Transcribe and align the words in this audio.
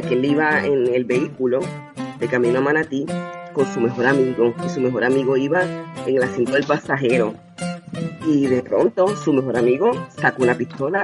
cuenta 0.00 0.08
que 0.08 0.14
él 0.14 0.24
iba 0.24 0.64
en 0.64 0.94
el 0.94 1.04
vehículo 1.04 1.60
de 2.18 2.28
camino 2.28 2.58
a 2.58 2.62
Manatí 2.62 3.06
con 3.52 3.66
su 3.66 3.80
mejor 3.80 4.06
amigo 4.06 4.54
y 4.64 4.68
su 4.68 4.80
mejor 4.80 5.04
amigo 5.04 5.36
iba 5.36 5.62
en 6.06 6.16
el 6.16 6.22
asiento 6.22 6.52
del 6.52 6.64
pasajero 6.64 7.34
y 8.26 8.46
de 8.46 8.62
pronto 8.62 9.08
su 9.16 9.32
mejor 9.32 9.56
amigo 9.56 9.90
sacó 10.20 10.42
una 10.42 10.54
pistola 10.54 11.02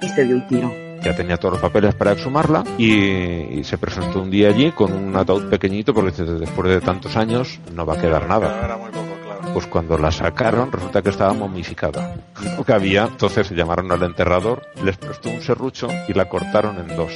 y 0.00 0.08
se 0.08 0.24
dio 0.24 0.36
un 0.36 0.46
tiro. 0.46 0.72
Ya 1.02 1.14
tenía 1.14 1.36
todos 1.36 1.54
los 1.54 1.62
papeles 1.62 1.94
para 1.94 2.12
exhumarla 2.12 2.64
y, 2.76 2.92
y 2.92 3.64
se 3.64 3.78
presentó 3.78 4.20
un 4.20 4.30
día 4.30 4.48
allí 4.48 4.72
con 4.72 4.92
un 4.92 5.14
ataúd 5.16 5.48
pequeñito 5.48 5.94
porque 5.94 6.10
dice, 6.10 6.24
después 6.24 6.68
de 6.68 6.80
tantos 6.80 7.16
años 7.16 7.60
no 7.72 7.86
va 7.86 7.94
a 7.94 8.00
quedar 8.00 8.28
nada. 8.28 8.64
Era 8.64 8.76
muy 8.76 8.90
poco, 8.90 9.16
claro. 9.24 9.52
Pues 9.52 9.66
cuando 9.66 9.96
la 9.96 10.10
sacaron 10.10 10.72
resulta 10.72 11.02
que 11.02 11.10
estaba 11.10 11.32
momificada. 11.32 12.14
Lo 12.56 12.64
que 12.64 12.72
había, 12.72 13.04
entonces 13.04 13.50
llamaron 13.50 13.90
al 13.92 14.02
enterrador, 14.02 14.62
les 14.84 14.96
prestó 14.96 15.30
un 15.30 15.40
serrucho 15.40 15.88
y 16.08 16.14
la 16.14 16.28
cortaron 16.28 16.78
en 16.78 16.96
dos. 16.96 17.12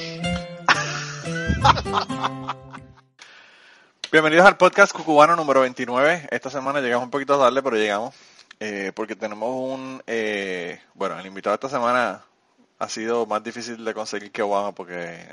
Bienvenidos 4.11 4.47
al 4.47 4.57
podcast 4.57 4.93
Cucubano 4.93 5.35
número 5.37 5.61
29. 5.63 6.29
Esta 6.31 6.51
semana 6.51 6.81
llegamos 6.81 7.05
un 7.05 7.11
poquito 7.11 7.39
tarde, 7.39 7.63
pero 7.63 7.77
llegamos. 7.77 8.15
eh, 8.61 8.93
porque 8.95 9.17
tenemos 9.17 9.49
un... 9.51 10.03
eh, 10.07 10.81
bueno, 10.95 11.19
el 11.19 11.27
invitado 11.27 11.53
de 11.57 11.67
esta 11.67 11.69
semana 11.77 12.23
ha 12.79 12.89
sido 12.89 13.27
más 13.27 13.43
difícil 13.43 13.85
de 13.85 13.95
conseguir 13.95 14.31
que 14.31 14.43
Obama 14.43 14.73
porque 14.73 15.27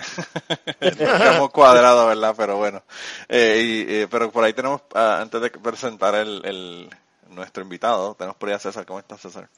no 0.82 1.26
hemos 1.26 1.50
cuadrado, 1.52 2.08
¿verdad? 2.08 2.34
Pero 2.38 2.58
bueno. 2.58 2.82
Eh, 3.28 3.62
y, 3.88 3.94
eh, 3.94 4.08
pero 4.10 4.32
por 4.32 4.44
ahí 4.44 4.54
tenemos, 4.54 4.82
ah, 4.96 5.20
antes 5.22 5.42
de 5.42 5.50
presentar 5.52 6.16
el, 6.16 6.42
el- 6.46 6.90
nuestro 7.30 7.62
invitado, 7.64 8.16
tenemos 8.16 8.38
por 8.38 8.50
ahí 8.50 8.56
a 8.56 8.60
César. 8.60 8.86
¿Cómo 8.86 9.00
estás, 9.00 9.22
César? 9.22 9.50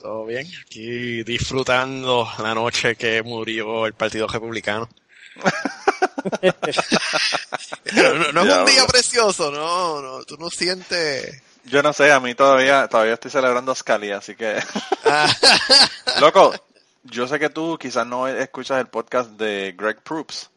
Todo 0.00 0.24
bien, 0.26 0.46
aquí 0.64 1.24
disfrutando 1.24 2.28
la 2.38 2.54
noche 2.54 2.94
que 2.96 3.22
murió 3.22 3.84
el 3.86 3.94
Partido 3.94 4.26
Republicano. 4.28 4.88
no, 7.94 8.14
no- 8.14 8.32
no 8.32 8.42
es 8.52 8.58
un 8.58 8.66
día 8.66 8.86
precioso, 8.86 9.50
no, 9.50 10.00
no, 10.00 10.24
tú 10.24 10.36
no 10.38 10.50
sientes... 10.50 11.42
Yo 11.64 11.82
no 11.82 11.92
sé, 11.92 12.10
a 12.12 12.20
mí 12.20 12.34
todavía, 12.34 12.88
todavía 12.88 13.14
estoy 13.14 13.30
celebrando 13.30 13.74
Scalia, 13.74 14.18
así 14.18 14.34
que... 14.34 14.58
Ah, 15.04 15.28
Loco, 16.20 16.54
yo 17.04 17.28
sé 17.28 17.38
que 17.38 17.50
tú 17.50 17.76
quizás 17.78 18.06
no 18.06 18.26
escuchas 18.26 18.80
el 18.80 18.86
podcast 18.86 19.30
de 19.32 19.74
Greg 19.76 20.00
Proops, 20.02 20.48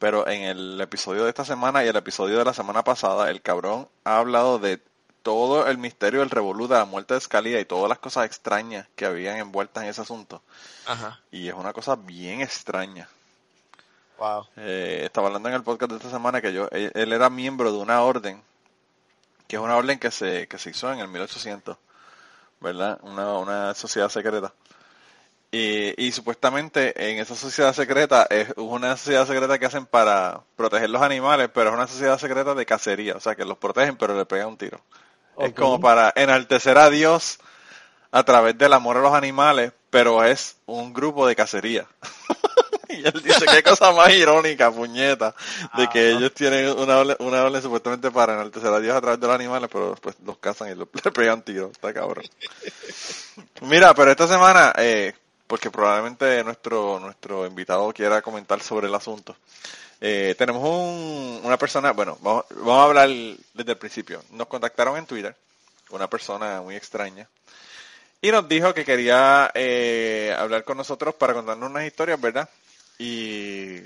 pero 0.00 0.26
en 0.26 0.42
el 0.42 0.80
episodio 0.80 1.22
de 1.24 1.28
esta 1.28 1.44
semana 1.44 1.84
y 1.84 1.88
el 1.88 1.96
episodio 1.96 2.38
de 2.38 2.44
la 2.44 2.52
semana 2.54 2.82
pasada, 2.82 3.30
el 3.30 3.42
cabrón 3.42 3.88
ha 4.04 4.18
hablado 4.18 4.58
de 4.58 4.80
todo 5.22 5.66
el 5.68 5.78
misterio 5.78 6.20
del 6.20 6.30
revolú 6.30 6.66
de 6.68 6.76
la 6.76 6.84
muerte 6.84 7.14
de 7.14 7.20
Scalia 7.20 7.60
y 7.60 7.64
todas 7.64 7.88
las 7.88 7.98
cosas 7.98 8.26
extrañas 8.26 8.86
que 8.96 9.06
habían 9.06 9.36
envueltas 9.38 9.84
en 9.84 9.90
ese 9.90 10.00
asunto. 10.02 10.42
Ajá, 10.86 11.20
Y 11.30 11.48
es 11.48 11.54
una 11.54 11.72
cosa 11.72 11.94
bien 11.96 12.40
extraña. 12.42 13.08
Wow. 14.18 14.46
Eh, 14.56 15.02
estaba 15.04 15.28
hablando 15.28 15.48
en 15.48 15.54
el 15.54 15.62
podcast 15.62 15.92
de 15.92 15.98
esta 15.98 16.10
semana 16.10 16.40
que 16.40 16.52
yo, 16.52 16.68
él, 16.70 16.90
él 16.94 17.12
era 17.12 17.30
miembro 17.30 17.72
de 17.72 17.78
una 17.78 18.02
orden, 18.02 18.42
que 19.46 19.56
es 19.56 19.62
una 19.62 19.76
orden 19.76 19.98
que 19.98 20.10
se, 20.10 20.48
que 20.48 20.58
se 20.58 20.70
hizo 20.70 20.92
en 20.92 21.00
el 21.00 21.08
1800, 21.08 21.76
¿verdad? 22.60 22.98
Una, 23.02 23.38
una 23.38 23.74
sociedad 23.74 24.08
secreta. 24.08 24.52
Y, 25.52 26.04
y 26.04 26.12
supuestamente 26.12 27.10
en 27.10 27.18
esa 27.18 27.36
sociedad 27.36 27.72
secreta 27.72 28.26
es 28.28 28.52
una 28.56 28.96
sociedad 28.96 29.26
secreta 29.26 29.58
que 29.58 29.66
hacen 29.66 29.86
para 29.86 30.40
proteger 30.56 30.90
los 30.90 31.02
animales, 31.02 31.50
pero 31.54 31.70
es 31.70 31.74
una 31.74 31.86
sociedad 31.86 32.18
secreta 32.18 32.54
de 32.54 32.66
cacería, 32.66 33.14
o 33.14 33.20
sea 33.20 33.36
que 33.36 33.44
los 33.44 33.56
protegen 33.56 33.96
pero 33.96 34.16
le 34.16 34.26
pegan 34.26 34.48
un 34.48 34.58
tiro. 34.58 34.80
Es 35.38 35.52
como 35.52 35.80
para 35.80 36.12
enaltecer 36.16 36.78
a 36.78 36.90
Dios 36.90 37.38
a 38.10 38.24
través 38.24 38.56
del 38.56 38.72
amor 38.72 38.96
a 38.96 39.00
los 39.00 39.12
animales, 39.12 39.72
pero 39.90 40.24
es 40.24 40.56
un 40.66 40.92
grupo 40.92 41.26
de 41.26 41.36
cacería. 41.36 41.86
y 43.02 43.06
él 43.06 43.22
dice, 43.22 43.44
qué 43.46 43.62
cosa 43.62 43.92
más 43.92 44.12
irónica, 44.12 44.70
puñeta, 44.70 45.34
de 45.76 45.88
que 45.88 46.10
ellos 46.12 46.32
tienen 46.32 46.68
una 46.78 46.98
orden, 46.98 47.16
una 47.20 47.44
orden 47.44 47.62
supuestamente 47.62 48.10
para 48.10 48.34
enaltecer 48.34 48.72
a 48.72 48.80
Dios 48.80 48.94
a 48.96 49.00
través 49.00 49.20
de 49.20 49.26
los 49.26 49.34
animales, 49.36 49.68
pero 49.72 49.90
después 49.90 50.16
los 50.24 50.38
cazan 50.38 50.70
y 50.70 50.74
lo- 50.74 50.88
le 51.04 51.10
pegan 51.12 51.42
tiro. 51.42 51.70
Está 51.72 51.92
cabrón. 51.94 52.24
Mira, 53.62 53.94
pero 53.94 54.10
esta 54.10 54.26
semana, 54.26 54.72
eh, 54.78 55.12
porque 55.46 55.70
probablemente 55.70 56.42
nuestro, 56.44 56.98
nuestro 57.00 57.46
invitado 57.46 57.92
quiera 57.92 58.22
comentar 58.22 58.60
sobre 58.62 58.86
el 58.88 58.94
asunto. 58.94 59.36
Eh, 60.00 60.34
tenemos 60.38 60.62
un- 60.62 61.40
una 61.42 61.56
persona, 61.56 61.92
bueno, 61.92 62.18
vamos, 62.20 62.44
vamos 62.50 62.78
a 62.78 62.84
hablar 62.84 63.08
desde 63.08 63.72
el 63.72 63.78
principio. 63.78 64.22
Nos 64.32 64.46
contactaron 64.46 64.96
en 64.96 65.06
Twitter, 65.06 65.34
una 65.90 66.08
persona 66.08 66.60
muy 66.62 66.76
extraña, 66.76 67.28
y 68.20 68.30
nos 68.30 68.48
dijo 68.48 68.74
que 68.74 68.84
quería 68.84 69.50
eh, 69.54 70.34
hablar 70.38 70.64
con 70.64 70.76
nosotros 70.76 71.14
para 71.14 71.32
contarnos 71.34 71.70
unas 71.70 71.84
historias, 71.84 72.20
¿verdad? 72.20 72.48
Y 72.98 73.82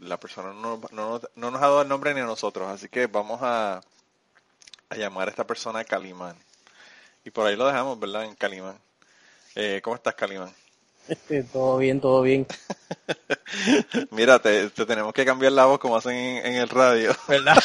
la 0.00 0.18
persona 0.18 0.52
no, 0.52 0.80
no- 0.92 1.20
no 1.36 1.50
nos 1.50 1.62
ha 1.62 1.66
dado 1.66 1.82
el 1.82 1.88
nombre 1.88 2.14
ni 2.14 2.20
a 2.20 2.24
nosotros, 2.24 2.68
así 2.68 2.88
que 2.88 3.06
vamos 3.06 3.40
a, 3.42 3.80
a 4.90 4.96
llamar 4.96 5.28
a 5.28 5.30
esta 5.30 5.46
persona 5.46 5.84
Calimán. 5.84 6.36
Y 7.24 7.30
por 7.30 7.46
ahí 7.46 7.56
lo 7.56 7.66
dejamos, 7.66 7.98
¿verdad? 7.98 8.24
En 8.24 8.34
Calimán. 8.34 8.78
Eh, 9.54 9.80
¿Cómo 9.82 9.96
estás, 9.96 10.14
Calimán? 10.14 10.52
todo 11.52 11.76
bien, 11.78 12.00
todo 12.00 12.22
bien. 12.22 12.46
Mira, 14.10 14.38
te, 14.38 14.70
te 14.70 14.86
tenemos 14.86 15.12
que 15.12 15.24
cambiar 15.26 15.52
la 15.52 15.66
voz 15.66 15.78
como 15.78 15.96
hacen 15.96 16.14
en, 16.16 16.46
en 16.46 16.54
el 16.56 16.68
radio. 16.68 17.14
¿Verdad? 17.28 17.56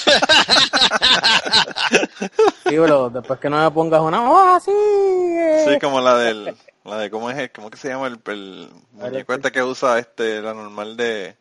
Sí, 2.69 2.75
pero 2.77 3.09
después 3.09 3.39
que 3.39 3.49
no 3.49 3.57
me 3.63 3.71
pongas 3.71 4.01
una 4.01 4.21
voz 4.21 4.45
así. 4.57 4.71
eh. 4.71 5.65
Sí, 5.67 5.79
como 5.79 5.99
la 6.01 6.15
del, 6.17 6.55
la 6.89 6.97
de 6.97 7.09
cómo 7.09 7.29
es, 7.29 7.37
el- 7.37 7.51
cómo 7.51 7.69
que 7.69 7.77
se 7.77 7.89
llama 7.89 8.07
el, 8.07 8.19
el 8.27 8.69
muñeco 8.91 9.33
este 9.33 9.51
que 9.51 9.63
usa 9.63 9.99
este, 9.99 10.41
la 10.41 10.53
normal 10.53 10.97
de, 10.97 11.35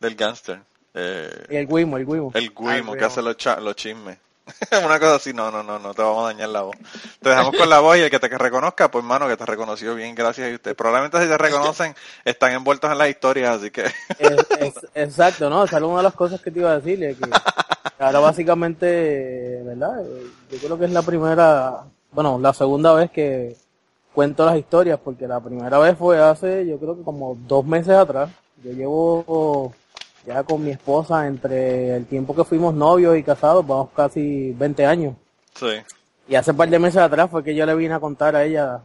del 0.00 0.14
gangster. 0.14 0.60
Eh, 0.94 1.46
el 1.48 1.66
Wimo, 1.68 1.96
el 1.96 2.04
Wimo. 2.06 2.30
el 2.34 2.50
Guimo 2.54 2.92
Ah, 2.92 2.96
que 2.96 3.04
hace 3.04 3.20
los, 3.22 3.36
cha- 3.36 3.60
los 3.60 3.74
chismes. 3.76 4.18
Una 4.84 5.00
cosa 5.00 5.14
así, 5.14 5.32
no, 5.32 5.50
no, 5.50 5.62
no, 5.62 5.78
no 5.78 5.94
te 5.94 6.02
vamos 6.02 6.22
a 6.24 6.26
dañar 6.26 6.50
la 6.50 6.60
voz. 6.62 6.76
Te 7.22 7.30
dejamos 7.30 7.56
con 7.56 7.68
la 7.70 7.80
voz 7.80 7.96
y 7.96 8.00
el 8.00 8.10
que 8.10 8.18
te 8.20 8.28
reconozca, 8.28 8.90
pues 8.90 9.02
mano, 9.02 9.26
que 9.26 9.38
te 9.38 9.46
reconoció 9.46 9.94
bien, 9.94 10.14
gracias 10.14 10.50
a 10.52 10.54
usted. 10.54 10.76
Probablemente 10.76 11.18
si 11.22 11.26
te 11.28 11.38
reconocen, 11.38 11.94
están 12.26 12.52
envueltos 12.52 12.92
en 12.92 12.98
las 12.98 13.08
historias, 13.08 13.58
así 13.58 13.70
que 13.70 13.84
Es- 14.18 14.46
es- 14.60 14.86
exacto, 14.94 15.48
¿no? 15.48 15.64
Esa 15.64 15.78
era 15.78 15.86
una 15.86 15.96
de 15.98 16.02
las 16.02 16.14
cosas 16.14 16.42
que 16.42 16.50
te 16.50 16.58
iba 16.58 16.72
a 16.72 16.78
decir. 16.78 17.02
es 17.02 17.16
que 17.16 17.24
ahora 17.98 18.18
básicamente, 18.20 19.62
¿verdad? 19.64 20.02
Yo 20.50 20.58
creo 20.58 20.78
que 20.78 20.84
es 20.84 20.90
la 20.90 21.02
primera, 21.02 21.84
bueno, 22.12 22.38
la 22.38 22.52
segunda 22.52 22.92
vez 22.92 23.10
que 23.10 23.56
cuento 24.14 24.44
las 24.46 24.56
historias, 24.56 24.98
porque 25.02 25.26
la 25.26 25.40
primera 25.40 25.78
vez 25.78 25.96
fue 25.98 26.18
hace, 26.20 26.66
yo 26.66 26.78
creo 26.78 26.96
que 26.96 27.02
como 27.02 27.36
dos 27.46 27.64
meses 27.66 27.94
atrás. 27.94 28.30
Yo 28.62 28.72
llevo 28.72 29.72
ya 30.26 30.42
con 30.44 30.64
mi 30.64 30.70
esposa 30.70 31.26
entre 31.26 31.96
el 31.96 32.06
tiempo 32.06 32.34
que 32.34 32.44
fuimos 32.44 32.72
novios 32.74 33.16
y 33.18 33.22
casados, 33.22 33.66
vamos 33.66 33.88
casi 33.94 34.52
20 34.52 34.86
años. 34.86 35.14
sí. 35.54 35.66
Y 36.26 36.36
hace 36.36 36.52
un 36.52 36.56
par 36.56 36.70
de 36.70 36.78
meses 36.78 36.96
atrás 37.02 37.28
fue 37.30 37.44
que 37.44 37.54
yo 37.54 37.66
le 37.66 37.74
vine 37.74 37.92
a 37.92 38.00
contar 38.00 38.34
a 38.34 38.44
ella 38.44 38.80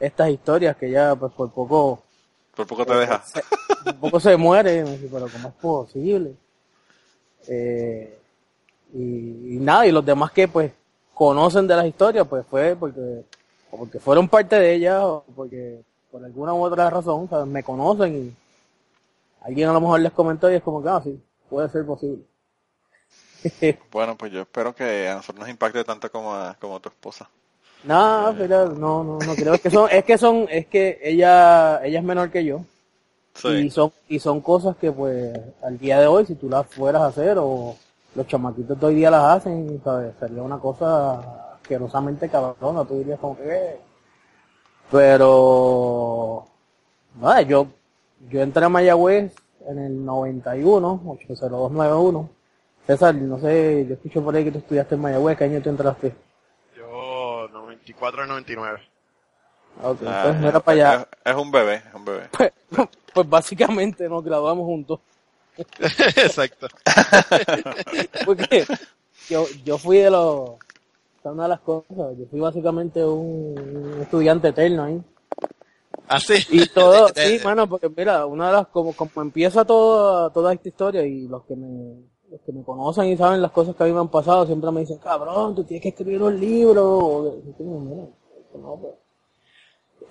estas 0.00 0.30
historias 0.30 0.74
que 0.76 0.90
ya 0.90 1.14
pues 1.14 1.32
por 1.32 1.48
poco 1.52 2.02
Por 2.56 2.66
poco 2.66 2.84
te 2.84 2.94
deja. 2.96 3.22
se- 3.24 3.44
un 3.88 4.00
poco 4.00 4.18
se 4.18 4.36
muere, 4.36 4.78
y 4.78 4.82
me 4.82 4.90
dice, 4.96 5.08
pero 5.12 5.28
¿cómo 5.28 5.48
es 5.48 5.54
posible? 5.54 6.34
Eh, 7.48 8.18
y, 8.94 9.54
y 9.54 9.58
nada, 9.60 9.86
y 9.86 9.92
los 9.92 10.04
demás 10.04 10.32
que 10.32 10.48
pues 10.48 10.72
conocen 11.14 11.66
de 11.68 11.76
las 11.76 11.86
historias, 11.86 12.26
pues 12.28 12.44
fue 12.46 12.74
porque, 12.78 13.24
o 13.72 13.78
porque 13.78 13.98
fueron 13.98 14.28
parte 14.28 14.54
de 14.56 14.74
ellas, 14.74 15.02
o 15.02 15.24
porque 15.34 15.82
por 16.12 16.24
alguna 16.24 16.54
u 16.54 16.62
otra 16.62 16.88
razón, 16.90 17.28
¿sabes? 17.28 17.46
me 17.48 17.64
conocen 17.64 18.14
y 18.28 18.32
alguien 19.44 19.68
a 19.68 19.72
lo 19.72 19.80
mejor 19.80 19.98
les 20.00 20.12
comentó 20.12 20.48
y 20.52 20.54
es 20.54 20.62
como 20.62 20.80
que, 20.82 20.88
ah, 20.88 21.00
sí, 21.02 21.20
puede 21.50 21.68
ser 21.70 21.84
posible. 21.84 22.22
Bueno, 23.90 24.16
pues 24.16 24.30
yo 24.32 24.42
espero 24.42 24.74
que 24.74 25.08
a 25.08 25.16
nosotros 25.16 25.40
nos 25.40 25.48
impacte 25.48 25.82
tanto 25.84 26.10
como 26.10 26.32
a, 26.34 26.54
como 26.60 26.76
a 26.76 26.80
tu 26.80 26.88
esposa. 26.88 27.28
no, 27.84 28.32
pero 28.38 28.68
no, 28.70 29.02
no, 29.02 29.18
no 29.18 29.34
creo, 29.34 29.54
es 29.54 29.60
que 29.60 29.70
son, 29.70 29.88
es 29.90 30.04
que 30.04 30.16
son, 30.18 30.46
es 30.48 30.66
que 30.66 31.00
ella, 31.02 31.84
ella 31.84 31.98
es 31.98 32.04
menor 32.04 32.30
que 32.30 32.44
yo. 32.44 32.58
Y 32.58 33.38
Sí. 33.38 33.70
son, 33.70 33.90
y 34.08 34.18
son 34.18 34.42
cosas 34.42 34.76
que 34.76 34.92
pues 34.92 35.36
al 35.62 35.78
día 35.78 35.98
de 35.98 36.06
hoy 36.06 36.26
si 36.26 36.34
tú 36.34 36.50
las 36.50 36.66
fueras 36.66 37.00
a 37.02 37.06
hacer 37.06 37.38
o 37.40 37.74
los 38.14 38.26
chamaquitos 38.26 38.78
de 38.78 38.86
hoy 38.86 38.94
día 38.96 39.10
las 39.10 39.24
hacen, 39.38 39.80
¿sabes? 39.82 40.14
sería 40.20 40.42
una 40.42 40.58
cosa 40.58 41.41
asquerosamente 41.62 42.28
cabrona, 42.28 42.84
tú 42.84 42.98
dirías 42.98 43.18
como 43.20 43.36
que 43.36 43.42
"Eh". 43.48 43.80
pero 44.90 46.44
nada, 47.20 47.42
yo 47.42 47.66
yo 48.30 48.40
entré 48.42 48.64
a 48.64 48.68
Mayagüez 48.68 49.32
en 49.68 49.78
el 49.78 50.04
91, 50.04 51.02
80291. 51.06 52.30
César, 52.86 53.14
no 53.14 53.38
sé, 53.40 53.86
yo 53.88 53.94
escucho 53.94 54.22
por 54.22 54.34
ahí 54.34 54.44
que 54.44 54.52
tú 54.52 54.58
estudiaste 54.58 54.94
en 54.96 55.00
Mayagüez, 55.00 55.38
¿qué 55.38 55.44
año 55.44 55.60
tú 55.62 55.70
entraste? 55.70 56.14
Yo, 56.76 57.48
94 57.52 58.24
y 58.24 58.28
99. 58.28 58.78
Ok, 59.82 59.98
Ah, 60.06 60.22
pues 60.26 60.40
no 60.40 60.48
era 60.48 60.60
para 60.60 60.74
allá. 60.74 61.08
Es, 61.24 61.32
es 61.32 61.40
un 61.40 61.50
bebé, 61.50 61.74
es 61.76 61.94
un 61.94 62.04
bebé. 62.04 62.28
Pues, 62.36 62.52
pues 63.14 63.28
básicamente 63.28 64.08
nos 64.08 64.22
graduamos 64.24 64.64
juntos. 64.66 65.00
Exacto. 65.78 66.66
Porque 68.24 68.64
yo, 69.28 69.46
yo 69.64 69.78
fui 69.78 69.98
de 69.98 70.10
los, 70.10 70.50
es 71.24 71.32
una 71.32 71.44
de 71.44 71.48
las 71.50 71.60
cosas, 71.60 72.16
yo 72.18 72.26
fui 72.30 72.40
básicamente 72.40 73.04
un, 73.04 73.98
estudiante 74.00 74.48
eterno 74.48 74.84
ahí. 74.84 75.02
Así. 76.08 76.34
Y 76.50 76.66
todo, 76.66 77.08
sí, 77.14 77.38
mano, 77.44 77.68
porque 77.68 77.88
mira, 77.88 78.26
una 78.26 78.48
de 78.48 78.52
las, 78.54 78.66
como, 78.68 78.92
como 78.94 79.10
empieza 79.22 79.64
todo, 79.64 80.30
toda 80.30 80.52
esta 80.52 80.68
historia 80.68 81.04
y 81.04 81.28
los 81.28 81.44
que 81.44 81.54
me, 81.56 81.96
los 82.30 82.40
que 82.44 82.52
me 82.52 82.62
conocen 82.64 83.06
y 83.06 83.16
saben 83.16 83.40
las 83.42 83.52
cosas 83.52 83.76
que 83.76 83.82
a 83.82 83.86
mí 83.86 83.92
me 83.92 84.00
han 84.00 84.08
pasado, 84.08 84.46
siempre 84.46 84.70
me 84.70 84.80
dicen, 84.80 84.98
cabrón, 84.98 85.54
tú 85.54 85.64
tienes 85.64 85.82
que 85.82 85.88
escribir 85.90 86.22
un 86.22 86.38
libro, 86.38 86.98
o, 86.98 87.42
no, 88.54 88.76
pues. 88.80 88.94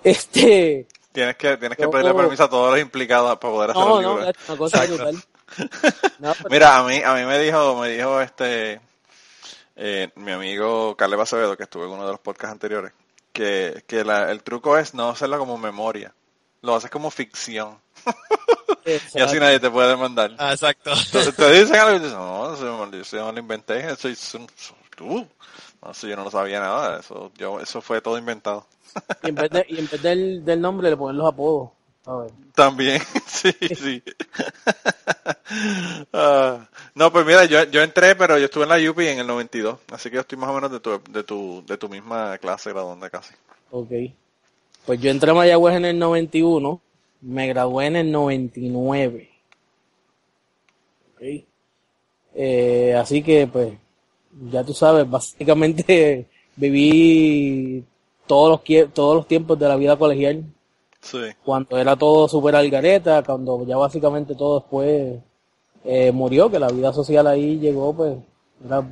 Este, 0.04 0.88
Tienes 1.12 1.36
que, 1.36 1.56
tienes 1.58 1.76
que 1.76 1.82
Yo- 1.84 1.90
pedirle 1.90 2.14
permiso 2.14 2.44
a 2.44 2.48
todos 2.50 2.70
los 2.72 2.80
implicados 2.80 3.36
para 3.38 3.52
poder 3.52 3.70
hacer 3.70 3.82
no, 3.84 3.98
el 3.98 4.02
no, 4.02 4.14
libro. 4.16 4.30
es 4.30 4.48
una 4.48 4.58
cosa 4.58 4.86
brutal. 4.86 5.16
No, 6.18 6.32
pero- 6.38 6.48
Mira, 6.50 6.78
a 6.78 6.82
mí, 6.84 6.96
a 7.04 7.14
mí 7.14 7.24
me 7.26 7.38
dijo, 7.38 7.76
me 7.78 7.90
dijo 7.90 8.20
este, 8.22 8.80
eh, 9.76 10.10
mi 10.16 10.32
amigo 10.32 10.96
Carles 10.96 11.20
Acevedo, 11.20 11.56
que 11.56 11.64
estuvo 11.64 11.84
en 11.84 11.90
uno 11.90 12.04
de 12.06 12.12
los 12.12 12.20
podcasts 12.20 12.52
anteriores, 12.52 12.92
que, 13.32 13.82
que 13.86 14.04
la- 14.04 14.30
el 14.30 14.42
truco 14.42 14.76
es 14.78 14.94
no 14.94 15.10
hacerlo 15.10 15.38
como 15.38 15.58
memoria, 15.58 16.12
lo 16.60 16.74
haces 16.74 16.90
como 16.90 17.10
ficción, 17.10 17.78
y 19.14 19.20
así 19.20 19.38
nadie 19.38 19.60
te 19.60 19.70
puede 19.70 19.88
demandar. 19.88 20.32
ah, 20.38 20.52
exacto. 20.52 20.92
Te, 21.10 21.32
te 21.32 21.52
dicen 21.52 21.76
algo 21.76 21.96
y 21.96 21.98
dices, 22.00 22.14
no, 22.14 22.54
eso 22.54 22.64
yo, 22.64 23.24
no 23.24 23.32
lo 23.32 23.38
inventé, 23.38 23.90
eso 23.90 24.08
es 24.08 24.36
tú. 24.96 25.26
No, 25.82 25.92
yo 25.92 26.16
no 26.16 26.24
lo 26.24 26.30
sabía 26.30 26.60
nada, 26.60 27.00
eso, 27.00 27.32
yo, 27.36 27.58
eso 27.60 27.80
fue 27.80 28.00
todo 28.00 28.16
inventado. 28.18 28.66
Y 29.22 29.30
en 29.30 29.34
vez, 29.34 29.50
de, 29.50 29.66
y 29.68 29.78
en 29.78 29.88
vez 29.88 30.02
del, 30.02 30.44
del 30.44 30.60
nombre 30.60 30.90
le 30.90 30.96
ponen 30.96 31.16
los 31.16 31.26
apodos. 31.32 31.70
¿Sabes? 32.04 32.32
También, 32.54 33.00
sí, 33.26 33.52
sí. 33.74 34.02
Ah, 36.14 36.66
no, 36.94 37.12
pues 37.12 37.26
mira, 37.26 37.44
yo, 37.44 37.64
yo 37.64 37.82
entré, 37.82 38.14
pero 38.16 38.38
yo 38.38 38.46
estuve 38.46 38.64
en 38.64 38.70
la 38.70 38.90
UPI 38.90 39.08
en 39.08 39.18
el 39.18 39.26
92, 39.26 39.78
así 39.90 40.08
que 40.08 40.16
yo 40.16 40.20
estoy 40.22 40.38
más 40.38 40.50
o 40.50 40.54
menos 40.54 40.70
de 40.72 40.80
tu, 40.80 41.00
de 41.10 41.22
tu, 41.22 41.62
de 41.66 41.76
tu 41.76 41.88
misma 41.88 42.38
clase 42.38 42.70
graduanda 42.70 43.10
casi. 43.10 43.34
Ok. 43.70 43.90
Pues 44.86 45.00
yo 45.00 45.10
entré 45.10 45.30
a 45.30 45.34
Mayagüez 45.34 45.76
en 45.76 45.84
el 45.84 45.98
91, 45.98 46.80
me 47.22 47.46
gradué 47.48 47.86
en 47.86 47.96
el 47.96 48.10
99. 48.10 49.30
Ok. 51.14 51.44
Eh, 52.34 52.94
así 52.98 53.22
que, 53.22 53.46
pues, 53.46 53.74
ya 54.50 54.64
tú 54.64 54.72
sabes, 54.72 55.08
básicamente 55.08 56.26
viví 56.56 57.84
todos 58.26 58.50
los, 58.50 58.92
todos 58.92 59.16
los 59.16 59.28
tiempos 59.28 59.58
de 59.58 59.68
la 59.68 59.76
vida 59.76 59.96
colegial, 59.96 60.44
Cuando 61.44 61.76
era 61.76 61.96
todo 61.96 62.28
súper 62.28 62.56
algareta, 62.56 63.22
cuando 63.22 63.66
ya 63.66 63.76
básicamente 63.76 64.34
todo 64.34 64.60
después 64.60 65.20
eh, 65.84 66.12
murió, 66.12 66.50
que 66.50 66.58
la 66.58 66.68
vida 66.68 66.92
social 66.92 67.26
ahí 67.26 67.58
llegó, 67.58 67.92
pues, 67.92 68.16
era 68.64 68.82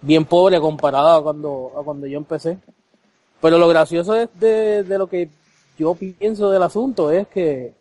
bien 0.00 0.24
pobre 0.24 0.60
comparada 0.60 1.16
a 1.16 1.22
cuando, 1.22 1.72
a 1.78 1.82
cuando 1.82 2.06
yo 2.06 2.18
empecé. 2.18 2.58
Pero 3.40 3.58
lo 3.58 3.68
gracioso 3.68 4.14
es 4.16 4.28
de, 4.38 4.82
de 4.82 4.98
lo 4.98 5.06
que 5.08 5.30
yo 5.78 5.94
pienso 5.94 6.50
del 6.50 6.62
asunto 6.62 7.10
es 7.10 7.26
que 7.28 7.74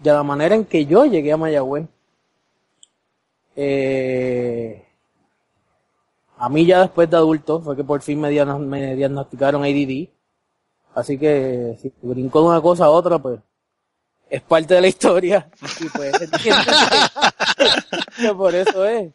de 0.00 0.12
la 0.12 0.22
manera 0.22 0.54
en 0.54 0.64
que 0.64 0.86
yo 0.86 1.06
llegué 1.06 1.32
a 1.32 1.36
Mayagüez, 1.36 1.86
eh, 3.56 4.84
a 6.38 6.48
mí 6.48 6.66
ya 6.66 6.80
después 6.80 7.08
de 7.08 7.16
adulto 7.16 7.60
fue 7.60 7.76
que 7.76 7.84
por 7.84 8.02
fin 8.02 8.20
me 8.20 8.30
diagnosticaron 8.30 9.62
ADD. 9.62 10.08
Así 10.94 11.18
que 11.18 11.76
si 11.80 11.92
brinco 12.02 12.40
de 12.40 12.48
una 12.48 12.60
cosa 12.60 12.86
a 12.86 12.90
otra, 12.90 13.18
pues 13.18 13.40
es 14.28 14.42
parte 14.42 14.74
de 14.74 14.80
la 14.80 14.88
historia. 14.88 15.50
Y 15.80 15.88
pues 15.88 16.12
que, 18.18 18.34
por 18.36 18.54
eso 18.54 18.84
es. 18.86 19.12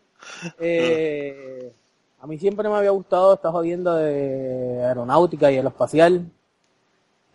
Eh, 0.60 1.72
a 2.20 2.28
mí 2.28 2.38
siempre 2.38 2.68
me 2.70 2.76
había 2.76 2.92
gustado 2.92 3.34
esta 3.34 3.52
jodienda 3.52 3.98
de 3.98 4.84
aeronáutica 4.86 5.52
y 5.52 5.56
aeroespacial. 5.56 6.30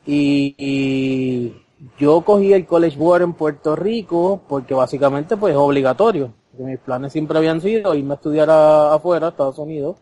Y, 0.04 0.54
y 0.58 1.62
yo 1.98 2.22
cogí 2.22 2.52
el 2.52 2.66
College 2.66 2.96
Board 2.96 3.22
en 3.22 3.32
Puerto 3.34 3.76
Rico 3.76 4.42
porque 4.48 4.74
básicamente 4.74 5.36
pues 5.36 5.52
es 5.52 5.58
obligatorio. 5.58 6.32
Porque 6.50 6.64
mis 6.64 6.78
planes 6.78 7.12
siempre 7.12 7.38
habían 7.38 7.60
sido 7.60 7.94
irme 7.94 8.14
a 8.14 8.16
estudiar 8.16 8.48
afuera, 8.50 9.26
a 9.26 9.30
Estados 9.30 9.58
Unidos. 9.58 9.96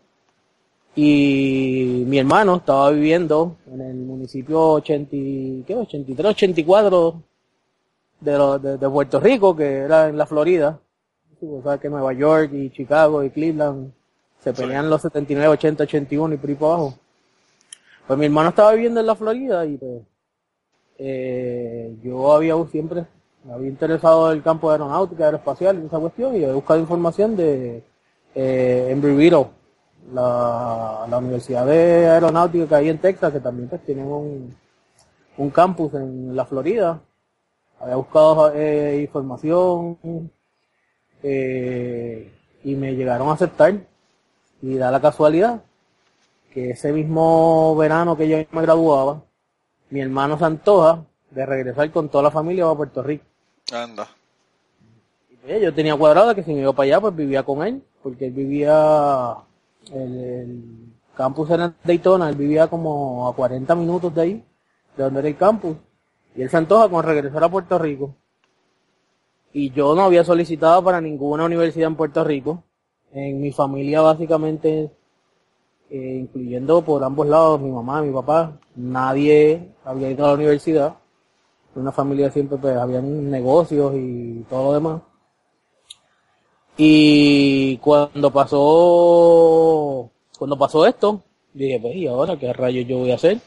Y 0.95 2.03
mi 2.05 2.19
hermano 2.19 2.57
estaba 2.57 2.89
viviendo 2.91 3.55
en 3.71 3.81
el 3.81 3.95
municipio 3.95 4.61
80, 4.73 5.15
y- 5.15 5.63
¿qué? 5.65 5.75
83, 5.75 6.25
84 6.31 7.23
de, 8.19 8.37
lo- 8.37 8.59
de, 8.59 8.77
de 8.77 8.89
Puerto 8.89 9.19
Rico, 9.19 9.55
que 9.55 9.77
era 9.79 10.09
en 10.09 10.17
la 10.17 10.25
Florida. 10.25 10.79
Sí, 11.39 11.45
pues, 11.49 11.63
sabes 11.63 11.79
que 11.79 11.89
Nueva 11.89 12.13
York 12.13 12.51
y 12.53 12.69
Chicago 12.71 13.23
y 13.23 13.29
Cleveland 13.29 13.91
se 14.43 14.53
pelean 14.53 14.89
los 14.89 15.01
79, 15.01 15.47
80, 15.53 15.83
81 15.85 16.33
y 16.33 16.37
por 16.37 16.49
ahí 16.49 16.55
para 16.55 16.73
abajo. 16.73 16.93
Pues 18.07 18.19
mi 18.19 18.25
hermano 18.25 18.49
estaba 18.49 18.73
viviendo 18.73 18.99
en 18.99 19.05
la 19.05 19.15
Florida 19.15 19.65
y 19.65 19.77
pues 19.77 20.01
eh, 20.97 21.95
yo 22.03 22.33
había 22.33 22.55
siempre 22.69 23.05
me 23.43 23.53
había 23.53 23.69
interesado 23.69 24.31
el 24.31 24.43
campo 24.43 24.67
de 24.69 24.73
aeronáutica, 24.75 25.25
aeroespacial 25.25 25.81
y 25.81 25.85
esa 25.87 25.97
cuestión 25.99 26.35
y 26.35 26.43
he 26.43 26.51
buscado 26.51 26.79
información 26.79 27.35
de 27.35 27.81
eh, 28.35 28.89
Embry-Riddle, 28.91 29.47
la, 30.13 31.05
la 31.09 31.17
Universidad 31.17 31.65
de 31.65 32.07
Aeronáutica 32.07 32.67
que 32.67 32.75
hay 32.75 32.89
en 32.89 32.99
Texas, 32.99 33.31
que 33.31 33.39
también 33.39 33.69
pues 33.69 33.83
tienen 33.85 34.05
un, 34.05 34.55
un 35.37 35.49
campus 35.49 35.93
en 35.93 36.35
la 36.35 36.45
Florida. 36.45 37.01
Había 37.79 37.95
buscado 37.95 38.53
eh, 38.53 39.01
información 39.01 39.97
eh, 41.23 42.31
y 42.63 42.75
me 42.75 42.95
llegaron 42.95 43.29
a 43.29 43.33
aceptar 43.33 43.75
y 44.61 44.75
da 44.75 44.91
la 44.91 45.01
casualidad 45.01 45.61
que 46.53 46.71
ese 46.71 46.91
mismo 46.91 47.75
verano 47.75 48.17
que 48.17 48.27
yo 48.27 48.37
me 48.51 48.61
graduaba, 48.61 49.23
mi 49.89 50.01
hermano 50.01 50.37
se 50.37 50.45
antoja 50.45 51.05
de 51.31 51.45
regresar 51.45 51.89
con 51.91 52.09
toda 52.09 52.25
la 52.25 52.31
familia 52.31 52.69
a 52.69 52.75
Puerto 52.75 53.01
Rico. 53.01 53.23
anda. 53.73 54.07
Y, 55.29 55.35
pues, 55.37 55.61
yo 55.61 55.73
tenía 55.73 55.95
cuadrado 55.95 56.35
que 56.35 56.43
si 56.43 56.53
me 56.53 56.61
iba 56.61 56.73
para 56.73 56.85
allá, 56.87 57.01
pues 57.01 57.15
vivía 57.15 57.43
con 57.43 57.65
él, 57.65 57.81
porque 58.03 58.27
él 58.27 58.33
vivía, 58.33 59.35
el, 59.93 60.91
campus 61.15 61.49
era 61.49 61.65
en 61.65 61.75
Daytona, 61.83 62.29
él 62.29 62.35
vivía 62.35 62.67
como 62.67 63.27
a 63.27 63.35
40 63.35 63.75
minutos 63.75 64.13
de 64.15 64.21
ahí, 64.21 64.45
de 64.97 65.03
donde 65.03 65.19
era 65.19 65.29
el 65.29 65.37
campus, 65.37 65.77
y 66.35 66.41
él 66.41 66.49
se 66.49 66.57
antoja 66.57 66.89
con 66.89 67.03
regresar 67.03 67.43
a 67.43 67.49
Puerto 67.49 67.77
Rico. 67.77 68.15
Y 69.53 69.71
yo 69.71 69.95
no 69.95 70.03
había 70.03 70.23
solicitado 70.23 70.83
para 70.83 71.01
ninguna 71.01 71.45
universidad 71.45 71.87
en 71.87 71.95
Puerto 71.95 72.23
Rico. 72.23 72.63
En 73.11 73.41
mi 73.41 73.51
familia 73.51 73.99
básicamente, 73.99 74.91
eh, 75.89 76.17
incluyendo 76.21 76.81
por 76.83 77.03
ambos 77.03 77.27
lados, 77.27 77.59
mi 77.59 77.69
mamá, 77.69 78.01
mi 78.01 78.13
papá, 78.13 78.57
nadie 78.75 79.73
había 79.83 80.09
ido 80.09 80.23
a 80.23 80.29
la 80.29 80.35
universidad. 80.35 80.95
Una 81.75 81.91
familia 81.91 82.31
siempre 82.31 82.57
pues 82.57 82.77
habían 82.77 83.29
negocios 83.29 83.93
y 83.95 84.45
todo 84.49 84.67
lo 84.67 84.73
demás. 84.73 85.01
Y 86.83 87.77
cuando 87.77 88.31
pasó, 88.31 90.09
cuando 90.35 90.57
pasó 90.57 90.83
esto, 90.87 91.21
dije, 91.53 91.79
pues, 91.79 91.95
¿y 91.95 92.07
ahora 92.07 92.39
qué 92.39 92.51
rayos 92.53 92.87
yo 92.87 92.97
voy 92.97 93.11
a 93.11 93.15
hacer? 93.15 93.39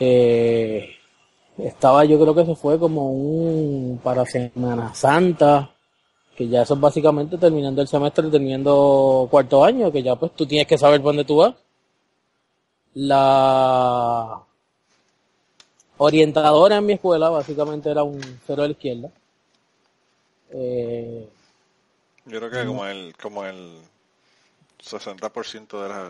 Eh, 0.00 0.88
estaba, 1.58 2.06
yo 2.06 2.18
creo 2.18 2.34
que 2.34 2.40
eso 2.40 2.54
fue 2.54 2.78
como 2.78 3.10
un, 3.10 4.00
para 4.02 4.24
Semana 4.24 4.94
Santa, 4.94 5.70
que 6.34 6.48
ya 6.48 6.62
eso 6.62 6.74
es 6.74 6.80
básicamente 6.80 7.36
terminando 7.36 7.82
el 7.82 7.88
semestre, 7.88 8.30
terminando 8.30 9.28
cuarto 9.30 9.62
año, 9.62 9.92
que 9.92 10.02
ya 10.02 10.16
pues 10.16 10.32
tú 10.32 10.46
tienes 10.46 10.66
que 10.66 10.78
saber 10.78 11.02
dónde 11.02 11.26
tú 11.26 11.36
vas. 11.36 11.54
La 12.94 14.40
orientadora 15.98 16.78
en 16.78 16.86
mi 16.86 16.94
escuela 16.94 17.28
básicamente 17.28 17.90
era 17.90 18.02
un 18.02 18.18
cero 18.46 18.62
a 18.62 18.66
la 18.66 18.72
izquierda. 18.72 19.10
Eh, 20.50 21.28
Yo 22.26 22.38
creo 22.38 22.50
que 22.50 22.66
como 22.66 22.86
el, 22.86 23.14
como 23.20 23.44
el 23.44 23.80
60% 24.82 25.82
de 25.82 25.88
las, 25.88 26.08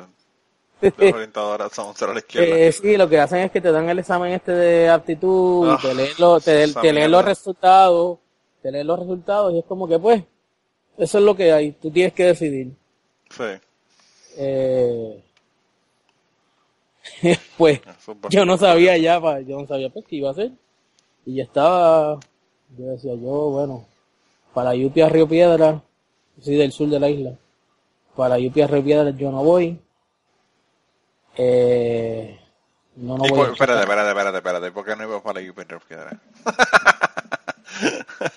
de 0.80 1.04
las 1.04 1.12
orientadoras 1.14 1.72
son 1.72 1.92
cero 1.96 2.10
a 2.12 2.14
la 2.14 2.20
izquierda. 2.20 2.56
Eh, 2.56 2.72
sí, 2.72 2.96
lo 2.96 3.08
que 3.08 3.18
hacen 3.18 3.38
es 3.40 3.50
que 3.50 3.60
te 3.60 3.70
dan 3.72 3.88
el 3.88 3.98
examen 3.98 4.32
este 4.32 4.52
de 4.52 4.88
aptitud, 4.88 5.68
Ah, 5.70 5.78
te 5.80 5.94
leen, 5.94 6.10
lo- 6.18 6.40
te, 6.40 6.66
leen 6.92 7.10
los 7.10 7.24
resultados, 7.24 8.18
te 8.62 8.70
leen 8.72 8.86
los 8.86 8.98
resultados 8.98 9.52
y 9.54 9.58
es 9.60 9.64
como 9.64 9.86
que 9.88 9.98
pues, 9.98 10.22
eso 10.98 11.18
es 11.18 11.24
lo 11.24 11.34
que 11.36 11.52
hay, 11.52 11.72
tú 11.72 11.90
tienes 11.90 12.12
que 12.12 12.24
decidir. 12.26 12.72
Sí, 13.30 13.44
Eh, 14.36 15.22
pues, 17.58 17.80
yo 18.30 18.44
no 18.44 18.56
sabía 18.58 18.96
ya, 18.98 19.20
yo 19.40 19.60
no 19.60 19.66
sabía 19.66 19.90
pues 19.90 20.04
qué 20.06 20.16
iba 20.16 20.28
a 20.28 20.32
hacer. 20.32 20.52
Y 21.26 21.36
yo 21.36 21.42
estaba, 21.44 22.20
yo 22.76 22.86
decía 22.86 23.14
yo, 23.14 23.50
bueno, 23.50 23.86
para 24.54 24.70
UPI 24.70 25.02
a 25.02 25.08
Río 25.08 25.28
Piedra, 25.28 25.82
soy 26.40 26.54
del 26.56 26.72
sur 26.72 26.88
de 26.88 27.00
la 27.00 27.08
isla, 27.10 27.32
para 28.16 28.36
UPI 28.38 28.62
a 28.62 28.66
Río 28.68 28.84
Piedra 28.84 29.10
yo 29.10 29.30
no 29.30 29.42
voy. 29.44 29.78
Eh, 31.36 32.38
no, 32.96 33.18
no 33.18 33.24
voy. 33.24 33.30
por- 33.30 33.48
a 33.48 33.52
espérate, 33.52 33.80
espérate, 33.80 34.08
espérate, 34.10 34.36
espérate, 34.38 34.70
¿por 34.72 34.84
qué 34.84 34.96
no 34.96 35.02
ibas 35.04 35.22
para 35.22 35.40
la 35.40 35.50
UP 35.50 35.56
Piedra? 35.88 36.20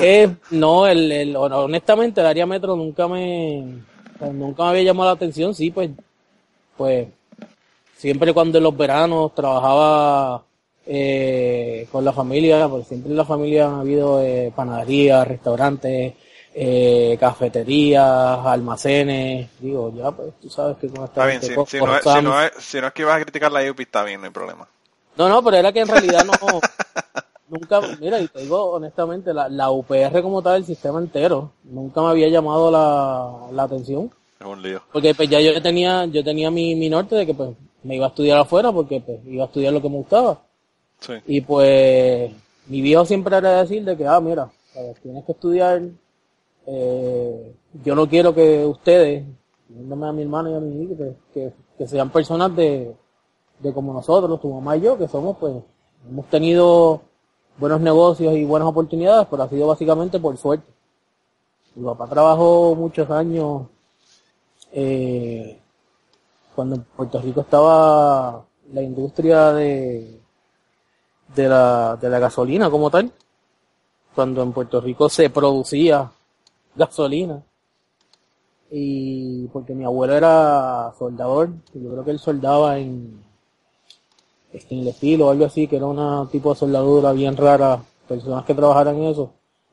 Eh, 0.00 0.32
no, 0.50 0.86
el, 0.86 1.10
el- 1.10 1.34
honestamente 1.36 2.20
el 2.20 2.26
área 2.28 2.46
metro 2.46 2.76
nunca 2.76 3.08
me, 3.08 3.78
pues, 4.16 4.32
nunca 4.32 4.62
me 4.64 4.68
había 4.70 4.82
llamado 4.84 5.10
la 5.10 5.14
atención, 5.16 5.52
sí, 5.56 5.72
pues, 5.72 5.90
pues, 6.76 7.08
siempre 7.96 8.32
cuando 8.32 8.58
en 8.58 8.64
los 8.64 8.76
veranos 8.76 9.34
trabajaba 9.34 10.44
eh, 10.90 11.86
con 11.92 12.02
la 12.02 12.14
familia, 12.14 12.66
porque 12.66 12.86
siempre 12.86 13.10
en 13.10 13.18
la 13.18 13.26
familia 13.26 13.66
han 13.66 13.80
habido 13.80 14.22
eh, 14.22 14.50
panaderías, 14.56 15.28
restaurantes, 15.28 16.14
eh, 16.54 17.16
cafeterías, 17.20 18.38
almacenes, 18.46 19.50
digo, 19.60 19.92
ya 19.94 20.10
pues 20.10 20.32
tú 20.40 20.48
sabes 20.48 20.78
que 20.78 20.88
con 20.88 21.04
esta 21.04 21.20
Está 21.20 21.26
bien, 21.26 21.42
si, 21.42 21.54
no 21.54 21.62
es, 21.62 22.02
si, 22.02 22.22
no 22.22 22.42
es, 22.42 22.52
si 22.58 22.80
no 22.80 22.86
es 22.86 22.92
que 22.94 23.02
ibas 23.02 23.20
a 23.20 23.22
criticar 23.22 23.52
la 23.52 23.70
UPI, 23.70 23.82
está 23.82 24.02
bien, 24.02 24.20
no 24.20 24.26
hay 24.28 24.32
problema. 24.32 24.66
no, 25.18 25.28
no, 25.28 25.44
pero 25.44 25.58
era 25.58 25.72
que 25.74 25.80
en 25.80 25.88
realidad 25.88 26.24
no, 26.24 26.32
nunca, 27.50 27.80
mira, 28.00 28.18
y 28.18 28.28
te 28.28 28.40
digo 28.40 28.70
honestamente, 28.70 29.34
la, 29.34 29.46
la 29.50 29.70
UPR 29.70 30.22
como 30.22 30.40
tal, 30.40 30.56
el 30.56 30.64
sistema 30.64 31.00
entero, 31.00 31.52
nunca 31.64 32.00
me 32.00 32.08
había 32.08 32.28
llamado 32.28 32.70
la, 32.70 33.52
la 33.54 33.62
atención, 33.64 34.10
Es 34.40 34.46
un 34.46 34.62
lío. 34.62 34.80
porque 34.90 35.14
pues 35.14 35.28
ya 35.28 35.38
yo 35.38 35.60
tenía, 35.60 36.06
yo 36.06 36.24
tenía 36.24 36.50
mi, 36.50 36.74
mi 36.74 36.88
norte 36.88 37.14
de 37.14 37.26
que 37.26 37.34
pues 37.34 37.50
me 37.82 37.96
iba 37.96 38.06
a 38.06 38.08
estudiar 38.08 38.38
afuera 38.38 38.72
porque 38.72 39.02
pues 39.02 39.18
iba 39.26 39.44
a 39.44 39.46
estudiar 39.48 39.74
lo 39.74 39.82
que 39.82 39.90
me 39.90 39.96
gustaba. 39.98 40.47
Y 41.26 41.40
pues 41.40 42.32
mi 42.66 42.80
viejo 42.82 43.04
siempre 43.04 43.36
era 43.36 43.62
decir 43.62 43.84
de 43.84 43.96
que, 43.96 44.06
ah, 44.06 44.20
mira, 44.20 44.50
tienes 45.02 45.24
que 45.24 45.32
estudiar, 45.32 45.82
eh, 46.66 47.54
yo 47.84 47.94
no 47.94 48.08
quiero 48.08 48.34
que 48.34 48.64
ustedes, 48.64 49.24
a 49.24 50.12
mi 50.12 50.22
hermano 50.22 50.50
y 50.50 50.54
a 50.54 50.60
mi 50.60 50.82
hijo, 50.82 50.96
que, 50.96 51.14
que, 51.32 51.52
que 51.78 51.86
sean 51.86 52.10
personas 52.10 52.54
de, 52.54 52.94
de 53.58 53.72
como 53.72 53.92
nosotros, 53.92 54.40
tu 54.40 54.52
mamá 54.52 54.76
y 54.76 54.82
yo, 54.82 54.98
que 54.98 55.08
somos 55.08 55.36
pues, 55.38 55.54
hemos 56.08 56.26
tenido 56.26 57.00
buenos 57.58 57.80
negocios 57.80 58.34
y 58.34 58.44
buenas 58.44 58.68
oportunidades, 58.68 59.26
pero 59.30 59.42
ha 59.42 59.48
sido 59.48 59.66
básicamente 59.66 60.18
por 60.18 60.36
suerte. 60.36 60.70
Mi 61.74 61.84
papá 61.84 62.06
trabajó 62.08 62.74
muchos 62.74 63.10
años 63.10 63.66
eh, 64.72 65.58
cuando 66.54 66.76
en 66.76 66.82
Puerto 66.82 67.20
Rico 67.20 67.40
estaba 67.40 68.44
la 68.72 68.82
industria 68.82 69.52
de, 69.52 70.20
de 71.34 71.48
la, 71.48 71.96
de 72.00 72.08
la 72.08 72.18
gasolina 72.18 72.70
como 72.70 72.90
tal, 72.90 73.12
cuando 74.14 74.42
en 74.42 74.52
Puerto 74.52 74.80
Rico 74.80 75.08
se 75.08 75.30
producía 75.30 76.10
gasolina. 76.74 77.42
Y 78.70 79.46
porque 79.48 79.74
mi 79.74 79.84
abuelo 79.84 80.14
era 80.14 80.92
soldador, 80.98 81.50
yo 81.72 81.90
creo 81.90 82.04
que 82.04 82.10
él 82.10 82.18
soldaba 82.18 82.78
en 82.78 83.22
stainless 84.54 84.96
steel 84.96 85.22
o 85.22 85.30
algo 85.30 85.44
así, 85.46 85.66
que 85.66 85.76
era 85.76 85.86
una 85.86 86.28
tipo 86.30 86.50
de 86.52 86.58
soldadura 86.58 87.12
bien 87.12 87.36
rara, 87.36 87.80
personas 88.06 88.44
que 88.44 88.54
trabajaran 88.54 88.96
en 88.96 89.04
eso. 89.04 89.30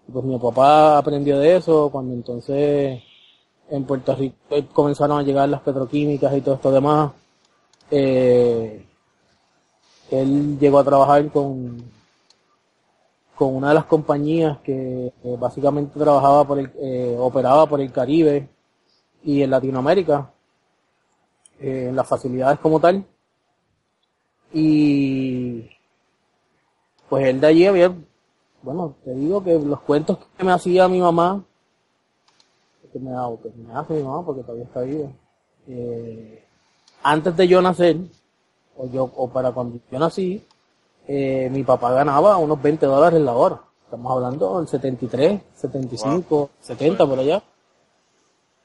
Y 0.08 0.12
pues 0.12 0.24
mi 0.26 0.38
papá 0.38 0.98
aprendió 0.98 1.40
de 1.40 1.58
eso 1.58 1.90
cuando 1.92 2.14
entonces 2.14 3.02
en 3.70 3.84
Puerto 3.86 4.16
Rico 4.16 4.36
comenzaron 4.74 5.20
a 5.20 5.24
llegar 5.24 5.50
las 5.50 5.62
petroquímicas 5.62 6.36
y 6.36 6.42
todo 6.42 6.56
esto 6.56 6.72
demás. 6.72 7.12
Eh, 7.92 8.85
él 10.12 10.60
llegó 10.60 10.80
a 10.80 10.84
trabajar 10.84 11.30
con, 11.32 11.84
con 13.36 13.56
una 13.56 13.70
de 13.70 13.76
las 13.76 13.86
compañías 13.86 14.60
que 14.60 15.08
eh, 15.08 15.38
básicamente 15.40 16.00
trabajaba 16.00 16.46
por 16.46 16.60
el, 16.60 16.72
eh, 16.80 17.16
operaba 17.20 17.68
por 17.68 17.82
el 17.82 17.92
Caribe 17.92 18.48
y 19.24 19.42
en 19.42 19.50
Latinoamérica, 19.50 20.32
eh, 21.60 21.88
en 21.90 21.96
las 21.96 22.08
facilidades 22.08 22.60
como 22.60 22.80
tal. 22.80 23.06
Y 24.54 25.70
pues 27.10 27.28
él 27.28 27.42
de 27.42 27.48
allí 27.48 27.66
había, 27.66 27.94
bueno, 28.62 28.96
te 29.04 29.14
digo 29.14 29.44
que 29.44 29.60
los 29.60 29.82
cuentos 29.82 30.18
que 30.38 30.44
me 30.44 30.52
hacía 30.52 30.88
mi 30.88 31.02
mamá, 31.02 31.44
que 32.94 33.00
me, 33.00 33.12
que 33.44 33.50
me 33.58 33.74
hace 33.74 33.94
mi 33.94 34.04
mamá 34.04 34.26
porque 34.26 34.42
todavía 34.42 34.64
está 34.66 34.82
viva, 34.82 35.10
eh, 35.68 36.44
antes 37.04 37.36
de 37.36 37.48
yo 37.48 37.62
nacer, 37.62 37.98
o 38.78 38.88
yo, 38.90 39.10
o 39.16 39.30
para 39.30 39.52
cuando 39.52 39.80
yo 39.92 40.00
nací, 40.00 40.44
eh, 41.08 41.50
mi 41.52 41.64
papá 41.64 41.92
ganaba 41.94 42.38
unos 42.38 42.62
20 42.62 42.86
dólares 42.86 43.22
la 43.22 43.34
hora. 43.34 43.62
Estamos 43.86 44.12
hablando 44.12 44.58
del 44.60 44.68
73, 44.68 45.42
75, 45.56 46.50
70 46.62 47.06
por 47.06 47.20
allá. 47.20 47.44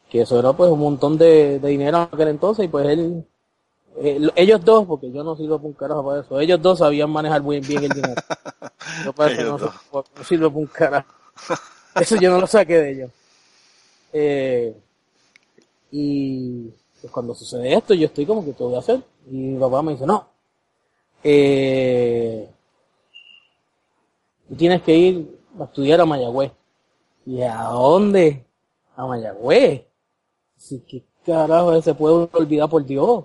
Que 0.08 0.22
eso 0.22 0.38
era 0.38 0.52
pues 0.52 0.70
un 0.70 0.80
montón 0.80 1.16
de, 1.18 1.58
de 1.60 1.68
dinero 1.68 1.98
en 1.98 2.08
aquel 2.12 2.28
entonces 2.28 2.64
y 2.64 2.68
pues 2.68 2.88
él, 2.88 3.24
eh, 3.98 4.18
lo- 4.18 4.32
ellos 4.34 4.64
dos, 4.64 4.86
porque 4.86 5.12
yo 5.12 5.22
no 5.22 5.36
sirvo 5.36 5.58
para 5.58 5.68
un 5.68 5.74
carajo 5.74 6.04
para 6.04 6.20
eso, 6.22 6.40
ellos 6.40 6.60
dos 6.60 6.78
sabían 6.80 7.10
manejar 7.10 7.42
muy 7.42 7.60
bien 7.60 7.84
el 7.84 7.90
dinero. 7.90 8.14
Yo 9.04 9.12
para 9.12 9.32
eso 9.32 9.42
no, 9.42 9.56
Ellos 9.56 9.70
sirvo- 9.90 10.04
no 10.16 10.24
sirvo 10.24 10.48
para 10.48 10.58
un 10.60 10.66
carajo. 10.66 11.08
Eso 11.94 12.16
yo 12.16 12.30
no 12.30 12.40
lo 12.40 12.46
saqué 12.46 12.78
de 12.78 12.90
ellos. 12.92 13.10
Eh, 14.12 14.76
y 15.92 16.68
pues 17.00 17.12
cuando 17.12 17.34
sucede 17.34 17.72
esto, 17.74 17.94
yo 17.94 18.06
estoy 18.06 18.26
como 18.26 18.44
que, 18.44 18.52
¿qué 18.52 18.62
voy 18.64 18.74
a 18.74 18.78
hacer? 18.78 19.02
Y 19.30 19.36
mi 19.36 19.60
papá 19.60 19.82
me 19.82 19.92
dice, 19.92 20.06
no, 20.06 20.26
eh, 21.22 22.48
tienes 24.56 24.82
que 24.82 24.96
ir 24.96 25.38
a 25.58 25.64
estudiar 25.64 26.00
a 26.00 26.06
Mayagüez. 26.06 26.52
¿Y 27.26 27.42
a 27.42 27.62
dónde? 27.64 28.44
A 28.96 29.06
Mayagüez. 29.06 29.82
Sí, 30.56 30.82
¿qué 30.86 31.02
carajo 31.24 31.74
ese 31.74 31.94
pueblo 31.94 32.28
olvidar 32.32 32.68
por 32.68 32.84
Dios? 32.84 33.24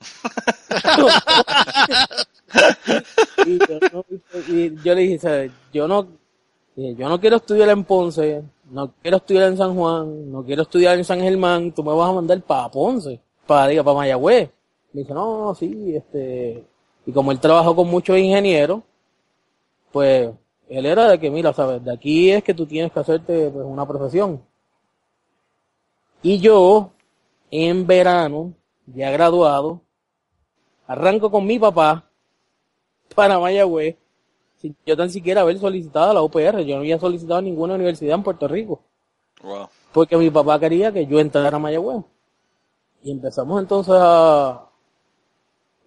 y, 3.46 3.58
yo, 3.58 3.78
no- 3.92 4.04
y 4.48 4.74
yo 4.82 4.94
le 4.94 5.00
dije, 5.02 5.50
yo 5.72 5.88
no, 5.88 6.06
yo 6.76 7.08
no 7.08 7.20
quiero 7.20 7.36
estudiar 7.36 7.68
en 7.70 7.84
Ponce, 7.84 8.42
no 8.70 8.92
quiero 9.02 9.16
estudiar 9.18 9.44
en 9.48 9.56
San 9.56 9.74
Juan, 9.74 10.30
no 10.30 10.44
quiero 10.44 10.62
estudiar 10.62 10.96
en 10.98 11.04
San 11.04 11.20
Germán, 11.20 11.72
tú 11.72 11.82
me 11.82 11.92
vas 11.94 12.10
a 12.10 12.12
mandar 12.12 12.40
para 12.42 12.68
Ponce, 12.70 13.20
para, 13.46 13.66
diga, 13.68 13.82
para 13.82 13.96
Mayagüez. 13.96 14.50
Me 14.98 15.02
dice, 15.02 15.14
no, 15.14 15.54
sí, 15.54 15.94
este, 15.94 16.66
y 17.06 17.12
como 17.12 17.30
él 17.30 17.38
trabajó 17.38 17.76
con 17.76 17.86
muchos 17.88 18.18
ingenieros, 18.18 18.82
pues, 19.92 20.32
él 20.68 20.86
era 20.86 21.06
de 21.08 21.20
que, 21.20 21.30
mira, 21.30 21.52
sabes, 21.52 21.84
de 21.84 21.92
aquí 21.92 22.32
es 22.32 22.42
que 22.42 22.52
tú 22.52 22.66
tienes 22.66 22.90
que 22.90 22.98
hacerte 22.98 23.48
pues, 23.48 23.64
una 23.64 23.86
profesión. 23.86 24.42
Y 26.20 26.40
yo, 26.40 26.90
en 27.52 27.86
verano, 27.86 28.54
ya 28.86 29.12
graduado, 29.12 29.82
arranco 30.88 31.30
con 31.30 31.46
mi 31.46 31.60
papá 31.60 32.10
para 33.14 33.38
Mayagüez, 33.38 33.96
sin 34.56 34.74
yo 34.84 34.96
tan 34.96 35.10
siquiera 35.10 35.42
haber 35.42 35.60
solicitado 35.60 36.10
a 36.10 36.14
la 36.14 36.22
UPR. 36.22 36.64
Yo 36.64 36.74
no 36.74 36.80
había 36.80 36.98
solicitado 36.98 37.40
ninguna 37.40 37.76
universidad 37.76 38.16
en 38.16 38.24
Puerto 38.24 38.48
Rico, 38.48 38.80
Wow. 39.44 39.68
porque 39.92 40.16
mi 40.16 40.28
papá 40.28 40.58
quería 40.58 40.90
que 40.90 41.06
yo 41.06 41.20
entrara 41.20 41.56
a 41.56 41.60
Mayagüez. 41.60 42.02
Y 43.04 43.12
empezamos 43.12 43.60
entonces 43.62 43.94
a... 43.96 44.67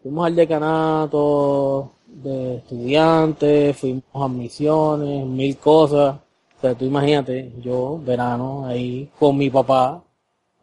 Fuimos 0.02 0.26
al 0.26 0.36
decanato 0.36 1.92
de 2.08 2.56
estudiantes, 2.58 3.78
fuimos 3.78 4.04
a 4.14 4.28
misiones, 4.28 5.26
mil 5.26 5.58
cosas. 5.58 6.16
O 6.58 6.62
sea, 6.62 6.76
tú 6.76 6.86
imagínate, 6.86 7.52
yo, 7.62 8.00
verano, 8.04 8.66
ahí 8.68 9.10
con 9.20 9.38
mi 9.38 9.50
papá, 9.50 10.04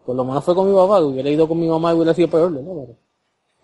por 0.04 0.14
lo 0.16 0.24
menos 0.24 0.44
fue 0.44 0.54
con 0.54 0.68
mi 0.68 0.74
papá, 0.74 0.98
que 0.98 1.04
hubiera 1.04 1.30
ido 1.30 1.46
con 1.48 1.58
mi 1.58 1.66
mamá 1.68 1.92
y 1.92 1.96
hubiera 1.96 2.14
sido 2.14 2.28
peor, 2.28 2.50
¿no? 2.52 2.96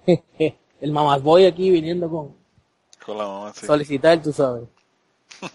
Pero, 0.07 0.23
el 0.81 0.93
mamás 0.93 1.23
voy 1.23 1.45
aquí 1.47 1.71
viniendo 1.71 2.09
con 2.11 2.35
Con 3.05 3.19
la 3.19 3.25
mamá, 3.27 3.53
sí. 3.55 3.67
solicitar, 3.67 4.21
tú 4.23 4.33
sabes. 4.33 4.65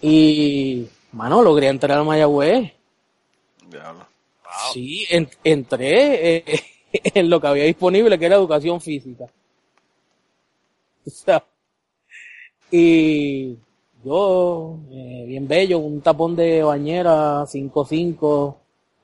Y, 0.02 0.86
mano, 1.12 1.42
logré 1.42 1.68
entrar 1.68 1.98
a 1.98 2.04
Mayagüez. 2.04 2.72
Diablo. 3.70 4.06
Sí, 4.72 5.04
en- 5.10 5.28
entré 5.44 6.36
eh, 6.38 6.44
en 7.14 7.30
lo 7.30 7.40
que 7.40 7.46
había 7.46 7.64
disponible, 7.64 8.18
que 8.18 8.26
era 8.26 8.36
educación 8.36 8.80
física. 8.80 9.26
Y 12.72 13.58
yo, 14.04 14.78
eh, 14.92 15.24
bien 15.26 15.48
bello, 15.48 15.80
un 15.80 16.00
tapón 16.00 16.36
de 16.36 16.62
bañera 16.62 17.44
5'5", 17.44 18.56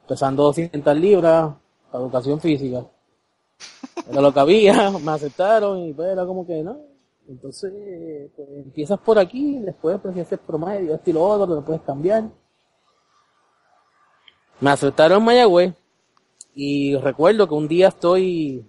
pesando 0.06 0.44
200 0.44 0.96
libras, 0.96 1.52
para 1.90 2.04
educación 2.04 2.40
física. 2.40 2.86
Era 4.08 4.20
lo 4.20 4.32
que 4.32 4.40
había, 4.40 4.90
me 4.92 5.10
aceptaron 5.10 5.80
y 5.80 5.92
pues 5.92 6.08
era 6.10 6.24
como 6.24 6.46
que, 6.46 6.62
¿no? 6.62 6.78
Entonces, 7.28 8.30
pues, 8.36 8.48
empiezas 8.64 9.00
por 9.00 9.18
aquí, 9.18 9.58
después 9.58 9.98
pues 10.00 10.16
haces 10.16 10.38
promedio, 10.38 10.94
esto 10.94 11.10
y 11.10 11.12
lo 11.12 11.24
otro, 11.24 11.56
lo 11.56 11.64
puedes 11.64 11.82
cambiar. 11.82 12.24
Me 14.60 14.70
aceptaron 14.70 15.18
en 15.18 15.24
Mayagüez 15.24 15.74
y 16.54 16.96
recuerdo 16.96 17.48
que 17.48 17.54
un 17.54 17.66
día 17.66 17.88
estoy 17.88 18.64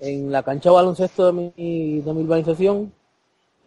en 0.00 0.32
la 0.32 0.42
cancha 0.42 0.70
baloncesto 0.70 1.26
de 1.26 1.32
mi, 1.32 2.00
de 2.00 2.12
mi 2.12 2.22
urbanización 2.22 2.92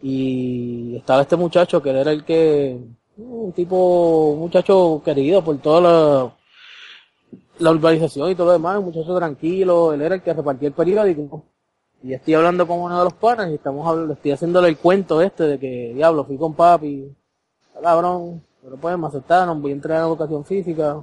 y 0.02 0.96
estaba 0.96 1.22
este 1.22 1.36
muchacho 1.36 1.82
que 1.82 1.90
era 1.90 2.10
el 2.10 2.24
que, 2.24 2.78
un 3.16 3.52
tipo, 3.52 4.32
un 4.32 4.40
muchacho 4.40 5.00
querido 5.04 5.42
por 5.42 5.58
toda 5.58 5.80
la, 5.80 6.36
la 7.58 7.70
urbanización 7.70 8.30
y 8.30 8.34
todo 8.34 8.48
lo 8.48 8.52
demás, 8.54 8.78
un 8.78 8.86
muchacho 8.86 9.16
tranquilo, 9.16 9.92
él 9.92 10.02
era 10.02 10.16
el 10.16 10.22
que 10.22 10.34
repartía 10.34 10.68
el 10.68 10.74
periódico. 10.74 11.44
Y 12.02 12.12
estoy 12.12 12.34
hablando 12.34 12.66
con 12.66 12.80
uno 12.80 12.98
de 12.98 13.04
los 13.04 13.14
panas 13.14 13.50
y 13.50 13.54
estamos 13.54 13.86
hablando, 13.88 14.12
estoy 14.12 14.32
haciéndole 14.32 14.68
el 14.68 14.76
cuento 14.76 15.22
este 15.22 15.44
de 15.44 15.58
que, 15.58 15.92
diablo, 15.94 16.24
fui 16.24 16.36
con 16.36 16.54
papi, 16.54 17.10
cabrón, 17.82 18.44
pero 18.62 18.76
pues 18.76 18.98
me 18.98 19.06
aceptaron, 19.06 19.62
voy 19.62 19.70
a 19.70 19.74
entrar 19.74 20.00
en 20.00 20.06
educación 20.06 20.44
física, 20.44 21.02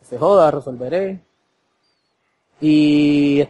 se 0.00 0.18
joda, 0.18 0.50
resolveré. 0.50 1.20
Y, 2.60 3.44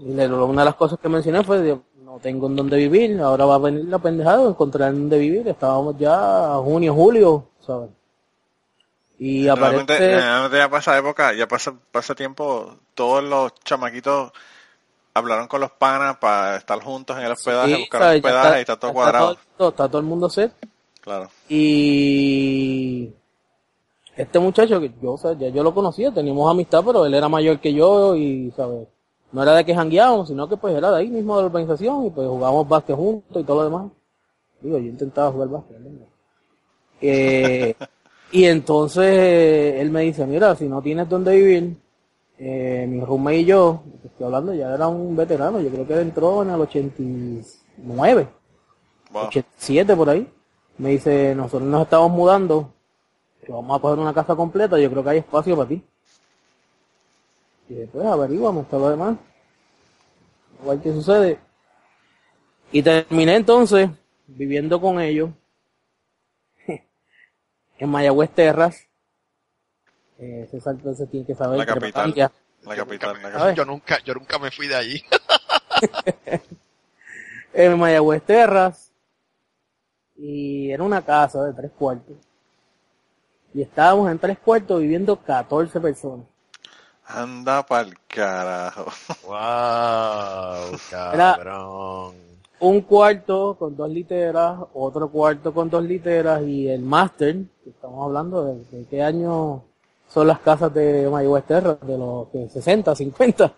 y 0.00 0.10
una 0.12 0.62
de 0.62 0.64
las 0.64 0.74
cosas 0.74 0.98
que 0.98 1.08
mencioné 1.08 1.44
fue, 1.44 1.78
no 2.02 2.18
tengo 2.20 2.46
en 2.48 2.56
dónde 2.56 2.76
vivir, 2.76 3.20
ahora 3.20 3.44
va 3.44 3.54
a 3.56 3.58
venir 3.58 3.84
la 3.84 3.98
pendejada 3.98 4.44
de 4.44 4.48
encontrar 4.50 4.90
en 4.90 5.00
dónde 5.00 5.18
vivir, 5.18 5.46
estábamos 5.48 5.96
ya 5.98 6.54
a 6.54 6.58
junio, 6.58 6.94
julio, 6.94 7.44
¿sabes? 7.60 7.90
Y 9.18 9.46
aparece, 9.48 9.86
generalmente 9.98 10.56
ya 10.56 10.70
pasa 10.70 10.96
época, 10.98 11.32
ya 11.34 11.46
pasa, 11.46 11.74
pasa 11.92 12.14
tiempo, 12.14 12.76
todos 12.94 13.22
los 13.22 13.54
chamaquitos 13.62 14.32
hablaron 15.12 15.46
con 15.46 15.60
los 15.60 15.70
panas 15.72 16.16
para 16.16 16.56
estar 16.56 16.80
juntos 16.82 17.16
en 17.18 17.24
el 17.24 17.32
hospedaje, 17.32 17.74
sí, 17.74 17.80
buscar 17.82 18.14
hospedaje 18.16 18.58
y 18.58 18.60
está 18.60 18.76
todo 18.78 18.92
cuadrado. 18.94 19.36
todo- 19.58 19.68
está 19.68 19.88
todo 19.88 19.98
el 19.98 20.06
mundo 20.06 20.30
set. 20.30 20.52
Claro. 21.02 21.28
Y 21.48 23.10
este 24.16 24.38
muchacho 24.38 24.80
que 24.80 24.90
yo, 25.02 25.12
o 25.12 25.18
sea, 25.18 25.32
ya 25.34 25.48
yo 25.48 25.62
lo 25.62 25.74
conocía, 25.74 26.12
teníamos 26.12 26.50
amistad, 26.50 26.82
pero 26.84 27.04
él 27.06 27.14
era 27.14 27.28
mayor 27.28 27.58
que 27.60 27.72
yo 27.74 28.16
y, 28.16 28.50
¿sabes? 28.56 28.88
No 29.32 29.42
era 29.42 29.54
de 29.54 29.64
que 29.64 29.74
jangueábamos, 29.74 30.28
sino 30.28 30.48
que 30.48 30.56
pues 30.56 30.74
era 30.74 30.90
de 30.90 30.98
ahí 30.98 31.08
mismo 31.08 31.36
de 31.36 31.42
la 31.42 31.46
organización 31.46 32.06
y 32.06 32.10
pues 32.10 32.26
jugábamos 32.26 32.68
básquet 32.68 32.96
juntos 32.96 33.42
y 33.42 33.44
todo 33.44 33.58
lo 33.58 33.64
demás. 33.64 33.92
Digo, 34.60 34.78
yo 34.78 34.86
intentaba 34.86 35.30
jugar 35.30 35.48
básquet. 35.48 35.78
¿no? 35.78 36.06
Eh, 37.00 37.74
y 38.32 38.44
entonces 38.44 39.74
él 39.80 39.90
me 39.90 40.02
dice, 40.02 40.26
mira, 40.26 40.54
si 40.56 40.68
no 40.68 40.82
tienes 40.82 41.08
dónde 41.08 41.34
vivir, 41.36 41.76
eh, 42.38 42.86
mi 42.88 43.00
roommate 43.00 43.38
y 43.38 43.44
yo, 43.44 43.82
te 44.00 44.08
estoy 44.08 44.26
hablando, 44.26 44.54
ya 44.54 44.74
era 44.74 44.88
un 44.88 45.14
veterano, 45.14 45.60
yo 45.60 45.70
creo 45.70 45.86
que 45.86 45.92
él 45.94 46.00
entró 46.00 46.42
en 46.42 46.50
el 46.50 46.60
89. 46.60 48.28
Wow. 49.12 49.24
87 49.26 49.96
por 49.96 50.10
ahí. 50.10 50.28
Me 50.78 50.90
dice, 50.90 51.34
nosotros 51.34 51.68
nos 51.68 51.82
estamos 51.82 52.10
mudando, 52.10 52.72
que 53.44 53.52
vamos 53.52 53.78
a 53.78 53.82
coger 53.82 53.98
una 53.98 54.14
casa 54.14 54.34
completa, 54.34 54.78
yo 54.78 54.90
creo 54.90 55.04
que 55.04 55.10
hay 55.10 55.18
espacio 55.18 55.56
para 55.56 55.68
ti. 55.68 55.84
Y 57.70 57.74
después 57.74 58.04
averiguamos 58.04 58.68
todo 58.68 58.80
lo 58.80 58.90
demás. 58.90 59.16
Igual 60.60 60.82
que 60.82 60.92
sucede. 60.92 61.38
Y 62.72 62.82
terminé 62.82 63.36
entonces 63.36 63.88
viviendo 64.26 64.80
con 64.80 65.00
ellos 65.00 65.30
en 67.78 67.88
Mayagüez 67.88 68.30
Terras. 68.30 68.88
Eh, 70.18 70.48
César 70.50 70.74
entonces 70.74 71.08
tiene 71.08 71.24
que 71.24 71.36
saber 71.36 71.58
La 71.58 71.64
que 71.64 71.74
capital. 71.74 72.32
La 72.62 72.74
capital, 72.74 73.12
la 73.12 73.30
capital. 73.30 73.54
Yo 73.54 73.64
nunca, 73.64 73.98
yo 74.02 74.14
nunca 74.14 74.40
me 74.40 74.50
fui 74.50 74.66
de 74.66 74.74
allí. 74.74 75.04
en 77.54 77.78
Mayagüez 77.78 78.22
Terras 78.24 78.92
y 80.16 80.72
era 80.72 80.82
una 80.82 81.02
casa 81.02 81.44
de 81.44 81.52
tres 81.52 81.70
cuartos 81.70 82.16
y 83.54 83.62
estábamos 83.62 84.10
en 84.10 84.18
tres 84.18 84.38
cuartos 84.40 84.80
viviendo 84.80 85.16
14 85.16 85.80
personas 85.80 86.26
Anda 87.14 87.62
pa'l 87.66 87.94
carajo. 88.06 88.86
Wow, 89.26 90.78
Era- 91.12 91.34
cabrón. 91.36 92.14
un 92.60 92.80
cuarto 92.82 93.56
con 93.58 93.74
dos 93.76 93.88
literas 93.90 94.58
otro 94.74 95.08
cuarto 95.08 95.52
con 95.54 95.70
dos 95.70 95.82
literas 95.82 96.42
y 96.42 96.68
el 96.68 96.82
máster 96.82 97.36
que 97.64 97.70
estamos 97.70 98.04
hablando 98.04 98.44
de, 98.44 98.64
de 98.70 98.84
qué 98.86 99.02
año 99.02 99.62
son 100.08 100.26
las 100.26 100.40
casas 100.40 100.72
de 100.74 101.08
Mayagüez 101.10 101.44
Terras 101.44 101.76
de 101.82 101.96
los 101.96 102.28
que 102.28 102.48
60 102.48 102.94
50 102.94 103.44
O 103.46 103.52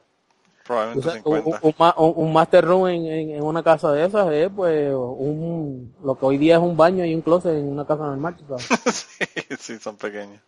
Probablemente 0.64 1.10
sea, 1.10 1.20
un, 1.24 1.36
50. 1.42 1.60
un, 1.62 1.74
ma- 1.78 1.94
un- 1.98 2.12
un 2.16 2.32
master 2.32 2.64
room 2.64 2.86
en, 2.88 3.06
en- 3.06 3.30
en 3.30 3.42
una 3.42 3.62
casa 3.62 3.90
de 3.92 4.04
esas 4.04 4.30
es 4.32 4.48
pues 4.54 4.94
un 4.94 5.94
lo 6.04 6.14
que 6.16 6.26
hoy 6.26 6.38
día 6.38 6.56
es 6.56 6.62
un 6.62 6.76
baño 6.76 7.04
y 7.04 7.14
un 7.14 7.22
closet 7.22 7.56
en 7.58 7.68
una 7.68 7.84
casa 7.84 8.04
normal 8.04 8.36
sabes. 8.46 8.68
sí, 9.18 9.26
sí, 9.58 9.78
son 9.78 9.96
pequeños. 9.96 10.40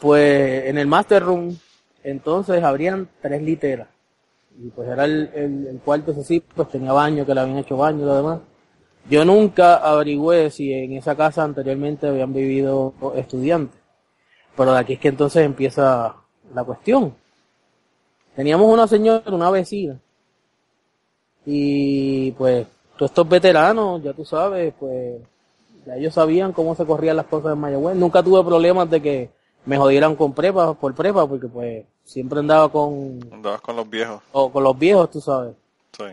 Pues 0.00 0.64
en 0.66 0.78
el 0.78 0.86
master 0.88 1.22
room, 1.22 1.56
entonces 2.02 2.62
habrían 2.62 3.08
tres 3.20 3.42
literas. 3.42 3.88
Y 4.58 4.68
pues 4.70 4.88
era 4.88 5.04
el, 5.04 5.30
el, 5.34 5.80
cuarto 5.84 6.12
ese 6.12 6.24
sí, 6.24 6.40
pues 6.54 6.68
tenía 6.68 6.92
baño, 6.92 7.24
que 7.24 7.34
le 7.34 7.40
habían 7.40 7.58
hecho 7.58 7.76
baño 7.76 8.02
y 8.02 8.06
lo 8.06 8.16
demás. 8.16 8.40
Yo 9.08 9.24
nunca 9.24 9.76
averigüé 9.76 10.50
si 10.50 10.72
en 10.72 10.92
esa 10.92 11.16
casa 11.16 11.42
anteriormente 11.42 12.06
habían 12.06 12.32
vivido 12.32 12.94
estudiantes. 13.16 13.80
Pero 14.56 14.72
de 14.72 14.78
aquí 14.78 14.92
es 14.94 15.00
que 15.00 15.08
entonces 15.08 15.44
empieza 15.44 16.16
la 16.54 16.64
cuestión. 16.64 17.14
Teníamos 18.36 18.72
una 18.72 18.86
señora, 18.86 19.22
una 19.32 19.50
vecina. 19.50 19.98
Y 21.46 22.32
pues 22.32 22.66
todos 22.96 23.10
estos 23.10 23.28
veteranos, 23.28 24.02
ya 24.02 24.12
tú 24.12 24.24
sabes, 24.24 24.74
pues 24.78 25.20
ya 25.86 25.96
ellos 25.96 26.14
sabían 26.14 26.52
cómo 26.52 26.74
se 26.74 26.84
corrían 26.84 27.16
las 27.16 27.26
cosas 27.26 27.54
en 27.54 27.58
Mayagüez. 27.58 27.96
Nunca 27.96 28.22
tuve 28.22 28.44
problemas 28.44 28.90
de 28.90 29.00
que 29.00 29.30
me 29.64 29.76
jodieran 29.76 30.16
con 30.16 30.32
prepa, 30.32 30.74
por 30.74 30.94
prepa, 30.94 31.26
porque 31.26 31.48
pues 31.48 31.84
siempre 32.04 32.40
andaba 32.40 32.68
con, 32.68 33.20
Andabas 33.32 33.60
con 33.60 33.76
los 33.76 33.88
viejos. 33.88 34.20
o 34.32 34.50
con 34.50 34.64
los 34.64 34.78
viejos, 34.78 35.10
tú 35.10 35.20
sabes. 35.20 35.54
Sí. 35.92 36.04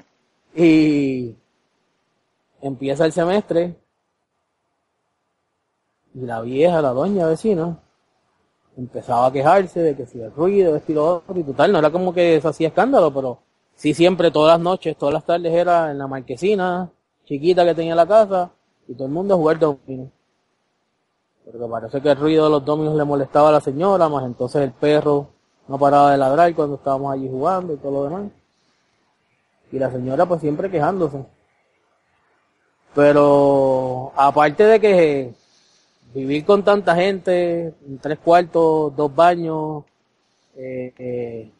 Y 0.62 1.36
empieza 2.62 3.06
el 3.06 3.12
semestre 3.12 3.76
y 6.14 6.22
la 6.22 6.42
vieja, 6.42 6.82
la 6.82 6.90
doña 6.90 7.28
vecina, 7.28 7.78
empezaba 8.76 9.28
a 9.28 9.32
quejarse 9.32 9.80
de 9.82 9.96
que 9.96 10.06
si 10.06 10.20
el 10.20 10.32
ruido, 10.34 10.80
y 10.88 10.94
lo 10.94 11.16
otro, 11.18 11.40
y 11.40 11.44
total, 11.44 11.72
no 11.72 11.80
era 11.80 11.92
como 11.92 12.14
que 12.14 12.40
se 12.42 12.48
hacía 12.48 12.70
escándalo, 12.70 13.14
pero 13.14 13.40
sí 13.76 13.94
siempre, 13.94 14.32
todas 14.32 14.58
las 14.58 14.64
noches, 14.64 14.98
todas 14.98 15.14
las 15.14 15.26
tardes 15.26 15.54
era 15.54 15.92
en 15.92 15.98
la 15.98 16.08
marquesina 16.08 16.90
chiquita 17.26 17.66
que 17.66 17.76
tenía 17.76 17.94
la 17.94 18.08
casa 18.08 18.52
y 18.88 18.94
todo 18.94 19.06
el 19.08 19.14
mundo 19.14 19.34
a 19.34 19.38
jugar 19.38 19.60
dominó. 19.60 20.10
Porque 21.50 21.66
parece 21.70 22.02
que 22.02 22.12
el 22.12 22.18
ruido 22.18 22.44
de 22.46 22.50
los 22.50 22.66
dominos 22.66 22.96
le 22.96 23.06
molestaba 23.06 23.50
a 23.50 23.54
la 23.54 23.62
señora, 23.62 24.10
más 24.10 24.26
entonces 24.26 24.62
el 24.62 24.74
perro 24.74 25.30
no 25.70 25.80
paraba 25.80 26.12
de 26.12 26.18
ladrar 26.18 26.54
cuando 26.54 26.76
estábamos 26.76 27.14
allí 27.14 27.30
jugando 27.30 27.74
y 27.74 27.78
todo 27.78 27.92
lo 27.92 28.04
demás. 28.04 28.32
Y 29.72 29.80
la 29.80 29.90
señora 29.90 30.26
pues 30.26 30.42
siempre 30.42 30.70
quejándose. 30.70 31.26
Pero 32.94 34.12
aparte 34.16 34.66
de 34.66 34.80
que 34.80 35.34
vivir 36.14 36.46
con 36.46 36.64
tanta 36.64 36.96
gente, 36.96 37.74
en 37.86 37.98
tres 38.00 38.20
cuartos, 38.20 38.94
dos 38.96 39.16
baños, 39.16 39.86
eh, 40.56 40.94
eh, 40.98 41.52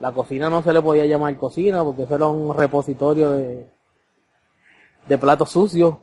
la 0.00 0.10
cocina 0.12 0.50
no 0.50 0.62
se 0.62 0.72
le 0.72 0.82
podía 0.82 1.06
llamar 1.06 1.36
cocina 1.36 1.84
porque 1.84 2.04
eso 2.04 2.16
era 2.16 2.26
un 2.26 2.56
repositorio 2.56 3.30
de, 3.32 3.70
de 5.06 5.18
platos 5.18 5.50
sucios. 5.50 5.94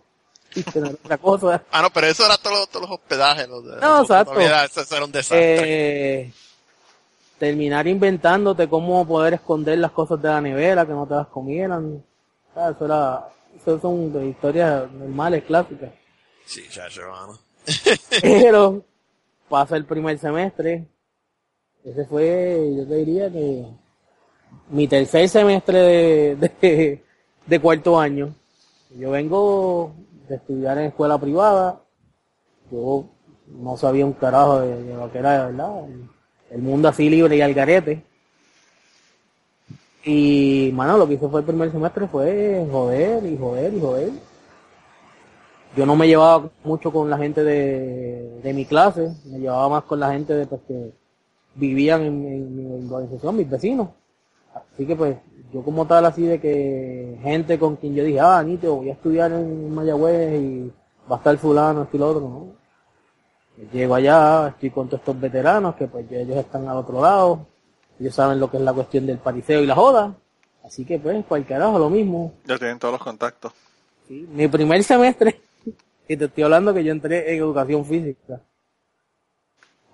Otra 1.04 1.18
cosa. 1.18 1.64
Ah, 1.72 1.82
no, 1.82 1.90
pero 1.92 2.08
eso 2.08 2.26
era 2.26 2.38
todos 2.38 2.68
los, 2.74 2.90
hospedajes. 2.92 3.48
Los, 3.48 3.64
No, 3.64 4.00
los- 4.00 4.02
exacto. 4.02 4.40
Eso, 4.40 4.96
era 4.96 5.06
un 5.06 5.12
desastre. 5.12 6.20
Eh, 6.22 6.34
terminar 7.38 7.88
inventándote 7.88 8.68
cómo 8.68 9.06
poder 9.08 9.36
esconder 9.36 9.78
las 9.78 9.92
cosas 9.92 10.22
de 10.22 10.28
la 10.30 10.42
nevera 10.42 10.86
que 10.86 10.94
no 10.94 11.06
te 11.06 11.14
las 11.16 11.28
comieran. 11.28 12.04
Ah, 12.56 12.72
Eso 12.76 12.86
era, 12.86 13.28
eso 13.56 13.80
son 13.80 14.12
de 14.14 14.28
historias 14.30 14.92
normales, 14.92 15.44
clásicas. 15.44 15.92
Sí, 16.46 16.64
chacho, 16.70 17.02
mano. 17.10 17.38
Pero 18.22 18.84
pasa 19.50 19.76
el 19.78 19.86
primer 19.86 20.18
semestre. 20.18 20.88
Ese 21.84 22.06
fue, 22.06 22.74
yo 22.76 22.88
te 22.88 22.96
diría 22.96 23.32
que 23.32 23.66
mi 24.70 24.88
tercer 24.88 25.30
semestre 25.30 25.78
de, 25.80 26.36
de, 26.36 27.04
de 27.46 27.60
cuarto 27.60 28.00
año. 28.00 28.34
Yo 28.98 29.12
vengo 29.12 29.94
de 30.28 30.36
estudiar 30.36 30.78
en 30.78 30.86
escuela 30.86 31.18
privada. 31.18 31.82
Yo 32.72 33.06
no 33.48 33.78
sabía 33.78 34.06
un 34.06 34.14
carajo 34.14 34.60
de, 34.62 34.84
de 34.84 34.94
lo 34.96 35.12
que 35.12 35.20
era, 35.20 35.46
de 35.46 35.52
¿verdad? 35.52 35.86
El, 36.52 36.62
mundo 36.62 36.90
así 36.90 37.10
libre 37.10 37.38
y 37.38 37.42
al 37.42 37.54
garete. 37.54 38.04
Y, 40.04 40.72
mano, 40.74 40.98
lo 40.98 41.08
que 41.08 41.16
hice 41.16 41.28
fue 41.28 41.42
el 41.42 41.46
primer 41.46 41.72
semestre 41.72 42.08
fue 42.08 42.66
joder 42.72 43.26
y 43.26 43.38
joder 43.38 43.74
y 43.74 43.80
joder. 43.80 44.12
Yo 45.76 45.86
no 45.86 45.96
me 45.96 46.08
llevaba 46.08 46.50
mucho 46.64 46.92
con 46.92 47.10
la 47.10 47.18
gente 47.18 47.44
de, 47.44 48.40
de 48.42 48.54
mi 48.54 48.66
clase, 48.66 49.14
me 49.26 49.40
llevaba 49.40 49.70
más 49.70 49.84
con 49.84 50.00
la 50.00 50.12
gente 50.12 50.34
de, 50.34 50.48
pues, 50.48 50.62
que 50.68 50.92
vivían 51.56 52.02
en, 52.02 52.26
en 52.26 52.56
mi 52.56 52.86
organización, 52.90 53.36
mis 53.36 53.50
vecinos. 53.50 53.90
Así 54.74 54.86
que 54.86 54.96
pues, 54.96 55.18
yo 55.54 55.64
como 55.64 55.86
tal 55.88 56.06
así 56.06 56.24
de 56.24 56.40
que 56.40 57.18
gente 57.22 57.58
con 57.58 57.76
quien 57.78 57.96
yo 57.96 58.04
dije, 58.04 58.20
ah, 58.20 58.44
Nito, 58.44 58.76
voy 58.76 58.90
a 58.90 58.94
estudiar 58.94 59.32
en 59.32 59.74
Mayagüez 59.74 60.42
y 60.42 60.72
va 61.10 61.16
a 61.16 61.20
estar 61.20 61.38
fulano, 61.38 61.84
esto 61.84 61.98
y 61.98 62.00
lo 62.00 62.10
otro, 62.10 62.22
¿no? 62.22 62.58
Llego 63.72 63.96
allá, 63.96 64.50
estoy 64.50 64.70
con 64.70 64.88
todos 64.88 65.00
estos 65.00 65.20
veteranos 65.20 65.76
que 65.76 65.88
pues 65.88 66.08
ya 66.10 66.18
ellos 66.20 66.38
están 66.38 66.68
al 66.68 66.78
otro 66.78 67.02
lado, 67.02 67.48
ellos 68.00 68.14
saben 68.14 68.40
lo 68.40 68.52
que 68.52 68.58
es 68.58 68.64
la 68.64 68.74
cuestión 68.74 69.08
del 69.08 69.18
pariseo 69.18 69.62
y 69.62 69.66
la 69.66 69.74
joda, 69.74 70.16
así 70.64 70.86
que 70.86 71.00
pues, 71.00 71.26
cual 71.26 71.46
carajo, 71.46 71.80
lo 71.80 71.90
mismo. 71.90 72.34
Ya 72.46 72.58
tienen 72.58 72.78
todos 72.78 72.94
los 72.94 73.02
contactos. 73.02 73.52
Sí, 74.08 74.28
mi 74.32 74.48
primer 74.48 74.84
semestre, 74.84 75.42
y 76.08 76.18
te 76.18 76.26
estoy 76.26 76.44
hablando 76.44 76.74
que 76.74 76.84
yo 76.84 76.92
entré 76.92 77.34
en 77.34 77.40
educación 77.40 77.84
física. 77.84 78.42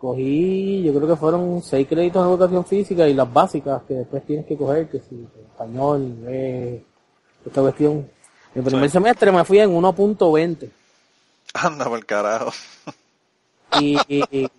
Cogí, 0.04 0.84
yo 0.84 0.94
creo 0.94 1.08
que 1.08 1.16
fueron 1.16 1.62
seis 1.64 1.88
créditos 1.88 2.22
en 2.22 2.30
educación 2.30 2.66
física 2.66 3.08
y 3.08 3.14
las 3.14 3.32
básicas 3.32 3.84
que 3.88 3.94
después 3.94 4.26
tienes 4.26 4.46
que 4.46 4.58
coger, 4.58 4.90
que 4.90 5.00
si 5.00 5.26
español, 5.50 6.02
inglés, 6.02 6.82
esta 7.46 7.62
cuestión. 7.62 8.10
Mi 8.54 8.62
primer 8.64 8.90
Sí. 8.90 8.94
semestre 8.94 9.32
me 9.32 9.46
fui 9.46 9.60
en 9.60 9.70
1.20 9.74 10.70
Anda 11.54 11.86
por 11.86 12.06
carajo. 12.06 12.52
y, 13.80 13.98
y, 14.10 14.50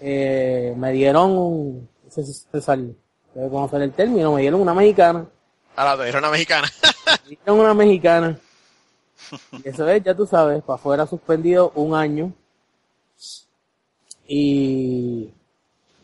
eh, 0.00 0.72
me 0.76 0.92
dieron, 0.92 1.88
ese- 2.06 2.60
sal- 2.60 2.94
debe 3.34 3.48
conocer 3.50 3.82
el 3.82 3.90
término, 3.92 4.32
me 4.34 4.42
dieron 4.42 4.60
una 4.60 4.72
mexicana 4.72 5.26
A 5.74 5.84
la 5.84 5.96
de 5.96 6.08
era 6.08 6.20
una 6.20 6.30
mexicana. 6.30 6.68
Dieron 7.26 7.58
una 7.58 7.74
mexicana. 7.74 8.38
Y 9.64 9.68
eso 9.68 9.88
es, 9.88 10.04
ya 10.04 10.14
tú 10.14 10.26
sabes, 10.28 10.62
para 10.62 10.76
afuera 10.76 11.06
suspendido 11.08 11.72
un 11.74 11.92
año. 11.92 12.32
Y, 14.28 15.32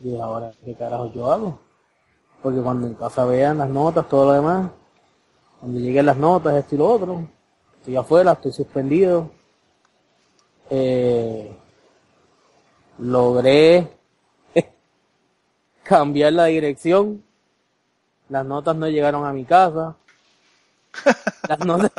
y 0.03 0.21
ahora, 0.21 0.53
¿qué 0.65 0.75
carajo 0.75 1.13
yo 1.13 1.31
hago? 1.31 1.59
Porque 2.43 2.61
cuando 2.61 2.87
en 2.87 2.95
casa 2.95 3.25
vean 3.25 3.59
las 3.59 3.69
notas, 3.69 4.09
todo 4.09 4.27
lo 4.27 4.33
demás, 4.33 4.71
cuando 5.61 5.79
lleguen 5.79 6.07
las 6.07 6.17
notas, 6.17 6.55
esto 6.55 6.75
y 6.75 6.79
lo 6.79 6.89
otro, 6.89 7.29
estoy 7.79 7.97
afuera, 7.97 8.33
estoy 8.33 8.53
suspendido. 8.53 9.31
Eh, 10.71 11.57
logré 12.99 13.89
cambiar 15.83 16.33
la 16.33 16.47
dirección. 16.47 17.23
Las 18.29 18.47
notas 18.47 18.75
no 18.77 18.89
llegaron 18.89 19.25
a 19.25 19.33
mi 19.33 19.45
casa. 19.45 19.97
Las 21.49 21.59
notas, 21.65 21.91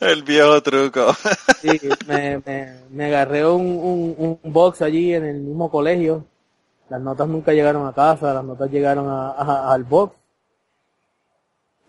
El 0.00 0.22
viejo 0.22 0.60
truco. 0.62 1.12
sí, 1.60 1.78
me, 2.06 2.38
me, 2.44 2.80
me 2.90 3.04
agarré 3.06 3.46
un, 3.46 4.14
un, 4.42 4.52
box 4.52 4.82
allí 4.82 5.14
en 5.14 5.24
el 5.24 5.40
mismo 5.40 5.70
colegio. 5.70 6.24
Las 6.88 7.00
notas 7.00 7.26
nunca 7.28 7.52
llegaron 7.52 7.86
a 7.86 7.92
casa, 7.92 8.32
las 8.34 8.44
notas 8.44 8.70
llegaron 8.70 9.08
a, 9.08 9.30
a- 9.32 9.72
al 9.72 9.84
box. 9.84 10.14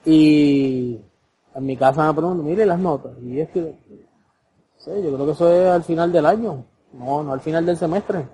Y 0.06 0.99
en 1.56 1.65
mi 1.65 1.75
casa 1.75 2.08
me 2.08 2.13
preguntan, 2.13 2.45
mire 2.45 2.65
las 2.65 2.80
notas. 2.80 3.12
Y 3.23 3.39
es 3.39 3.49
que, 3.49 3.62
no 3.62 3.75
sé, 4.77 5.03
yo 5.03 5.13
creo 5.13 5.25
que 5.25 5.32
eso 5.34 5.51
es 5.51 5.67
al 5.69 5.84
final 5.84 6.12
del 6.12 6.25
año. 6.25 6.63
No, 6.93 7.23
no 7.23 7.34
al 7.34 7.41
final 7.41 7.65
del 7.65 7.77
semestre. 7.77 8.27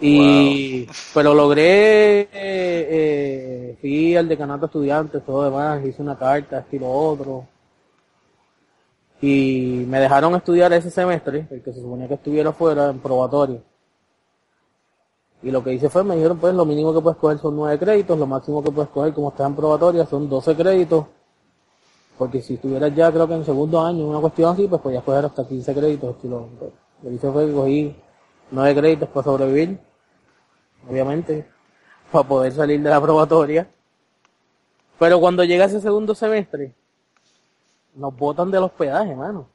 Y, 0.00 0.86
pero 1.12 1.34
logré, 1.34 2.20
eh, 2.20 2.28
eh, 2.32 3.78
fui 3.80 4.16
al 4.16 4.28
decanato 4.28 4.60
de 4.60 4.66
estudiantes, 4.66 5.24
todo 5.24 5.44
demás, 5.44 5.84
hice 5.84 6.02
una 6.02 6.16
carta, 6.16 6.60
estilo 6.60 6.88
otro. 6.88 7.46
Y 9.20 9.84
me 9.88 9.98
dejaron 9.98 10.34
estudiar 10.36 10.72
ese 10.72 10.90
semestre, 10.90 11.48
el 11.50 11.62
que 11.62 11.72
se 11.72 11.80
suponía 11.80 12.06
que 12.06 12.14
estuviera 12.14 12.52
fuera, 12.52 12.90
en 12.90 13.00
probatorio. 13.00 13.62
Y 15.42 15.50
lo 15.50 15.62
que 15.62 15.72
hice 15.72 15.88
fue, 15.88 16.04
me 16.04 16.14
dijeron, 16.16 16.38
pues 16.38 16.54
lo 16.54 16.64
mínimo 16.64 16.94
que 16.94 17.00
puedes 17.00 17.18
coger 17.18 17.38
son 17.38 17.56
nueve 17.56 17.78
créditos, 17.78 18.18
lo 18.18 18.26
máximo 18.26 18.62
que 18.62 18.70
puedes 18.70 18.90
coger 18.90 19.12
como 19.12 19.30
estás 19.30 19.48
en 19.48 19.56
probatoria 19.56 20.06
son 20.06 20.28
12 20.28 20.54
créditos. 20.56 21.06
Porque 22.16 22.42
si 22.42 22.54
estuvieras 22.54 22.94
ya, 22.94 23.12
creo 23.12 23.28
que 23.28 23.34
en 23.34 23.44
segundo 23.44 23.80
año, 23.80 24.06
una 24.06 24.20
cuestión 24.20 24.52
así, 24.52 24.66
pues 24.66 24.80
podías 24.80 25.04
coger 25.04 25.24
hasta 25.24 25.46
15 25.46 25.74
créditos. 25.74 26.16
estilo. 26.16 26.48
Lo 27.02 27.08
que 27.08 27.14
hice 27.14 27.30
fue 27.30 27.46
que 27.46 27.52
cogí 27.52 27.96
nueve 28.50 28.74
créditos 28.80 29.08
para 29.10 29.24
sobrevivir, 29.24 29.78
obviamente, 30.88 31.46
para 32.12 32.28
poder 32.28 32.52
salir 32.52 32.82
de 32.82 32.90
la 32.90 33.00
probatoria. 33.00 33.68
Pero 34.98 35.20
cuando 35.20 35.44
llega 35.44 35.64
ese 35.64 35.80
segundo 35.80 36.14
semestre, 36.14 36.74
nos 37.94 38.14
botan 38.16 38.50
del 38.50 38.64
hospedaje, 38.64 39.14
mano. 39.14 39.48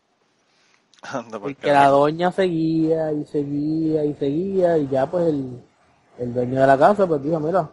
Anda 1.04 1.40
por 1.40 1.50
Porque 1.50 1.72
la 1.72 1.86
carajo. 1.86 1.90
doña 1.90 2.32
seguía 2.32 3.12
y 3.12 3.26
seguía 3.26 4.06
y 4.06 4.14
seguía 4.16 4.78
y 4.78 4.88
ya 4.88 5.10
pues 5.10 5.28
el, 5.28 5.62
el 6.18 6.34
dueño 6.34 6.62
de 6.62 6.68
la 6.68 6.78
casa 6.78 7.06
pues 7.08 7.22
dijo, 7.22 7.40
mira, 7.40 7.70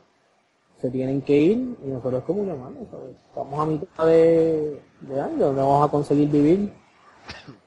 se 0.81 0.91
tienen 0.91 1.23
que 1.23 1.37
ir 1.37 1.77
y 1.85 1.89
nosotros 1.89 2.25
como 2.25 2.45
que, 2.47 2.53
mano, 2.55 2.77
¿sabes? 2.91 3.17
estamos 3.29 3.61
a 3.61 3.67
mitad 3.67 4.07
de, 4.07 4.83
de 5.01 5.21
año, 5.21 5.47
¿dónde 5.47 5.63
vamos 5.63 5.89
a 5.89 5.91
conseguir 5.91 6.29
vivir? 6.31 6.73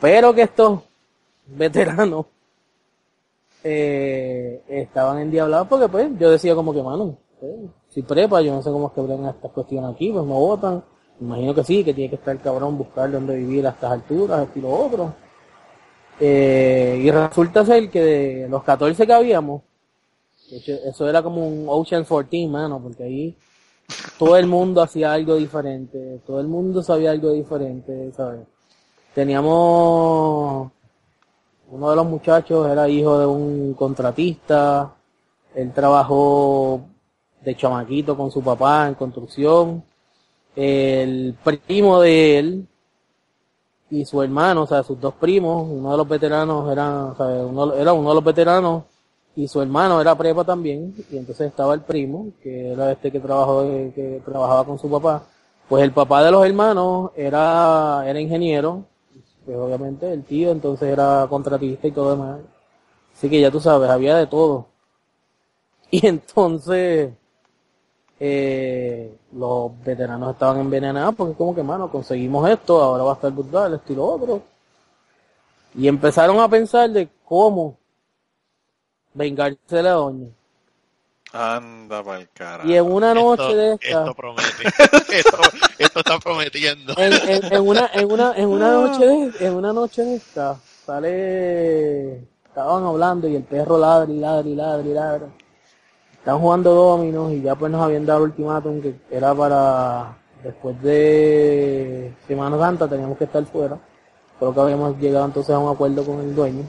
Pero 0.00 0.34
que 0.34 0.42
estos 0.42 0.80
veteranos 1.46 2.26
eh, 3.62 4.62
estaban 4.68 5.18
endiablados 5.18 5.68
porque 5.68 5.88
pues 5.88 6.08
yo 6.18 6.30
decía 6.30 6.54
como 6.54 6.72
que, 6.72 6.82
mano, 6.82 7.18
pues, 7.38 7.52
si 7.88 8.02
prepa, 8.02 8.40
yo 8.40 8.54
no 8.54 8.62
sé 8.62 8.70
cómo 8.70 8.88
es 8.88 8.92
que 8.92 9.00
ven 9.02 9.26
estas 9.26 9.50
cuestiones 9.50 9.94
aquí, 9.94 10.10
pues 10.10 10.24
no 10.24 10.34
votan. 10.34 10.84
Imagino 11.20 11.54
que 11.54 11.64
sí, 11.64 11.84
que 11.84 11.92
tiene 11.92 12.08
que 12.08 12.16
estar 12.16 12.34
el 12.34 12.40
cabrón 12.40 12.78
buscar 12.78 13.10
dónde 13.10 13.36
vivir 13.36 13.66
a 13.66 13.70
estas 13.70 13.92
alturas, 13.92 14.48
y 14.54 14.60
lo 14.60 14.70
otro. 14.70 15.14
Eh, 16.18 17.00
y 17.02 17.10
resulta 17.10 17.64
ser 17.64 17.90
que 17.90 18.00
de 18.02 18.48
los 18.48 18.62
14 18.62 19.06
que 19.06 19.12
habíamos, 19.12 19.62
eso 20.50 21.08
era 21.08 21.22
como 21.22 21.46
un 21.46 21.66
Ocean 21.68 22.04
14, 22.04 22.46
mano, 22.48 22.80
porque 22.82 23.04
ahí 23.04 23.36
todo 24.18 24.36
el 24.36 24.46
mundo 24.46 24.82
hacía 24.82 25.12
algo 25.12 25.36
diferente, 25.36 26.20
todo 26.26 26.40
el 26.40 26.48
mundo 26.48 26.82
sabía 26.82 27.10
algo 27.10 27.32
diferente, 27.32 28.12
¿sabes? 28.12 28.40
Teníamos 29.14 30.70
uno 31.70 31.90
de 31.90 31.96
los 31.96 32.06
muchachos 32.06 32.68
era 32.68 32.88
hijo 32.88 33.18
de 33.18 33.26
un 33.26 33.74
contratista, 33.74 34.94
él 35.54 35.72
trabajó 35.72 36.82
de 37.42 37.56
chamaquito 37.56 38.16
con 38.16 38.30
su 38.30 38.42
papá 38.42 38.88
en 38.88 38.94
construcción, 38.94 39.84
el 40.56 41.36
primo 41.66 42.00
de 42.00 42.38
él 42.38 42.68
y 43.90 44.04
su 44.04 44.22
hermano, 44.22 44.62
o 44.62 44.66
sea, 44.66 44.82
sus 44.82 45.00
dos 45.00 45.14
primos, 45.14 45.66
uno 45.68 45.92
de 45.92 45.96
los 45.96 46.08
veteranos 46.08 46.70
era, 46.70 47.06
o 47.06 47.16
sea, 47.16 47.26
uno, 47.26 47.74
era 47.74 47.92
uno 47.92 48.08
de 48.10 48.14
los 48.14 48.24
veteranos 48.24 48.84
y 49.36 49.46
su 49.46 49.62
hermano 49.62 50.00
era 50.00 50.16
prepa 50.16 50.44
también, 50.44 50.94
y 51.10 51.16
entonces 51.16 51.48
estaba 51.48 51.74
el 51.74 51.82
primo, 51.82 52.32
que 52.42 52.72
era 52.72 52.92
este 52.92 53.12
que 53.12 53.20
trabajó, 53.20 53.62
que 53.94 54.20
trabajaba 54.24 54.64
con 54.64 54.78
su 54.78 54.90
papá, 54.90 55.22
pues 55.68 55.84
el 55.84 55.92
papá 55.92 56.24
de 56.24 56.32
los 56.32 56.44
hermanos 56.44 57.12
era, 57.16 58.02
era 58.06 58.20
ingeniero, 58.20 58.84
pues 59.44 59.56
obviamente 59.56 60.12
el 60.12 60.24
tío 60.24 60.50
entonces 60.52 60.88
era 60.88 61.26
contratista 61.28 61.86
y 61.88 61.92
todo 61.92 62.10
demás. 62.12 62.40
Así 63.14 63.28
que 63.30 63.40
ya 63.40 63.50
tú 63.50 63.60
sabes, 63.60 63.90
había 63.90 64.16
de 64.16 64.26
todo. 64.26 64.66
Y 65.92 66.06
entonces 66.06 67.12
eh, 68.20 69.18
los 69.32 69.72
veteranos 69.84 70.32
estaban 70.32 70.60
envenenados 70.60 71.14
porque 71.16 71.34
como 71.34 71.54
que, 71.54 71.62
mano, 71.62 71.90
conseguimos 71.90 72.48
esto, 72.48 72.80
ahora 72.80 73.02
va 73.04 73.12
a 73.12 73.14
estar 73.14 73.32
brutal, 73.32 73.74
esto 73.74 73.92
y 73.92 73.96
lo 73.96 74.04
otro. 74.06 74.42
Y 75.74 75.88
empezaron 75.88 76.38
a 76.38 76.48
pensar 76.48 76.90
de 76.90 77.08
cómo 77.24 77.76
vengarse 79.14 79.58
de 79.76 79.82
la 79.82 79.92
doña. 79.92 80.28
Anda 81.32 82.02
para 82.02 82.20
el 82.20 82.28
carajo. 82.30 82.68
Y 82.68 82.76
en 82.76 82.90
una 82.90 83.14
noche 83.14 83.42
esto, 83.42 83.56
de 83.56 83.74
esta, 83.74 84.00
esto 84.00 84.14
promete. 84.14 84.66
esto, 85.18 85.38
esto 85.78 85.98
está 86.00 86.18
prometiendo. 86.18 86.94
en, 86.96 87.12
en, 87.12 87.52
en 87.52 87.68
una 87.68 87.90
en 87.92 88.10
una 88.10 88.32
en 88.36 88.48
una 88.48 88.72
noche 88.72 89.06
de, 89.06 89.46
en 89.46 89.54
una 89.54 89.72
noche 89.72 90.02
de 90.02 90.16
esta 90.16 90.56
sale 90.84 92.14
estaban 92.44 92.84
hablando 92.84 93.28
y 93.28 93.36
el 93.36 93.44
perro 93.44 93.78
ladra 93.78 94.12
y 94.12 94.18
ladra 94.18 94.48
y 94.48 94.54
ladra 94.56 94.88
y 94.88 94.92
ladra 94.92 95.26
estaban 96.18 96.40
jugando 96.40 96.74
dominos 96.74 97.32
y 97.32 97.42
ya 97.42 97.54
pues 97.54 97.70
nos 97.70 97.82
habían 97.82 98.04
dado 98.04 98.24
el 98.24 98.30
ultimátum 98.30 98.80
que 98.82 98.96
era 99.10 99.32
para 99.32 100.16
después 100.42 100.82
de 100.82 102.12
Semana 102.26 102.58
Santa 102.58 102.88
teníamos 102.88 103.16
que 103.16 103.24
estar 103.24 103.44
fuera 103.46 103.78
creo 104.40 104.52
que 104.52 104.60
habíamos 104.60 104.98
llegado 104.98 105.26
entonces 105.26 105.54
a 105.54 105.58
un 105.60 105.72
acuerdo 105.72 106.04
con 106.04 106.18
el 106.20 106.34
dueño 106.34 106.64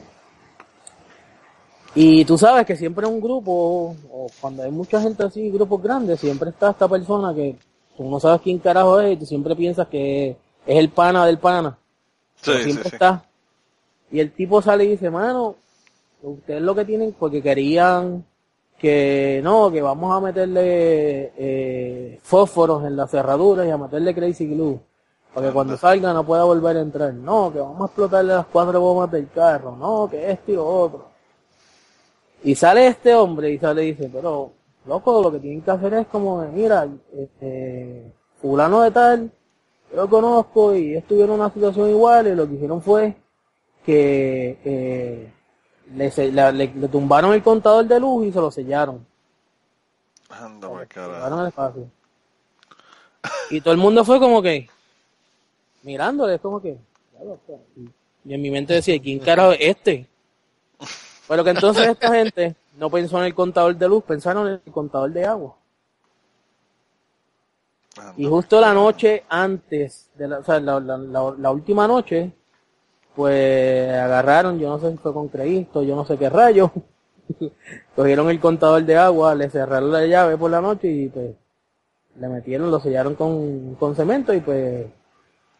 y 1.94 2.24
tú 2.24 2.38
sabes 2.38 2.64
que 2.66 2.76
siempre 2.76 3.06
en 3.06 3.12
un 3.14 3.20
grupo 3.20 3.96
o 4.10 4.26
cuando 4.40 4.62
hay 4.62 4.70
mucha 4.70 5.00
gente 5.00 5.24
así 5.24 5.50
grupos 5.50 5.82
grandes 5.82 6.20
siempre 6.20 6.50
está 6.50 6.70
esta 6.70 6.88
persona 6.88 7.34
que 7.34 7.56
tú 7.96 8.08
no 8.08 8.18
sabes 8.18 8.40
quién 8.40 8.58
carajo 8.58 9.00
es 9.00 9.12
y 9.14 9.16
tú 9.16 9.26
siempre 9.26 9.54
piensas 9.54 9.88
que 9.88 10.30
es 10.66 10.76
el 10.78 10.88
pana 10.90 11.26
del 11.26 11.38
pana 11.38 11.76
Sí, 12.42 12.52
siempre 12.64 12.84
sí, 12.84 12.90
sí. 12.90 12.96
está. 12.96 13.24
Y 14.10 14.20
el 14.20 14.32
tipo 14.32 14.60
sale 14.60 14.84
y 14.84 14.88
dice, 14.88 15.10
mano, 15.10 15.54
ustedes 16.22 16.60
lo 16.60 16.74
que 16.74 16.84
tienen, 16.84 17.14
porque 17.18 17.40
querían 17.42 18.24
que 18.78 19.40
no, 19.44 19.70
que 19.70 19.80
vamos 19.80 20.12
a 20.12 20.20
meterle 20.20 21.32
eh, 21.36 22.18
fósforos 22.22 22.84
en 22.84 22.96
las 22.96 23.10
cerraduras 23.10 23.66
y 23.66 23.70
a 23.70 23.78
meterle 23.78 24.12
crazy 24.14 24.48
glue, 24.48 24.80
para 25.32 25.46
que 25.46 25.52
cuando 25.52 25.76
salga 25.76 26.12
no 26.12 26.26
pueda 26.26 26.42
volver 26.44 26.76
a 26.78 26.80
entrar. 26.80 27.14
No, 27.14 27.52
que 27.52 27.60
vamos 27.60 27.80
a 27.80 27.84
explotarle 27.86 28.34
las 28.34 28.46
cuatro 28.46 28.80
bombas 28.80 29.10
del 29.12 29.30
carro. 29.30 29.76
No, 29.76 30.08
que 30.10 30.30
esto 30.32 30.50
y 30.50 30.54
lo 30.56 30.66
otro. 30.66 31.11
Y 32.44 32.54
sale 32.54 32.88
este 32.88 33.14
hombre 33.14 33.50
y 33.50 33.58
sale 33.58 33.84
y 33.84 33.92
dice, 33.94 34.10
pero, 34.12 34.52
loco, 34.86 35.22
lo 35.22 35.30
que 35.32 35.38
tienen 35.38 35.62
que 35.62 35.70
hacer 35.70 35.94
es 35.94 36.06
como, 36.08 36.42
mira, 36.48 36.88
este, 37.16 38.12
fulano 38.40 38.82
de 38.82 38.90
tal, 38.90 39.30
yo 39.90 39.96
lo 39.96 40.08
conozco 40.08 40.74
y 40.74 40.90
ellos 40.92 41.04
tuvieron 41.06 41.38
una 41.38 41.50
situación 41.52 41.90
igual 41.90 42.26
y 42.26 42.34
lo 42.34 42.48
que 42.48 42.54
hicieron 42.54 42.82
fue 42.82 43.14
que 43.86 44.58
eh, 44.64 45.32
le, 45.94 46.32
la- 46.32 46.50
le- 46.52 46.72
le 46.74 46.88
tumbaron 46.88 47.32
el 47.34 47.42
contador 47.42 47.84
de 47.86 48.00
luz 48.00 48.26
y 48.26 48.32
se 48.32 48.40
lo 48.40 48.50
sellaron. 48.50 49.06
Anda 50.30 50.80
Le 50.80 50.86
carajo. 50.88 51.46
espacio. 51.46 51.90
Y 53.50 53.60
todo 53.60 53.72
el 53.74 53.78
mundo 53.78 54.04
fue 54.04 54.18
como 54.18 54.40
que 54.42 54.68
mirándole, 55.82 56.34
es 56.36 56.40
como 56.40 56.60
que. 56.60 56.76
"Diablo, 57.12 57.34
o 57.34 57.40
sea", 57.46 57.56
y- 57.76 57.88
Y 58.24 58.34
en 58.34 58.40
mi 58.42 58.50
mente 58.50 58.74
decía, 58.74 59.00
¿quién 59.02 59.18
carajo 59.18 59.52
es 59.52 59.58
este? 59.60 60.06
Pero 61.32 61.44
que 61.44 61.50
entonces 61.50 61.88
esta 61.88 62.12
gente 62.14 62.54
no 62.76 62.90
pensó 62.90 63.16
en 63.16 63.24
el 63.24 63.34
contador 63.34 63.74
de 63.74 63.88
luz, 63.88 64.04
pensaron 64.04 64.48
en 64.48 64.60
el 64.66 64.70
contador 64.72 65.10
de 65.10 65.24
agua. 65.24 65.56
Y 68.18 68.26
justo 68.26 68.60
la 68.60 68.74
noche 68.74 69.24
antes, 69.30 70.10
de 70.14 70.28
la, 70.28 70.38
o 70.40 70.44
sea, 70.44 70.60
la, 70.60 70.78
la- 70.78 70.98
la- 70.98 71.34
la 71.38 71.50
última 71.50 71.88
noche, 71.88 72.32
pues 73.16 73.90
agarraron, 73.94 74.58
yo 74.58 74.68
no 74.68 74.78
sé 74.78 74.90
si 74.92 74.98
fue 74.98 75.14
con 75.14 75.28
Cristo, 75.28 75.82
yo 75.82 75.96
no 75.96 76.04
sé 76.04 76.18
qué 76.18 76.28
rayo, 76.28 76.70
cogieron 77.96 78.28
el 78.28 78.38
contador 78.38 78.84
de 78.84 78.96
agua, 78.98 79.34
le 79.34 79.48
cerraron 79.48 79.90
la 79.90 80.04
llave 80.06 80.36
por 80.36 80.50
la 80.50 80.60
noche 80.60 80.88
y 80.88 81.08
pues 81.08 81.34
le 82.16 82.28
metieron, 82.28 82.70
lo 82.70 82.78
sellaron 82.78 83.14
con, 83.14 83.74
con 83.76 83.96
cemento 83.96 84.34
y 84.34 84.40
pues 84.40 84.86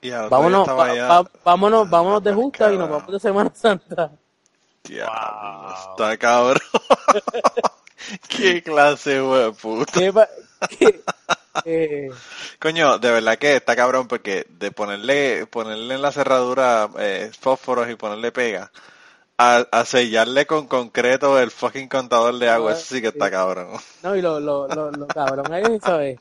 Y 0.03 0.11
vámonos, 0.29 0.69
va- 0.69 0.95
va- 1.09 1.31
vámonos, 1.45 1.89
vámonos 1.89 2.23
de 2.23 2.35
justa 2.35 2.67
y 2.75 2.79
nos 2.79 2.91
vamos 2.91 3.13
de 3.13 3.21
Semana 3.21 3.51
Santa. 3.55 4.13
Diablo, 4.85 5.13
Wow. 5.67 5.73
está 5.73 6.17
cabrón. 6.19 6.61
Qué 8.29 8.63
clase, 8.63 9.21
de 9.21 9.53
puta. 9.53 10.03
¿Qué 10.69 11.03
eh, 11.65 12.19
Coño, 12.59 12.99
de 12.99 13.11
verdad 13.11 13.39
que 13.39 13.57
está 13.57 13.77
cabrón 13.77 14.09
porque 14.09 14.47
de 14.49 14.71
ponerle, 14.73 15.47
ponerle 15.47 15.95
en 15.97 16.03
la 16.03 16.13
cerradura 16.13 16.89
eh, 16.99 17.31
fósforos 17.39 17.91
y 17.91 17.97
ponerle 17.97 18.33
pega, 18.33 18.73
a, 19.39 19.67
a 19.73 19.85
sellarle 19.87 20.47
con 20.47 20.67
concreto 20.69 21.39
el 21.41 21.51
fucking 21.51 21.89
contador 21.89 22.39
de 22.39 22.51
agua, 22.51 22.73
eso 22.73 22.97
sí 22.97 23.03
que 23.03 23.09
está 23.09 23.31
cabrón. 23.31 23.79
no, 24.03 24.17
y 24.17 24.23
lo, 24.23 24.41
lo, 24.41 24.69
lo, 24.69 24.93
lo 24.93 25.13
cabrón 25.13 25.53
es, 25.55 25.83
¿sabes? 25.85 26.21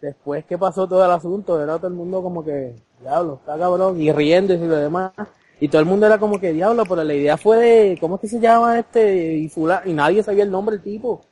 Después 0.00 0.44
que 0.46 0.58
pasó 0.58 0.88
todo 0.88 1.04
el 1.04 1.10
asunto, 1.10 1.62
era 1.62 1.76
todo 1.78 1.88
el 1.88 1.94
mundo 1.94 2.22
como 2.22 2.44
que, 2.44 2.74
diablo, 3.00 3.34
está 3.40 3.58
cabrón, 3.58 4.00
y 4.00 4.12
riéndose 4.12 4.64
y 4.64 4.68
lo 4.68 4.76
demás. 4.76 5.12
Y 5.60 5.68
todo 5.68 5.80
el 5.80 5.86
mundo 5.86 6.06
era 6.06 6.18
como 6.18 6.40
que, 6.40 6.52
diablo, 6.52 6.84
pero 6.86 7.04
la 7.04 7.12
idea 7.14 7.36
fue 7.36 7.58
de, 7.58 7.98
¿cómo 8.00 8.14
es 8.16 8.22
que 8.22 8.28
se 8.28 8.40
llama 8.40 8.78
este? 8.78 9.34
Y, 9.34 9.48
fula- 9.48 9.82
y 9.84 9.92
nadie 9.92 10.22
sabía 10.22 10.44
el 10.44 10.50
nombre 10.50 10.76
del 10.76 10.82
tipo. 10.84 11.24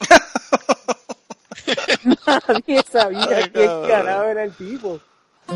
nadie 2.26 2.82
sabía 2.90 3.26
Ay, 3.36 3.50
carajo 3.88 4.24
era 4.24 4.44
el 4.44 4.52
tipo. 4.52 5.00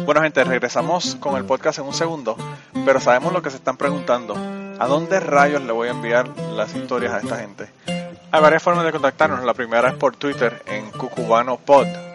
Bueno, 0.04 0.22
gente, 0.22 0.42
regresamos 0.42 1.16
con 1.20 1.36
el 1.36 1.44
podcast 1.44 1.78
en 1.78 1.84
un 1.86 1.94
segundo, 1.94 2.36
pero 2.84 2.98
sabemos 3.00 3.32
lo 3.32 3.42
que 3.42 3.50
se 3.50 3.56
están 3.56 3.76
preguntando. 3.76 4.34
¿A 4.78 4.86
dónde 4.88 5.20
rayos 5.20 5.62
le 5.62 5.72
voy 5.72 5.88
a 5.88 5.92
enviar 5.92 6.26
las 6.56 6.74
historias 6.74 7.12
a 7.12 7.18
esta 7.18 7.36
gente? 7.36 7.68
Hay 8.32 8.42
varias 8.42 8.62
formas 8.62 8.84
de 8.84 8.90
contactarnos. 8.90 9.44
La 9.44 9.54
primera 9.54 9.90
es 9.90 9.94
por 9.94 10.16
Twitter 10.16 10.62
en 10.66 10.90
cucubanopod 10.90 11.86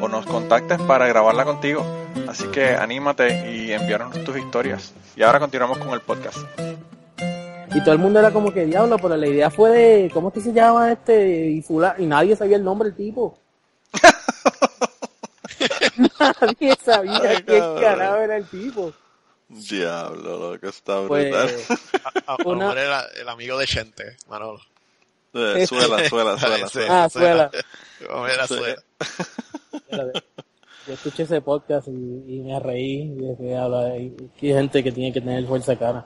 o 0.00 0.08
nos 0.08 0.26
contactes 0.26 0.80
para 0.82 1.06
grabarla 1.06 1.44
contigo. 1.44 1.84
Así 2.28 2.44
que 2.48 2.70
anímate 2.70 3.50
y 3.52 3.72
envíanos 3.72 4.22
tus 4.24 4.36
historias. 4.36 4.92
Y 5.16 5.22
ahora 5.22 5.40
continuamos 5.40 5.78
con 5.78 5.90
el 5.90 6.00
podcast. 6.00 6.38
Y 7.74 7.80
todo 7.82 7.92
el 7.92 7.98
mundo 7.98 8.18
era 8.18 8.30
como 8.32 8.52
que, 8.52 8.64
diablo, 8.64 8.96
pero 8.96 9.16
la 9.16 9.26
idea 9.26 9.50
fue 9.50 9.70
de, 9.70 10.10
¿cómo 10.12 10.28
es 10.28 10.34
que 10.34 10.40
se 10.40 10.52
llama 10.52 10.92
este? 10.92 11.48
Y, 11.50 11.62
fula- 11.62 11.94
y 11.98 12.06
nadie 12.06 12.34
sabía 12.34 12.56
el 12.56 12.64
nombre 12.64 12.88
del 12.90 12.96
tipo. 12.96 13.38
nadie 16.20 16.76
sabía 16.82 17.20
Ay, 17.22 17.42
qué 17.42 17.58
carajo 17.80 18.16
era 18.16 18.36
el 18.36 18.46
tipo. 18.46 18.92
Diablo, 19.48 20.52
lo 20.52 20.60
que 20.60 20.68
está 20.68 21.06
Pues, 21.06 21.30
brutal. 21.30 21.78
A, 22.04 22.32
a- 22.32 22.34
a 22.34 22.36
lo 22.42 22.50
Una- 22.50 22.64
mejor 22.66 22.78
era 22.78 23.04
el 23.20 23.28
amigo 23.28 23.58
de 23.58 23.66
Chente, 23.66 24.16
Manolo. 24.28 24.60
Eh, 25.34 25.66
suela, 25.66 26.08
suela, 26.08 26.38
suela, 26.38 26.68
suela. 26.68 27.04
ah, 27.04 27.08
suela. 27.08 27.50
A 28.00 28.02
lo 28.02 28.08
mejor 28.22 28.30
era 28.30 28.46
Sí. 28.46 28.54
suela. 28.56 28.82
Yo 30.86 30.94
escuché 30.94 31.24
ese 31.24 31.40
podcast 31.40 31.88
y, 31.88 31.90
y 31.90 32.40
me 32.40 32.58
reí. 32.60 33.02
Y 33.02 33.14
dije, 33.14 33.36
"Diablo, 33.40 33.78
hay 33.78 34.14
hay 34.40 34.48
gente 34.52 34.82
que 34.82 34.92
tiene 34.92 35.12
que 35.12 35.20
tener 35.20 35.46
fuerza 35.46 35.76
cara. 35.78 36.04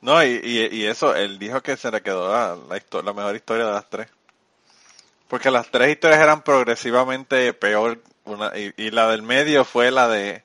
No, 0.00 0.22
y, 0.24 0.40
y, 0.42 0.76
y 0.76 0.86
eso, 0.86 1.14
él 1.14 1.38
dijo 1.38 1.60
que 1.60 1.76
se 1.76 1.90
le 1.90 2.00
quedó 2.02 2.30
la, 2.32 2.56
la, 2.68 2.76
histo- 2.78 3.02
la 3.02 3.12
mejor 3.12 3.34
historia 3.36 3.66
de 3.66 3.72
las 3.72 3.90
tres. 3.90 4.08
Porque 5.28 5.50
las 5.50 5.70
tres 5.70 5.90
historias 5.90 6.20
eran 6.20 6.42
progresivamente 6.42 7.52
peor. 7.52 8.00
Una, 8.24 8.56
y, 8.56 8.72
y 8.76 8.90
la 8.90 9.08
del 9.10 9.22
medio 9.22 9.64
fue 9.64 9.90
la 9.90 10.08
de 10.08 10.44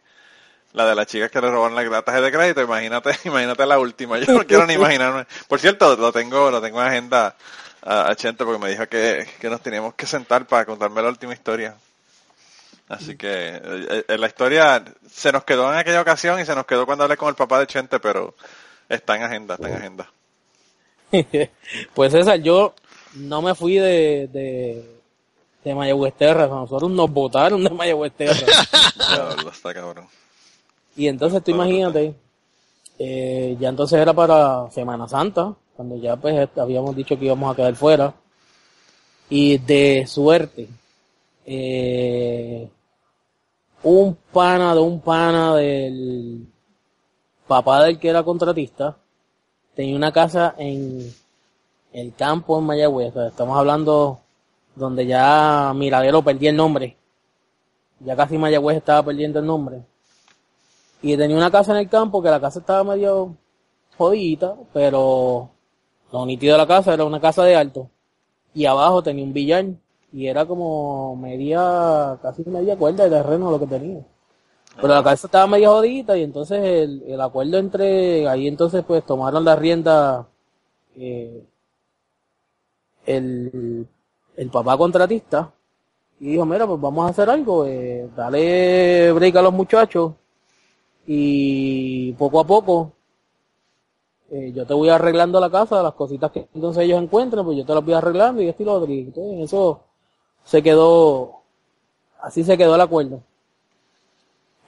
la 0.73 0.85
de 0.85 0.95
las 0.95 1.07
chicas 1.07 1.31
que 1.31 1.39
le 1.39 1.49
robaron 1.49 1.75
la, 1.75 1.83
la 1.83 2.01
tarjeta 2.01 2.25
de 2.25 2.31
crédito. 2.31 2.61
Imagínate, 2.61 3.11
imagínate 3.25 3.65
la 3.65 3.79
última. 3.79 4.17
Yo 4.19 4.33
no 4.33 4.43
quiero 4.47 4.65
ni 4.65 4.73
imaginarme. 4.73 5.25
Por 5.47 5.59
cierto, 5.59 5.95
lo 5.95 6.11
tengo, 6.11 6.51
lo 6.51 6.61
tengo 6.61 6.81
en 6.81 6.87
agenda 6.87 7.35
a, 7.81 8.09
a 8.09 8.15
Chente 8.15 8.43
porque 8.43 8.59
me 8.61 8.69
dijo 8.69 8.87
que, 8.87 9.27
que 9.39 9.49
nos 9.49 9.61
teníamos 9.61 9.93
que 9.93 10.05
sentar 10.05 10.45
para 10.47 10.65
contarme 10.65 11.01
la 11.01 11.09
última 11.09 11.33
historia. 11.33 11.75
Así 12.87 13.17
que 13.17 13.55
eh, 13.55 14.05
eh, 14.07 14.17
la 14.17 14.27
historia 14.27 14.83
se 15.09 15.31
nos 15.31 15.43
quedó 15.43 15.71
en 15.71 15.79
aquella 15.79 16.01
ocasión 16.01 16.39
y 16.39 16.45
se 16.45 16.55
nos 16.55 16.65
quedó 16.65 16.85
cuando 16.85 17.03
hablé 17.03 17.17
con 17.17 17.29
el 17.29 17.35
papá 17.35 17.59
de 17.59 17.67
Chente, 17.67 17.99
pero 17.99 18.35
está 18.87 19.15
en 19.15 19.23
agenda, 19.23 19.55
está 19.55 19.69
en 19.69 19.75
agenda. 19.75 20.11
pues 21.93 22.11
César, 22.11 22.39
yo 22.41 22.75
no 23.15 23.41
me 23.41 23.55
fui 23.55 23.75
de, 23.75 24.27
de, 24.31 24.99
de 25.63 25.75
Mayagüez 25.75 26.13
Terra. 26.15 26.47
Nosotros 26.47 26.91
nos 26.91 27.09
votaron 27.09 27.63
de 27.63 27.69
Mayagüez 27.69 28.13
Terra. 28.13 28.33
Está 29.51 29.73
cabrón. 29.73 30.07
Y 30.95 31.07
entonces 31.07 31.43
tú 31.43 31.51
imagínate, 31.51 32.15
eh, 32.99 33.57
ya 33.59 33.69
entonces 33.69 33.99
era 33.99 34.13
para 34.13 34.69
Semana 34.71 35.07
Santa, 35.07 35.53
cuando 35.75 35.97
ya 35.97 36.15
pues 36.15 36.49
habíamos 36.57 36.95
dicho 36.95 37.17
que 37.17 37.25
íbamos 37.25 37.51
a 37.51 37.55
quedar 37.55 37.75
fuera. 37.75 38.13
Y 39.29 39.57
de 39.57 40.05
suerte, 40.07 40.69
eh, 41.45 42.69
un 43.83 44.17
pana 44.33 44.73
de 44.73 44.81
un 44.81 44.99
pana 44.99 45.55
del 45.55 46.47
papá 47.47 47.83
del 47.83 47.99
que 47.99 48.09
era 48.09 48.23
contratista, 48.23 48.97
tenía 49.75 49.95
una 49.95 50.11
casa 50.11 50.55
en 50.57 51.13
el 51.93 52.13
campo 52.15 52.57
en 52.59 52.65
Mayagüez. 52.65 53.15
Estamos 53.15 53.57
hablando 53.57 54.19
donde 54.75 55.05
ya 55.05 55.71
Miradero 55.75 56.23
perdía 56.23 56.49
el 56.49 56.57
nombre. 56.57 56.97
Ya 57.99 58.15
casi 58.15 58.37
Mayagüez 58.37 58.77
estaba 58.77 59.03
perdiendo 59.03 59.39
el 59.39 59.45
nombre. 59.45 59.83
Y 61.01 61.15
tenía 61.15 61.37
una 61.37 61.51
casa 61.51 61.71
en 61.71 61.77
el 61.77 61.89
campo 61.89 62.21
que 62.21 62.29
la 62.29 62.41
casa 62.41 62.59
estaba 62.59 62.83
medio 62.83 63.35
jodida, 63.97 64.55
pero 64.73 65.51
lo 66.11 66.25
nítido 66.25 66.53
de 66.53 66.57
la 66.57 66.67
casa 66.67 66.93
era 66.93 67.05
una 67.05 67.21
casa 67.21 67.43
de 67.43 67.55
alto. 67.55 67.89
Y 68.53 68.65
abajo 68.65 69.03
tenía 69.03 69.23
un 69.23 69.33
billar. 69.33 69.65
Y 70.15 70.27
era 70.27 70.45
como 70.45 71.17
media, 71.17 72.17
casi 72.21 72.41
media 72.45 72.77
cuerda 72.77 73.03
de 73.03 73.09
terreno 73.09 73.51
lo 73.51 73.59
que 73.59 73.67
tenía. 73.67 73.99
Pero 74.77 74.87
la 74.87 75.03
casa 75.03 75.27
estaba 75.27 75.45
medio 75.45 75.71
jodida 75.71 76.17
y 76.17 76.23
entonces 76.23 76.63
el, 76.63 77.03
el 77.05 77.19
acuerdo 77.19 77.57
entre, 77.57 78.25
ahí 78.25 78.47
entonces 78.47 78.85
pues 78.85 79.05
tomaron 79.05 79.43
la 79.43 79.57
rienda 79.57 80.25
eh, 80.95 81.43
el, 83.05 83.85
el 84.37 84.49
papá 84.49 84.77
contratista 84.77 85.51
y 86.21 86.31
dijo, 86.31 86.45
mira, 86.45 86.65
pues 86.65 86.79
vamos 86.79 87.07
a 87.07 87.09
hacer 87.09 87.29
algo, 87.29 87.65
eh, 87.65 88.09
dale 88.15 89.11
break 89.11 89.35
a 89.35 89.41
los 89.41 89.53
muchachos 89.53 90.13
y 91.05 92.13
poco 92.13 92.39
a 92.39 92.47
poco 92.47 92.93
eh, 94.31 94.53
yo 94.53 94.65
te 94.65 94.73
voy 94.73 94.87
arreglando 94.87 95.41
la 95.41 95.49
casa, 95.49 95.83
las 95.83 95.93
cositas 95.93 96.31
que 96.31 96.47
entonces 96.53 96.83
ellos 96.83 97.03
encuentren, 97.03 97.43
pues 97.43 97.57
yo 97.57 97.65
te 97.65 97.73
las 97.73 97.83
voy 97.83 97.95
arreglando 97.95 98.41
y 98.41 98.47
esto 98.47 98.63
y 98.63 98.65
lo 98.65 98.73
otro. 98.75 98.91
Y 98.93 98.99
entonces 99.01 99.33
en 99.33 99.41
eso 99.41 99.81
se 100.45 100.63
quedó, 100.63 101.41
así 102.21 102.43
se 102.43 102.57
quedó 102.57 102.75
el 102.75 102.81
acuerdo. 102.81 103.21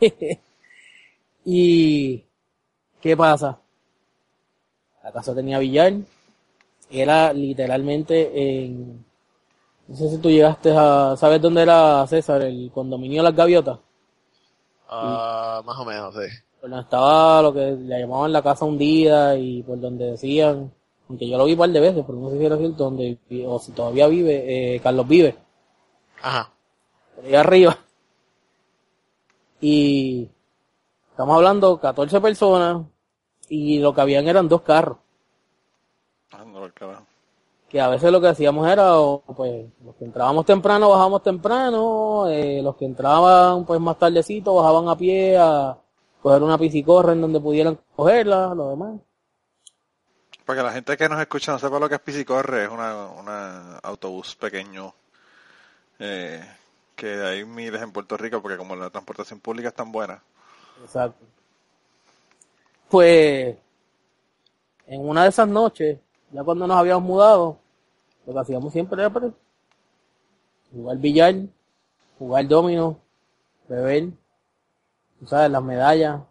y, 1.46 2.24
¿qué 3.00 3.16
pasa? 3.16 3.60
La 5.04 5.12
casa 5.12 5.34
tenía 5.34 5.60
billar, 5.60 5.94
era 6.90 7.32
literalmente 7.32 8.64
en, 8.64 9.06
no 9.88 9.96
sé 9.96 10.10
si 10.10 10.18
tú 10.18 10.30
llegaste 10.30 10.74
a, 10.76 11.16
¿sabes 11.16 11.42
dónde 11.42 11.62
era 11.62 12.06
César? 12.08 12.42
El 12.42 12.72
condominio 12.74 13.22
de 13.22 13.30
las 13.30 13.36
gaviotas. 13.36 13.80
Ah, 14.90 15.62
más 15.66 15.78
o 15.78 15.86
menos, 15.86 16.14
sí. 16.14 16.28
Por 16.60 16.70
donde 16.70 16.84
estaba 16.84 17.42
lo 17.42 17.54
que 17.54 17.72
le 17.72 18.00
llamaban 18.00 18.34
la 18.34 18.42
casa 18.42 18.66
hundida 18.66 19.38
y 19.38 19.62
por 19.64 19.80
donde 19.80 20.12
decían, 20.12 20.72
aunque 21.08 21.30
yo 21.30 21.38
lo 21.38 21.46
vi 21.46 21.54
un 21.54 21.60
par 21.60 21.70
de 21.70 21.80
veces, 21.80 22.04
pero 22.06 22.20
no 22.20 22.30
sé 22.30 22.40
si 22.40 22.46
era 22.46 22.58
cierto, 22.58 22.84
donde, 22.86 23.18
o 23.46 23.60
si 23.60 23.72
todavía 23.74 24.08
vive, 24.08 24.76
eh, 24.76 24.80
Carlos 24.80 25.08
vive, 25.08 25.36
Ajá. 26.22 26.52
ahí 27.24 27.36
arriba. 27.36 27.78
Y 29.60 30.30
estamos 31.12 31.36
hablando 31.36 31.80
14 31.80 32.22
personas 32.22 32.86
y 33.50 33.80
lo 33.80 33.94
que 33.94 34.02
habían 34.02 34.28
eran 34.28 34.48
dos 34.48 34.62
carros. 34.62 34.98
Carajo. 36.74 37.06
que 37.70 37.82
a 37.82 37.88
veces 37.88 38.12
lo 38.12 38.22
que 38.22 38.28
hacíamos 38.28 38.68
era, 38.68 39.00
o, 39.00 39.22
pues, 39.36 39.66
los 39.84 39.96
que 39.96 40.06
entrábamos 40.06 40.46
temprano 40.46 40.90
bajábamos 40.90 41.24
temprano, 41.24 42.28
eh, 42.30 42.62
los 42.62 42.76
que 42.76 42.86
entraban 42.86 43.66
pues 43.66 43.80
más 43.80 43.98
tardecito 43.98 44.56
bajaban 44.56 44.88
a 44.90 44.98
pie 44.98 45.38
a 45.38 45.78
coger 46.22 46.44
una 46.44 46.58
piscicorra 46.58 47.14
en 47.14 47.22
donde 47.22 47.40
pudieran 47.40 47.80
cogerla, 47.96 48.54
lo 48.54 48.70
demás. 48.70 49.00
Para 50.46 50.60
que 50.60 50.64
la 50.64 50.72
gente 50.72 50.98
que 50.98 51.10
nos 51.10 51.20
escucha 51.20 51.52
no 51.52 51.60
sepa 51.60 51.80
lo 51.80 51.90
que 51.90 51.96
es 51.96 52.02
Piscicorre, 52.02 52.64
es 52.64 52.70
una, 52.70 53.08
una 53.08 53.78
autobús 53.80 54.36
pequeño 54.36 54.94
eh, 56.00 56.44
que 56.96 57.22
hay 57.22 57.46
miles 57.46 57.82
en 57.82 57.92
Puerto 57.92 58.18
Rico 58.18 58.42
porque 58.42 58.58
como 58.58 58.76
la 58.76 58.90
transportación 58.90 59.40
pública 59.40 59.70
es 59.70 59.74
tan 59.74 59.92
buena. 59.92 60.22
Exacto. 60.82 61.24
Pues, 62.90 63.58
en 64.86 65.08
una 65.08 65.24
de 65.24 65.30
esas 65.30 65.48
noches, 65.48 66.00
ya 66.32 66.44
cuando 66.44 66.68
nos 66.68 66.78
habíamos 66.78 67.04
mudado, 67.04 67.60
lo 68.26 68.34
que 68.34 68.40
hacíamos 68.40 68.72
siempre 68.74 69.02
era 69.02 69.10
pues, 69.10 69.32
jugar 70.72 70.98
billar, 70.98 71.36
jugar 72.18 72.48
domino, 72.48 72.98
beber, 73.68 74.10
tú 75.20 75.28
sabes, 75.28 75.52
las 75.52 75.64
medallas, 75.64 76.22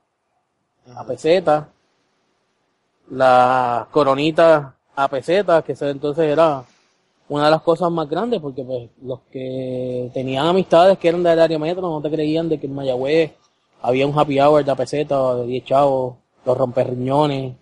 a 0.95 1.05
peseta, 1.05 1.69
las 3.11 3.87
coronitas 3.89 4.73
a 4.95 5.09
peseta, 5.09 5.63
que 5.63 5.73
eso 5.73 5.89
entonces 5.89 6.25
era 6.25 6.65
una 7.29 7.47
de 7.47 7.51
las 7.51 7.63
cosas 7.63 7.91
más 7.91 8.09
grandes, 8.09 8.41
porque 8.41 8.63
pues 8.63 8.89
los 9.03 9.21
que 9.33 10.11
tenían 10.15 10.47
amistades 10.47 10.99
que 10.99 11.09
eran 11.09 11.23
del 11.23 11.41
área 11.41 11.59
metro 11.59 11.83
no 11.83 12.01
te 12.01 12.11
creían 12.11 12.49
de 12.49 12.61
que 12.61 12.67
en 12.67 12.75
Mayagüez 12.75 13.33
había 13.83 14.07
un 14.07 14.19
happy 14.19 14.41
hour 14.41 14.65
de 14.65 14.71
a 14.71 14.77
peseta 14.77 15.35
de 15.35 15.47
10 15.47 15.65
chavos, 15.65 16.17
los 16.45 16.57
romperriñones. 16.57 17.55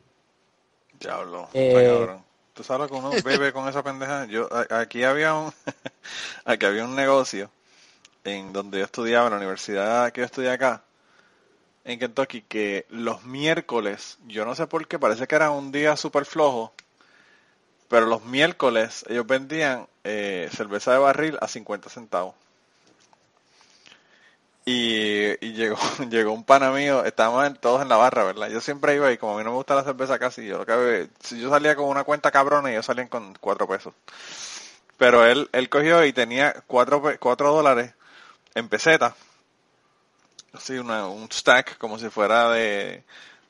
Diablo, 1.00 1.48
Eh. 1.52 2.06
¿Tú 2.54 2.62
sabes 2.62 2.82
lo 2.82 2.88
que 2.88 2.94
uno 2.94 3.10
bebe 3.24 3.52
con 3.52 3.68
esa 3.68 3.82
pendeja? 3.82 4.26
Yo, 4.26 4.48
aquí 4.70 5.02
había 5.02 5.34
un, 5.34 5.52
aquí 6.44 6.66
había 6.66 6.84
un 6.84 6.94
negocio 6.94 7.50
en 8.22 8.52
donde 8.52 8.78
yo 8.78 8.84
estudiaba, 8.84 9.26
en 9.26 9.32
la 9.32 9.38
universidad 9.38 10.12
que 10.12 10.20
yo 10.20 10.24
estudié 10.26 10.50
acá, 10.50 10.84
en 11.84 11.98
Kentucky, 11.98 12.42
que 12.42 12.86
los 12.90 13.24
miércoles, 13.24 14.18
yo 14.26 14.44
no 14.44 14.54
sé 14.54 14.68
por 14.68 14.86
qué, 14.86 15.00
parece 15.00 15.26
que 15.26 15.34
era 15.34 15.50
un 15.50 15.72
día 15.72 15.96
súper 15.96 16.24
flojo, 16.24 16.72
pero 17.94 18.06
los 18.06 18.24
miércoles 18.24 19.04
ellos 19.08 19.24
vendían 19.24 19.86
eh, 20.02 20.48
cerveza 20.52 20.90
de 20.90 20.98
barril 20.98 21.38
a 21.40 21.46
50 21.46 21.88
centavos. 21.88 22.34
Y, 24.64 25.46
y 25.46 25.52
llegó, 25.52 25.78
llegó 26.10 26.32
un 26.32 26.42
pana 26.42 26.72
mío, 26.72 27.04
estábamos 27.04 27.60
todos 27.60 27.82
en 27.82 27.88
la 27.88 27.96
barra, 27.96 28.24
¿verdad? 28.24 28.48
Yo 28.48 28.60
siempre 28.60 28.96
iba 28.96 29.12
y 29.12 29.16
como 29.16 29.34
a 29.34 29.38
mí 29.38 29.44
no 29.44 29.50
me 29.50 29.56
gusta 29.58 29.76
la 29.76 29.84
cerveza 29.84 30.18
casi, 30.18 30.44
yo 30.44 30.58
lo 30.58 30.66
que 30.66 31.08
si 31.20 31.40
yo 31.40 31.50
salía 31.50 31.76
con 31.76 31.84
una 31.84 32.02
cuenta 32.02 32.32
cabrona 32.32 32.72
ellos 32.72 32.84
salían 32.84 33.06
con 33.06 33.32
cuatro 33.38 33.68
pesos. 33.68 33.94
Pero 34.98 35.24
él, 35.24 35.48
él 35.52 35.68
cogió 35.68 36.04
y 36.04 36.12
tenía 36.12 36.52
cuatro, 36.66 37.00
cuatro 37.20 37.52
dólares 37.52 37.94
en 38.56 38.68
peseta. 38.68 39.14
Así, 40.52 40.78
una, 40.78 41.06
un 41.06 41.30
stack 41.30 41.78
como 41.78 41.96
si 42.00 42.10
fuera 42.10 42.50
de, 42.50 43.04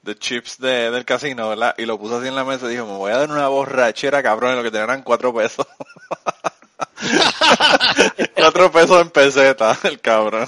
de 0.04 0.16
chips 0.16 0.58
de, 0.58 0.90
del 0.90 1.04
casino, 1.04 1.48
¿verdad? 1.48 1.74
Y 1.78 1.86
lo 1.86 1.98
puso 1.98 2.18
así 2.18 2.28
en 2.28 2.34
la 2.34 2.44
mesa 2.44 2.66
y 2.66 2.70
dijo, 2.70 2.86
me 2.86 2.98
voy 2.98 3.10
a 3.10 3.18
dar 3.18 3.30
una 3.30 3.48
borrachera, 3.48 4.22
cabrón, 4.22 4.52
y 4.52 4.56
lo 4.56 4.62
que 4.62 4.70
tenían 4.70 4.90
eran 4.90 5.02
cuatro 5.02 5.34
pesos. 5.34 5.66
cuatro 8.36 8.70
pesos 8.70 9.00
en 9.00 9.10
peseta, 9.10 9.78
el 9.84 10.00
cabrón. 10.00 10.46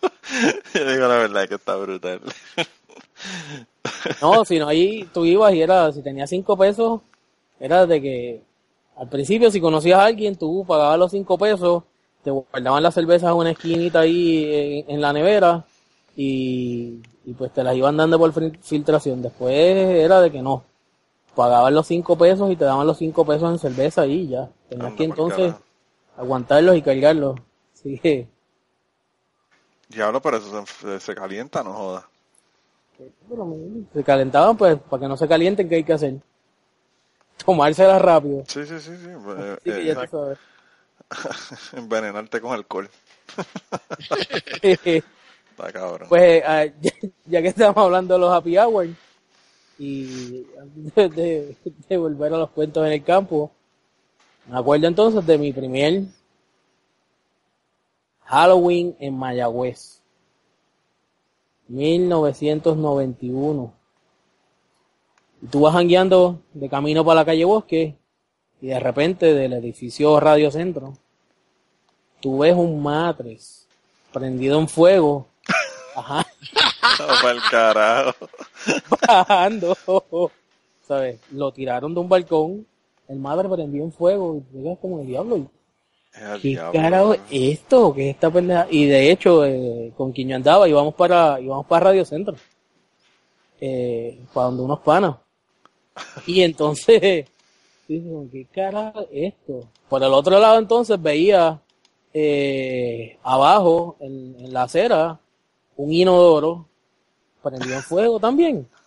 Yo 0.74 0.90
digo 0.90 1.08
la 1.08 1.16
verdad 1.16 1.48
que 1.48 1.56
está 1.56 1.74
brutal. 1.74 2.20
No, 4.22 4.44
si 4.44 4.60
no, 4.60 4.68
ahí 4.68 5.08
tú 5.12 5.24
ibas 5.24 5.52
y 5.54 5.62
era, 5.62 5.90
si 5.92 6.00
tenías 6.02 6.30
cinco 6.30 6.56
pesos, 6.56 7.00
era 7.58 7.84
de 7.84 8.00
que 8.00 8.42
al 8.96 9.08
principio 9.08 9.50
si 9.50 9.60
conocías 9.60 9.98
a 9.98 10.04
alguien, 10.04 10.36
tú 10.36 10.64
pagabas 10.64 10.98
los 10.98 11.10
cinco 11.10 11.36
pesos, 11.36 11.82
te 12.22 12.30
guardaban 12.30 12.82
las 12.82 12.94
cervezas 12.94 13.30
en 13.30 13.36
una 13.36 13.50
esquinita 13.50 14.00
ahí 14.00 14.84
en, 14.86 14.94
en 14.94 15.00
la 15.00 15.12
nevera 15.12 15.64
y, 16.16 17.00
y 17.28 17.34
pues 17.34 17.52
te 17.52 17.62
las 17.62 17.76
iban 17.76 17.94
dando 17.98 18.18
por 18.18 18.32
fil- 18.32 18.58
filtración. 18.62 19.20
Después 19.20 19.54
era 19.54 20.20
de 20.22 20.32
que 20.32 20.40
no, 20.40 20.64
pagaban 21.34 21.74
los 21.74 21.86
cinco 21.86 22.16
pesos 22.16 22.50
y 22.50 22.56
te 22.56 22.64
daban 22.64 22.86
los 22.86 22.96
cinco 22.96 23.26
pesos 23.26 23.50
en 23.52 23.58
cerveza 23.58 24.06
y 24.06 24.28
ya. 24.28 24.48
Tenías 24.70 24.86
Anda 24.86 24.96
que 24.96 25.04
entonces 25.04 25.54
aguantarlos 26.16 26.76
y 26.76 26.82
cargarlos. 26.82 27.38
Así 27.74 27.98
que, 27.98 28.26
Diablo, 29.88 30.22
pero 30.22 30.38
eso 30.38 30.64
se, 30.66 31.00
se 31.00 31.14
calienta, 31.14 31.62
no 31.62 31.74
joda. 31.74 32.08
bueno, 33.28 33.54
se 33.92 34.02
calentaban 34.02 34.56
pues 34.56 34.78
para 34.88 35.00
que 35.02 35.08
no 35.08 35.16
se 35.16 35.28
calienten, 35.28 35.68
¿qué 35.68 35.76
hay 35.76 35.84
que 35.84 35.92
hacer? 35.92 36.14
Tomárselas 37.44 38.00
rápido. 38.00 38.44
Sí, 38.46 38.64
sí, 38.64 38.80
sí, 38.80 38.96
sí. 38.96 39.08
eh, 39.38 39.56
que 39.64 39.70
eh, 39.70 39.84
ya 39.84 40.06
sabes. 40.06 40.38
envenenarte 41.74 42.40
con 42.40 42.52
alcohol. 42.52 42.88
Pues 46.08 46.42
ah, 46.46 46.64
ya, 47.26 47.42
que 47.42 47.48
estamos 47.48 47.76
hablando 47.84 48.14
de 48.14 48.20
los 48.20 48.32
happy 48.32 48.56
hours 48.58 48.90
y 49.78 50.46
de, 50.96 51.56
de- 51.88 51.96
volver 51.96 52.32
a 52.34 52.38
los 52.38 52.50
cuentos 52.50 52.84
en 52.86 52.92
el 52.92 53.04
campo, 53.04 53.50
me 54.48 54.58
acuerdo 54.58 54.86
entonces 54.88 55.24
de 55.26 55.38
mi 55.38 55.52
primer 55.52 56.02
Halloween 58.24 58.96
en 59.00 59.16
Mayagüez, 59.16 60.02
1991. 61.68 63.72
Y 65.42 65.46
tú 65.46 65.60
vas 65.60 65.72
jangueando 65.74 66.40
de 66.52 66.68
camino 66.68 67.04
para 67.04 67.20
la 67.20 67.24
calle 67.24 67.44
Bosque 67.44 67.96
y 68.60 68.66
de 68.66 68.80
repente 68.80 69.32
del 69.34 69.52
edificio 69.52 70.18
Radio 70.18 70.50
Centro, 70.50 70.94
tú 72.20 72.38
ves 72.38 72.56
un 72.56 72.82
matres 72.82 73.68
prendido 74.12 74.58
en 74.58 74.68
fuego. 74.68 75.28
Ajá. 75.98 76.26
para 77.22 77.30
el 77.32 77.42
carajo. 77.50 78.28
bajando. 79.06 79.76
¿Sabes? 80.86 81.20
Lo 81.32 81.52
tiraron 81.52 81.92
de 81.92 82.00
un 82.00 82.08
balcón. 82.08 82.66
El 83.08 83.18
madre 83.18 83.48
prendió 83.48 83.82
en 83.82 83.92
fuego. 83.92 84.36
Y 84.36 84.62
quedas 84.62 84.78
como 84.78 85.00
el 85.00 85.06
diablo. 85.06 85.36
¿y 85.36 86.22
El 86.22 86.40
¿Qué 86.40 86.48
diablo, 86.48 86.72
carajo 86.72 87.14
es 87.14 87.20
esto? 87.30 87.94
¿Qué 87.94 88.10
es 88.10 88.14
esta 88.14 88.30
pendeja? 88.30 88.66
Y 88.70 88.86
de 88.86 89.10
hecho, 89.10 89.44
eh, 89.44 89.92
con 89.96 90.12
quien 90.12 90.28
yo 90.28 90.36
andaba, 90.36 90.68
íbamos 90.68 90.94
para, 90.94 91.40
íbamos 91.40 91.66
para 91.66 91.86
Radio 91.86 92.04
Centro. 92.04 92.36
Eh, 93.60 94.20
para 94.32 94.46
donde 94.46 94.62
unos 94.62 94.80
panas. 94.80 95.16
Y 96.26 96.42
entonces, 96.42 97.26
digo, 97.88 98.26
¿qué 98.30 98.46
carajo 98.46 99.00
es 99.10 99.34
esto? 99.34 99.68
Por 99.88 100.02
el 100.02 100.12
otro 100.12 100.38
lado, 100.38 100.58
entonces, 100.58 101.00
veía 101.00 101.60
eh, 102.14 103.18
abajo, 103.22 103.96
en, 104.00 104.36
en 104.38 104.52
la 104.52 104.62
acera, 104.62 105.18
un 105.78 105.92
inodoro 105.92 106.66
prendido 107.42 107.76
en 107.76 107.82
fuego 107.82 108.20
también. 108.20 108.68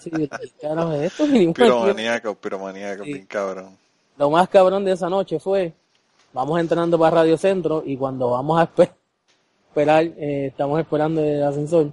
Sí, 0.00 0.10
¿qué 0.10 0.28
carajo 0.60 0.92
es 0.92 1.12
esto? 1.12 1.24
Un 1.24 1.54
Piromaníaco, 1.54 2.34
piromaníaco, 2.34 3.04
Sí. 3.04 3.12
bien 3.14 3.26
cabrón. 3.26 3.78
lo 4.18 4.28
más 4.28 4.48
cabrón 4.50 4.84
de 4.84 4.92
esa 4.92 5.08
noche 5.08 5.38
fue, 5.40 5.72
vamos 6.34 6.60
entrando 6.60 6.98
para 6.98 7.16
Radio 7.22 7.38
Centro 7.38 7.82
y 7.86 7.96
cuando 7.96 8.28
vamos 8.30 8.60
a 8.60 8.64
esper- 8.70 8.92
esperar, 9.68 10.04
eh, 10.04 10.48
estamos 10.50 10.78
esperando 10.80 11.22
el 11.22 11.42
ascensor, 11.42 11.92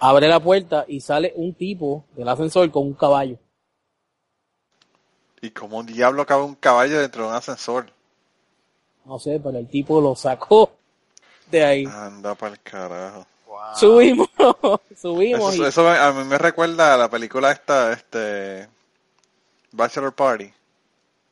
abre 0.00 0.26
la 0.28 0.40
puerta 0.40 0.86
y 0.88 1.00
sale 1.00 1.32
un 1.36 1.52
tipo 1.52 2.04
del 2.16 2.28
ascensor 2.28 2.70
con 2.70 2.84
un 2.84 2.94
caballo. 2.94 3.36
¿Y 5.42 5.50
cómo 5.50 5.82
diablo 5.82 6.24
cabe 6.24 6.44
un 6.44 6.54
caballo 6.54 6.98
dentro 7.00 7.24
de 7.24 7.28
un 7.28 7.34
ascensor? 7.34 7.86
No 9.04 9.18
sé, 9.18 9.38
pero 9.42 9.58
el 9.58 9.68
tipo 9.68 10.00
lo 10.00 10.14
sacó 10.16 10.70
de 11.50 11.64
ahí. 11.64 11.86
Anda 11.86 12.34
para 12.34 12.54
el 12.54 12.60
carajo. 12.60 13.26
Wow. 13.46 13.58
Subimos, 13.74 14.28
subimos 15.00 15.54
Eso, 15.54 15.62
y 15.62 15.66
eso 15.66 15.88
a 15.88 16.12
mí 16.12 16.24
me 16.24 16.38
recuerda 16.38 16.94
a 16.94 16.96
la 16.96 17.08
película 17.08 17.50
esta, 17.50 17.92
este, 17.92 18.68
Bachelor 19.72 20.12
Party. 20.12 20.52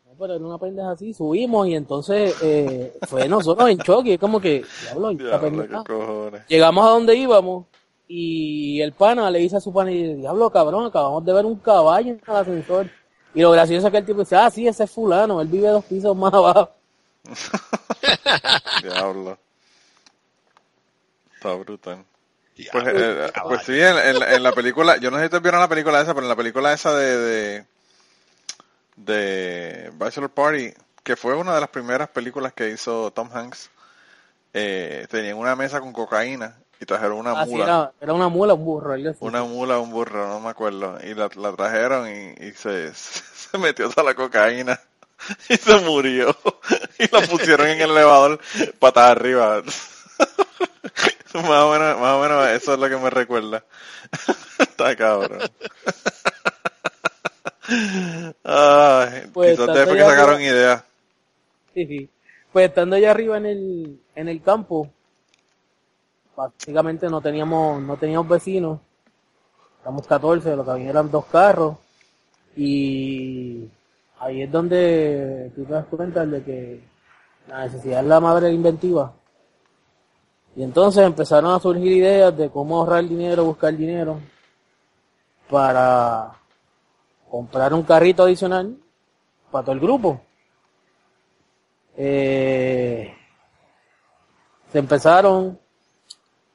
No, 0.07 0.13
pero 0.19 0.35
era 0.35 0.45
una 0.45 0.59
pendeja 0.59 0.93
así, 0.93 1.13
subimos 1.13 1.69
y 1.69 1.75
entonces 1.75 2.35
eh, 2.43 2.97
fue 3.07 3.29
nosotros 3.29 3.69
en 3.69 3.79
choque, 3.79 4.15
es 4.15 4.21
como 4.21 4.41
que, 4.41 4.65
diablo, 4.83 5.11
esta 5.11 5.39
Diablo. 5.39 6.31
Llegamos 6.49 6.87
a 6.87 6.91
donde 6.91 7.17
íbamos 7.17 7.67
y 8.09 8.81
el 8.81 8.93
pana 8.93 9.31
le 9.31 9.41
dice 9.41 9.57
a 9.57 9.61
su 9.61 9.73
pana, 9.73 9.91
y, 9.91 10.15
diablo 10.15 10.51
cabrón, 10.51 10.87
acabamos 10.87 11.25
de 11.25 11.33
ver 11.33 11.45
un 11.45 11.57
caballo 11.57 12.13
en 12.13 12.23
el 12.27 12.37
ascensor. 12.37 12.89
Y 13.35 13.43
lo 13.43 13.51
gracioso 13.51 13.87
es 13.87 13.91
que 13.91 13.99
el 13.99 14.07
tipo 14.07 14.21
dice, 14.21 14.37
ah, 14.37 14.51
sí, 14.51 14.67
ese 14.67 14.85
es 14.85 14.91
fulano, 14.91 15.41
él 15.41 15.49
vive 15.49 15.69
dos 15.69 15.85
pisos 15.85 16.17
más 16.17 16.33
abajo. 16.33 16.71
Diablo. 18.83 19.39
Está 21.47 21.55
brutal. 21.55 22.05
Pues, 22.71 22.85
eh, 22.89 23.33
pues 23.47 23.63
sí, 23.65 23.73
en, 23.81 23.97
en 23.99 24.19
la- 24.21 24.35
en 24.35 24.43
la 24.43 24.53
película, 24.53 24.97
yo 24.99 25.11
no 25.11 25.17
sé 25.19 25.23
si 25.25 25.27
ustedes 25.27 25.43
vieron 25.43 25.61
la 25.61 25.69
película 25.69 26.01
esa, 26.01 26.15
pero 26.15 26.25
en 26.27 26.31
la 26.31 26.37
película 26.37 26.73
esa 26.73 26.95
de, 26.97 27.17
de, 27.19 27.67
de 28.97 29.91
Bachelor 29.95 30.31
Party, 30.31 30.73
que 31.03 31.17
fue 31.17 31.35
una 31.37 31.55
de 31.55 31.61
las 31.61 31.69
primeras 31.71 32.09
películas 32.09 32.53
que 32.53 32.71
hizo 32.71 33.11
Tom 33.13 33.29
Hanks, 33.33 33.71
eh, 34.55 35.07
tenían 35.11 35.39
una 35.39 35.57
mesa 35.57 35.81
con 35.81 35.93
cocaína 35.93 36.57
y 36.81 36.87
trajeron 36.87 37.19
una 37.19 37.35
Ah, 37.35 37.45
sí, 37.47 37.53
mula. 37.53 37.65
era, 37.65 37.93
era 38.01 38.13
una 38.15 38.29
mula, 38.29 38.55
un 38.55 38.65
burro. 38.65 38.95
Una 39.21 39.43
mula, 39.45 39.79
un 39.79 39.91
burro, 39.91 40.27
no 40.29 40.41
me 40.41 40.49
acuerdo. 40.51 40.99
Y 41.03 41.15
la, 41.15 41.29
la 41.37 41.53
trajeron 41.55 42.09
y, 42.09 42.35
y 42.47 42.53
se, 42.53 42.93
se 42.95 43.59
metió 43.59 43.89
toda 43.91 44.05
la 44.05 44.15
cocaína 44.15 44.81
y 45.49 45.57
se 45.57 45.77
murió. 45.81 46.37
Y 46.99 47.15
la 47.15 47.21
pusieron 47.23 47.67
en 47.69 47.79
el 47.83 47.91
elevador 47.91 48.41
patas 48.79 49.11
arriba. 49.11 49.63
más, 51.49 51.63
o 51.63 51.73
menos, 51.73 52.01
más 52.01 52.15
o 52.15 52.21
menos 52.23 52.47
eso 52.49 52.75
es 52.75 52.79
lo 52.79 52.89
que 52.89 52.97
me 52.97 53.11
recuerda. 53.11 53.65
Está 54.59 54.97
cabrón. 54.97 55.41
Ay, 58.45 59.29
Pues, 59.33 59.59
quizás 59.59 59.75
después 59.75 59.97
que 59.97 60.03
sacaron 60.05 60.41
ideas. 60.41 60.85
Sí, 61.75 61.87
sí. 61.87 62.09
Pues 62.53 62.69
estando 62.69 62.97
allá 62.97 63.11
arriba 63.11 63.37
en 63.37 63.47
el, 63.47 64.01
en 64.15 64.29
el 64.29 64.41
campo, 64.41 64.91
básicamente 66.35 67.09
no 67.09 67.21
teníamos, 67.21 67.83
no 67.83 67.97
teníamos 67.97 68.29
vecinos. 68.29 68.81
Estamos 69.79 70.07
14, 70.07 70.57
lo 70.57 70.65
que 70.65 70.71
había 70.71 70.91
eran 70.91 71.11
dos 71.11 71.27
carros. 71.27 71.77
Y 72.57 73.69
ahí 74.21 74.43
es 74.43 74.51
donde 74.51 75.53
tú 75.55 75.65
te 75.65 75.73
das 75.73 75.87
cuenta 75.87 76.25
de 76.25 76.43
que 76.43 76.81
la 77.49 77.65
necesidad 77.65 78.01
es 78.01 78.07
la 78.07 78.21
madre 78.21 78.51
inventiva. 78.53 79.13
Y 80.57 80.63
entonces 80.63 81.05
empezaron 81.05 81.53
a 81.53 81.61
surgir 81.61 81.93
ideas 81.93 82.35
de 82.35 82.49
cómo 82.49 82.79
ahorrar 82.79 83.05
dinero, 83.05 83.45
buscar 83.45 83.77
dinero 83.77 84.19
para 85.51 86.33
comprar 87.31 87.75
un 87.75 87.83
carrito 87.83 88.23
adicional 88.23 88.75
para 89.51 89.67
todo 89.67 89.75
el 89.75 89.81
grupo. 89.81 90.19
Eh, 91.95 93.15
se 94.73 94.79
empezaron 94.79 95.59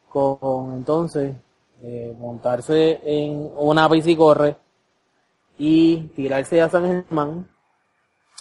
con 0.10 0.74
entonces 0.74 1.36
eh, 1.84 2.16
montarse 2.18 3.00
en 3.04 3.52
una 3.56 3.88
bicicorre 3.88 4.58
y 5.60 6.08
tirarse 6.16 6.60
a 6.60 6.70
San 6.70 6.88
Germán, 6.88 7.48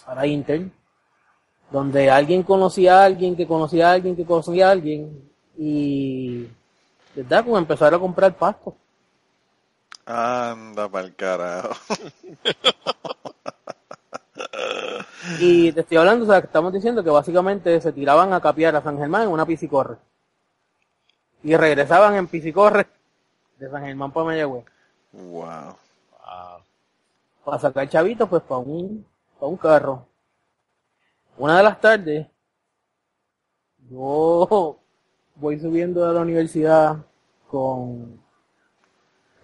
a 0.07 0.15
la 0.15 0.25
Inter, 0.25 0.71
donde 1.69 2.09
alguien 2.09 2.41
conocía 2.41 3.01
a 3.01 3.05
alguien 3.05 3.35
que 3.35 3.45
conocía 3.45 3.91
a 3.91 3.93
alguien 3.93 4.15
que 4.15 4.25
conocía 4.25 4.67
a 4.67 4.71
alguien 4.71 5.30
y 5.63 6.49
¿verdad? 7.15 7.43
Como 7.43 7.55
empezaron 7.59 7.93
a 7.93 8.01
comprar 8.01 8.33
pasto. 8.33 8.75
Anda 10.07 10.89
pa'l 10.89 11.15
carajo. 11.15 11.75
Y 15.39 15.71
te 15.71 15.81
estoy 15.81 15.97
hablando, 15.97 16.25
o 16.25 16.27
sea, 16.27 16.41
que 16.41 16.47
estamos 16.47 16.73
diciendo 16.73 17.03
que 17.03 17.11
básicamente 17.11 17.79
se 17.79 17.93
tiraban 17.93 18.33
a 18.33 18.41
capiar 18.41 18.75
a 18.75 18.81
San 18.81 18.97
Germán 18.97 19.21
en 19.23 19.29
una 19.29 19.45
piscicorre. 19.45 19.97
Y 21.43 21.55
regresaban 21.55 22.15
en 22.15 22.27
piscicorre 22.27 22.87
de 23.59 23.69
San 23.69 23.83
Germán 23.83 24.11
para 24.11 24.25
Mayagüez. 24.25 24.65
Wow. 25.11 25.45
Wow. 25.45 26.63
Para 27.45 27.59
sacar 27.59 27.87
chavitos, 27.87 28.27
pues 28.27 28.41
para 28.41 28.61
un, 28.61 29.05
para 29.39 29.47
un 29.47 29.57
carro. 29.57 30.07
Una 31.37 31.57
de 31.57 31.63
las 31.63 31.79
tardes, 31.79 32.27
yo 33.89 34.80
voy 35.35 35.59
subiendo 35.59 36.05
a 36.07 36.13
la 36.13 36.21
universidad 36.21 36.97
con 37.47 38.19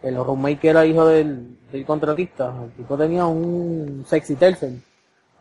el 0.04 0.16
roommate 0.16 0.60
que 0.60 0.70
era 0.70 0.86
hijo 0.86 1.06
del, 1.06 1.58
del 1.72 1.86
contratista. 1.86 2.54
El 2.64 2.72
tipo 2.72 2.98
tenía 2.98 3.26
un 3.26 4.06
sexy 4.08 4.36
Telcel. 4.36 4.82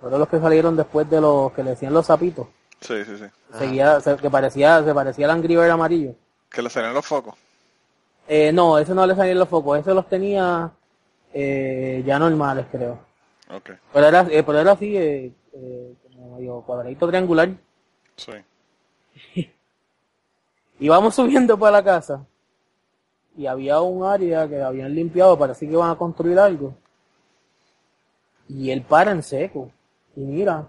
Fueron 0.01 0.21
los 0.21 0.29
que 0.29 0.41
salieron 0.41 0.77
después 0.77 1.09
de 1.09 1.21
los 1.21 1.53
que 1.53 1.63
le 1.63 1.71
decían 1.71 1.93
los 1.93 2.07
zapitos. 2.07 2.47
Sí, 2.81 3.05
sí, 3.05 3.17
sí. 3.17 3.25
Seguía, 3.57 4.01
se- 4.01 4.17
que 4.17 4.31
parecía, 4.31 4.83
se 4.85 4.93
parecía 4.95 5.27
al 5.27 5.33
Angry 5.33 5.57
Bird 5.57 5.71
amarillo. 5.71 6.15
Que 6.51 6.63
le 6.63 6.71
salieron 6.71 6.95
los 6.95 7.07
focos. 7.07 7.35
Eh, 8.29 8.53
no, 8.53 8.79
ese 8.79 8.95
no 8.95 9.07
le 9.07 9.15
salían 9.15 9.39
los 9.39 9.49
focos, 9.49 9.79
ese 9.79 9.95
los 9.95 10.09
tenía 10.09 10.71
eh, 11.33 12.03
ya 12.05 12.19
normales, 12.19 12.67
creo. 12.71 12.99
Ok. 13.51 13.71
Pero 13.93 14.07
era, 14.07 14.27
eh, 14.31 14.43
pero 14.43 14.59
era 14.61 14.73
así, 14.73 14.97
eh, 14.97 15.33
eh, 15.53 15.95
como 16.03 16.37
medio 16.37 16.61
cuadradito 16.63 17.07
triangular. 17.07 17.51
Sí. 18.17 18.33
Íbamos 20.79 21.15
subiendo 21.15 21.59
para 21.59 21.79
la 21.79 21.85
casa 21.85 22.27
y 23.37 23.47
había 23.47 23.81
un 23.81 24.05
área 24.05 24.49
que 24.49 24.63
habían 24.63 24.95
limpiado, 24.95 25.39
parecía 25.39 25.69
que 25.69 25.75
iban 25.75 25.91
a 25.91 25.97
construir 25.97 26.39
algo. 26.39 26.75
Y 28.49 28.71
él 28.71 28.83
para 28.83 29.11
en 29.11 29.23
seco 29.23 29.71
y 30.15 30.21
mira. 30.21 30.69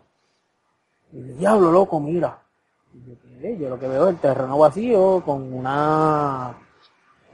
Y 1.12 1.22
dice, 1.22 1.38
diablo 1.40 1.72
loco, 1.72 2.00
mira. 2.00 2.40
Y 2.94 3.10
yo, 3.10 3.16
"¿Qué? 3.42 3.58
Yo 3.58 3.70
lo 3.70 3.80
que 3.80 3.88
veo 3.88 4.06
es 4.08 4.16
el 4.16 4.20
terreno 4.20 4.58
vacío 4.58 5.22
con 5.26 5.54
una 5.54 6.58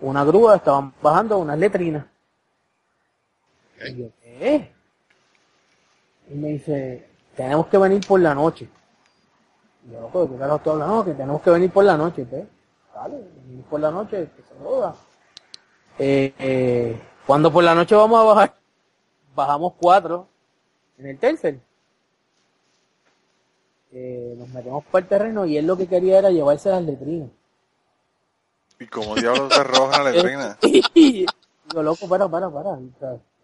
una 0.02 0.24
grúa, 0.26 0.58
estaban 0.58 0.94
bajando 1.02 1.38
unas 1.38 1.58
letrinas. 1.58 2.06
Y 3.88 3.96
yo, 3.96 4.08
¿qué? 4.22 4.72
Y 6.30 6.36
me 6.36 6.50
dice, 6.50 7.10
tenemos 7.36 7.68
que 7.68 7.78
venir 7.78 8.06
por 8.06 8.20
la 8.20 8.36
noche. 8.36 8.68
Y 9.88 9.92
yo, 9.94 10.02
loco, 10.02 10.26
¿de 10.26 10.34
qué 10.34 10.38
carajo? 10.40 10.76
No, 10.78 11.06
que 11.06 11.14
tenemos 11.14 11.42
que 11.42 11.50
venir 11.50 11.72
por 11.72 11.86
la 11.86 11.98
noche, 11.98 12.28
¿qué? 12.30 12.46
Dale, 12.94 13.18
por 13.70 13.80
la 13.80 13.90
noche, 13.90 14.30
que 14.36 14.44
se 14.44 14.56
joda. 14.64 14.96
Eh, 15.98 16.34
eh, 16.38 17.02
cuando 17.26 17.52
por 17.52 17.64
la 17.64 17.74
noche 17.74 17.96
vamos 17.96 18.20
a 18.20 18.24
bajar, 18.24 18.56
bajamos 19.36 19.74
cuatro 19.80 20.28
en 20.98 21.08
el 21.08 21.18
tercer. 21.18 21.60
Eh, 23.92 24.36
nos 24.38 24.50
metemos 24.50 24.84
por 24.86 25.02
el 25.02 25.08
terreno 25.08 25.46
y 25.46 25.58
él 25.58 25.68
lo 25.68 25.78
que 25.78 25.88
quería 25.88 26.20
era 26.20 26.30
llevarse 26.30 26.70
las 26.70 26.84
letrinas. 26.84 27.30
¿Y 28.80 28.88
cómo 28.88 29.16
diablos 29.16 29.54
se 29.54 29.64
roban 29.64 30.04
la 30.04 30.12
letrina? 30.12 30.58
Y 30.64 31.26
digo, 31.70 31.84
loco, 31.84 32.08
para, 32.08 32.28
para, 32.28 32.50
para. 32.50 32.78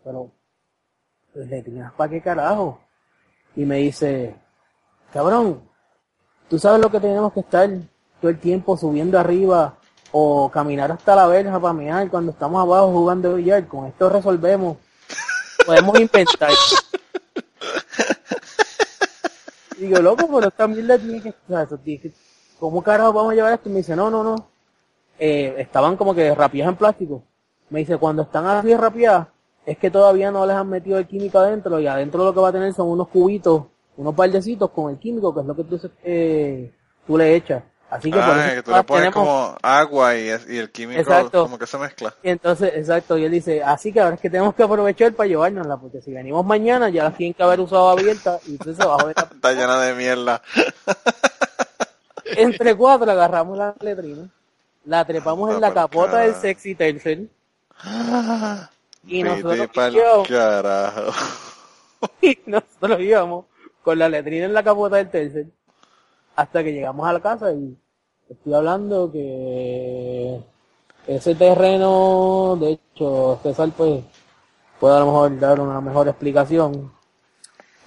pero, 0.04 0.32
letrinas, 1.34 1.94
¿para 1.94 2.10
qué 2.10 2.22
carajo? 2.22 2.80
Y 3.56 3.66
me 3.66 3.78
dice, 3.78 4.36
cabrón, 5.14 5.68
tú 6.50 6.60
sabes 6.60 6.82
lo 6.82 6.92
que 6.92 7.00
tenemos 7.00 7.32
que 7.34 7.40
estar 7.40 7.70
todo 8.20 8.30
el 8.32 8.40
tiempo 8.40 8.78
subiendo 8.78 9.20
arriba 9.20 9.76
o 10.12 10.50
caminar 10.52 10.92
hasta 10.92 11.16
la 11.16 11.28
verja 11.28 11.60
para 11.60 11.74
mirar 11.74 12.10
cuando 12.10 12.32
estamos 12.32 12.62
abajo 12.62 12.92
jugando 12.92 13.36
billar. 13.36 13.68
Con 13.68 13.86
esto 13.86 14.10
resolvemos. 14.10 14.78
Podemos 15.66 16.00
inventar. 16.00 16.52
Y 19.78 19.82
digo, 19.84 20.00
loco, 20.00 20.28
pero 20.28 20.48
esta 20.48 20.68
mierda 20.68 20.98
tiene 20.98 21.22
que... 21.22 21.30
o 21.30 21.34
sea, 21.48 21.64
eso 21.64 21.78
tiene 21.78 22.02
que- 22.02 22.14
¿Cómo 22.60 22.84
carajo 22.84 23.14
vamos 23.14 23.32
a 23.32 23.36
llevar 23.36 23.54
esto? 23.54 23.70
Y 23.70 23.72
me 23.72 23.78
dice, 23.78 23.96
no, 23.96 24.10
no, 24.10 24.22
no. 24.24 24.50
Eh, 25.18 25.56
estaban 25.58 25.96
como 25.96 26.14
que 26.14 26.34
rapiadas 26.36 26.74
en 26.74 26.78
plástico. 26.78 27.24
Me 27.70 27.80
dice, 27.80 27.98
cuando 27.98 28.24
están 28.24 28.46
así 28.48 28.76
rapiadas, 28.76 29.28
es 29.66 29.78
que 29.78 29.90
todavía 29.90 30.32
no 30.32 30.46
les 30.46 30.56
han 30.56 30.68
metido 30.68 30.98
el 30.98 31.08
químico 31.08 31.40
adentro 31.40 31.80
y 31.80 31.88
adentro 31.88 32.26
lo 32.26 32.34
que 32.34 32.40
va 32.40 32.50
a 32.50 32.52
tener 32.52 32.74
son 32.74 32.90
unos 32.90 33.08
cubitos, 33.08 33.64
unos 33.96 34.16
baldecitos 34.16 34.72
con 34.72 34.92
el 34.92 34.98
químico, 35.00 35.34
que 35.34 35.42
es 35.42 35.46
lo 35.46 35.56
que 35.56 35.64
tú, 35.64 35.80
eh, 36.04 36.74
tú 37.08 37.18
le 37.18 37.36
echas. 37.36 37.64
Así 37.92 38.12
que 38.12 38.20
por 38.20 38.30
Ah, 38.30 38.46
eso 38.46 38.56
que 38.56 38.62
tú 38.62 38.64
todas 38.66 38.80
le 38.82 38.84
pones 38.84 39.04
tenemos- 39.12 39.14
como 39.28 39.58
agua 39.64 40.16
y, 40.16 40.28
y 40.28 40.58
el 40.58 40.70
químico 40.72 41.02
Exacto. 41.02 41.42
como 41.44 41.58
que 41.58 41.66
se 41.66 41.78
mezcla. 41.80 42.14
y 42.22 42.30
entonces, 42.30 42.72
exacto, 42.76 43.18
y 43.18 43.26
él 43.26 43.32
dice, 43.32 43.64
así 43.64 43.92
que 43.92 44.00
ahora 44.00 44.14
es 44.16 44.22
que 44.22 44.30
tenemos 44.30 44.54
que 44.54 44.62
aprovechar 44.62 45.12
para 45.14 45.28
llevárnosla, 45.28 45.78
porque 45.78 46.00
si 46.02 46.14
venimos 46.14 46.46
mañana 46.46 46.90
ya 46.90 47.06
las 47.06 47.18
tienen 47.18 47.34
que 47.34 47.42
haber 47.42 47.60
usado 47.62 47.90
abiertas 47.90 48.48
y 48.48 48.52
entonces 48.52 48.80
abajo 48.80 49.08
de 49.08 49.14
la 49.16 49.22
Está 49.24 49.52
llena 49.54 49.80
de 49.82 49.96
mierda. 49.96 50.42
Entre 52.26 52.76
cuatro 52.76 53.10
agarramos 53.12 53.58
la 53.58 53.74
letrina, 53.80 54.30
la 54.86 55.04
trepamos 55.06 55.52
en 55.52 55.60
la 55.62 55.74
capota 55.74 56.20
del 56.20 56.36
sexy 56.36 56.76
tercel 56.76 57.28
y 59.08 59.24
nosotros 59.24 59.68
íbamos, 59.94 60.28
carajo. 60.28 61.12
y 62.22 62.38
nosotros 62.46 63.00
íbamos 63.00 63.46
con 63.84 63.98
la 63.98 64.10
letrina 64.10 64.46
en 64.46 64.54
la 64.54 64.62
capota 64.64 64.98
del 64.98 65.10
tercel 65.10 65.52
hasta 66.40 66.64
que 66.64 66.72
llegamos 66.72 67.06
a 67.06 67.14
la 67.14 67.20
casa 67.20 67.52
y 67.52 67.78
estoy 68.30 68.54
hablando 68.54 69.12
que 69.12 70.40
ese 71.06 71.36
terreno, 71.36 72.58
de 72.60 72.72
hecho, 72.72 73.40
César 73.44 73.72
pues 73.76 74.04
puede 74.80 74.96
a 74.96 75.00
lo 75.00 75.08
mejor 75.08 75.40
dar 75.40 75.60
una 75.60 75.82
mejor 75.82 76.08
explicación 76.08 76.94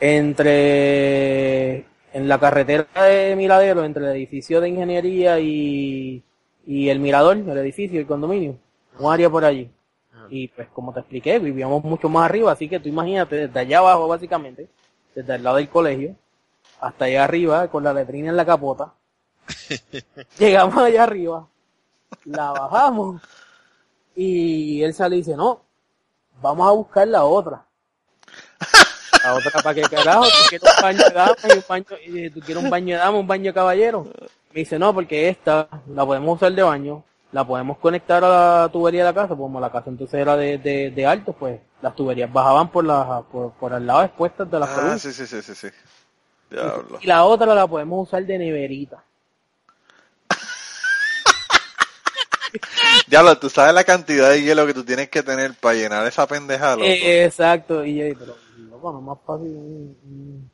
entre 0.00 1.86
en 2.12 2.28
la 2.28 2.38
carretera 2.38 2.86
de 3.04 3.34
Miradero, 3.36 3.84
entre 3.84 4.04
el 4.04 4.16
edificio 4.16 4.60
de 4.60 4.68
ingeniería 4.68 5.40
y, 5.40 6.22
y 6.66 6.90
el 6.90 7.00
mirador, 7.00 7.38
el 7.38 7.58
edificio, 7.58 7.98
el 8.00 8.06
condominio, 8.06 8.58
un 8.98 9.10
área 9.10 9.30
por 9.30 9.46
allí. 9.46 9.70
Y 10.28 10.48
pues 10.48 10.68
como 10.68 10.92
te 10.92 11.00
expliqué, 11.00 11.38
vivíamos 11.38 11.82
mucho 11.84 12.10
más 12.10 12.26
arriba, 12.26 12.52
así 12.52 12.68
que 12.68 12.80
tú 12.80 12.90
imagínate, 12.90 13.46
desde 13.46 13.60
allá 13.60 13.78
abajo 13.78 14.08
básicamente, 14.08 14.68
desde 15.14 15.36
el 15.36 15.42
lado 15.42 15.56
del 15.56 15.70
colegio, 15.70 16.16
hasta 16.82 17.06
allá 17.06 17.24
arriba, 17.24 17.68
con 17.68 17.84
la 17.84 17.94
letrina 17.94 18.30
en 18.30 18.36
la 18.36 18.46
capota, 18.46 18.94
llegamos 20.38 20.76
allá 20.76 21.04
arriba, 21.04 21.48
la 22.24 22.52
bajamos, 22.52 23.22
y 24.14 24.82
él 24.82 24.94
sale 24.94 25.16
y 25.16 25.18
dice, 25.20 25.36
no, 25.36 25.62
vamos 26.42 26.68
a 26.68 26.72
buscar 26.72 27.08
la 27.08 27.24
otra. 27.24 27.66
La 29.22 29.34
otra, 29.34 29.60
¿para 29.60 29.74
qué 29.74 29.88
carajo? 29.88 30.32
¿Tú 30.32 30.44
quieres 30.44 30.68
un 30.68 30.78
baño 30.80 31.06
de 31.08 31.14
dama 31.14 31.36
y 31.48 31.56
un 31.56 31.64
baño, 31.68 31.84
tú 32.34 32.40
quieres 32.44 32.56
un 32.64 32.70
baño 32.70 32.94
de 32.96 33.00
dama, 33.02 33.18
un 33.18 33.26
baño 33.26 33.44
de 33.44 33.54
caballero? 33.54 34.04
Me 34.52 34.60
dice, 34.60 34.78
no, 34.78 34.92
porque 34.94 35.28
esta 35.28 35.68
la 35.86 36.04
podemos 36.04 36.36
usar 36.36 36.52
de 36.52 36.62
baño, 36.62 37.04
la 37.30 37.46
podemos 37.46 37.78
conectar 37.78 38.24
a 38.24 38.62
la 38.62 38.68
tubería 38.72 39.02
de 39.04 39.10
la 39.10 39.14
casa, 39.14 39.28
pues 39.28 39.38
como 39.38 39.60
la 39.60 39.70
casa 39.70 39.90
entonces 39.90 40.20
era 40.20 40.36
de, 40.36 40.58
de, 40.58 40.90
de 40.90 41.06
alto, 41.06 41.32
pues 41.34 41.60
las 41.80 41.94
tuberías 41.94 42.32
bajaban 42.32 42.70
por 42.70 42.84
la, 42.84 43.22
por, 43.30 43.52
por 43.52 43.72
el 43.72 43.86
lado 43.86 44.02
expuestas 44.02 44.50
de 44.50 44.58
las 44.58 44.70
Ah, 44.70 44.74
columnas. 44.74 45.00
sí, 45.00 45.12
sí, 45.12 45.26
sí, 45.26 45.42
sí, 45.42 45.54
sí. 45.54 45.68
Diablo. 46.52 46.98
Y 47.00 47.06
la 47.06 47.24
otra 47.24 47.54
la 47.54 47.66
podemos 47.66 48.08
usar 48.08 48.24
de 48.24 48.38
neverita. 48.38 49.02
Diablo, 53.06 53.38
tú 53.38 53.48
sabes 53.48 53.74
la 53.74 53.84
cantidad 53.84 54.30
de 54.30 54.42
hielo 54.42 54.66
que 54.66 54.74
tú 54.74 54.84
tienes 54.84 55.08
que 55.08 55.22
tener 55.22 55.54
para 55.54 55.74
llenar 55.74 56.06
esa 56.06 56.26
pendeja, 56.26 56.74
loco. 56.76 56.84
Eh, 56.86 57.24
exacto, 57.24 57.84
y 57.84 57.94
yo 57.96 58.18
pero 58.18 58.36
loco, 58.70 58.92
no 58.92 58.98
es 58.98 59.04
más 59.04 59.18
fácil 59.26 59.48
un, 59.48 60.50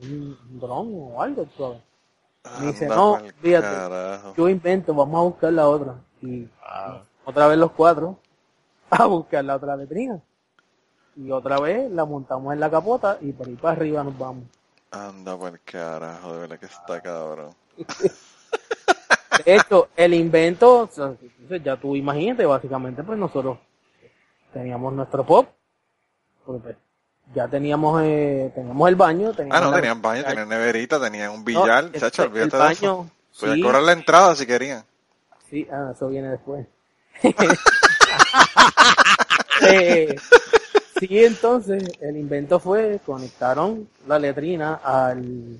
un, 0.00 0.38
un 0.50 0.60
dron 0.60 0.90
o 0.94 1.22
algo, 1.22 1.46
¿sabes? 1.56 1.78
Me 2.60 2.66
dice, 2.68 2.84
Anda 2.84 2.96
no, 2.96 3.20
fíjate, 3.42 3.66
carajo. 3.66 4.34
yo 4.36 4.48
invento, 4.48 4.94
vamos 4.94 5.18
a 5.18 5.22
buscar 5.24 5.52
la 5.52 5.68
otra. 5.68 5.94
Y 6.22 6.42
Wow. 6.42 7.00
otra 7.24 7.46
vez 7.48 7.58
los 7.58 7.72
cuatro 7.72 8.18
a 8.90 9.04
buscar 9.06 9.44
la 9.44 9.56
otra 9.56 9.76
letrina. 9.76 10.20
Y 11.16 11.30
otra 11.32 11.58
vez 11.58 11.90
la 11.90 12.04
montamos 12.04 12.52
en 12.54 12.60
la 12.60 12.70
capota 12.70 13.18
y 13.20 13.32
por 13.32 13.48
ahí 13.48 13.56
para 13.56 13.76
arriba 13.76 14.04
nos 14.04 14.16
vamos. 14.16 14.44
Anda 14.90 15.36
por 15.36 15.52
el 15.52 15.60
carajo, 15.62 16.34
de 16.34 16.40
verdad 16.40 16.58
que 16.58 16.66
está 16.66 17.00
cabrón. 17.00 17.54
De 19.44 19.56
hecho, 19.56 19.88
el 19.96 20.14
invento, 20.14 20.88
ya 21.62 21.76
tú 21.76 21.94
imagínate, 21.94 22.44
básicamente 22.44 23.02
pues 23.04 23.18
nosotros 23.18 23.58
teníamos 24.52 24.92
nuestro 24.92 25.24
pop, 25.24 25.48
porque 26.44 26.62
pues, 26.62 26.76
ya 27.34 27.46
teníamos 27.48 28.02
eh, 28.02 28.50
teníamos 28.54 28.88
el 28.88 28.96
baño, 28.96 29.32
teníamos 29.32 29.58
Ah, 29.58 29.64
no, 29.64 29.70
la- 29.70 29.76
tenían 29.76 30.02
baño, 30.02 30.24
tenían 30.24 30.48
neverita, 30.48 31.00
tenían 31.00 31.30
un 31.30 31.44
No, 31.44 31.64
billar. 31.64 31.84
este, 31.84 32.00
chacho, 32.00 32.22
el 32.24 32.28
olvídate 32.30 32.56
de 32.56 32.72
eso. 32.72 32.82
baño, 32.82 33.10
Podían 33.38 33.56
sí, 33.56 33.62
cobrar 33.62 33.82
la 33.82 33.92
entrada 33.92 34.34
si 34.34 34.46
querían. 34.46 34.84
Sí, 35.48 35.66
ah, 35.70 35.92
eso 35.94 36.08
viene 36.08 36.28
después. 36.30 36.66
Eh, 39.60 40.16
sí, 40.98 41.24
entonces 41.24 41.84
el 42.00 42.16
invento 42.16 42.60
fue 42.60 43.00
conectaron 43.04 43.88
la 44.06 44.18
letrina 44.18 44.74
al 44.82 45.58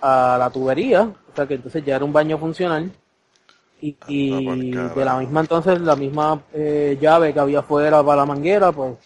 a 0.00 0.36
la 0.38 0.50
tubería, 0.50 1.02
o 1.02 1.34
sea 1.34 1.46
que 1.46 1.54
entonces 1.54 1.84
ya 1.84 1.96
era 1.96 2.04
un 2.04 2.12
baño 2.12 2.38
funcional 2.38 2.90
y, 3.80 3.96
y 4.08 4.30
Anda 4.30 4.42
pa'l 4.42 4.60
de 4.94 5.04
la 5.04 5.18
misma 5.18 5.40
entonces 5.40 5.80
la 5.80 5.96
misma 5.96 6.42
eh, 6.52 6.98
llave 7.00 7.32
que 7.34 7.40
había 7.40 7.62
fuera 7.62 8.02
para 8.02 8.18
la 8.22 8.26
manguera, 8.26 8.72
pues 8.72 8.96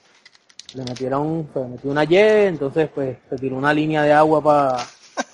le 0.75 0.85
metieron, 0.85 1.49
se 1.53 1.61
metió 1.61 1.91
una 1.91 2.05
Y, 2.05 2.47
entonces 2.47 2.89
pues 2.95 3.19
se 3.29 3.37
tiró 3.37 3.57
una 3.57 3.75
línea 3.75 4.03
de 4.03 4.13
agua 4.13 4.43
para 4.43 4.77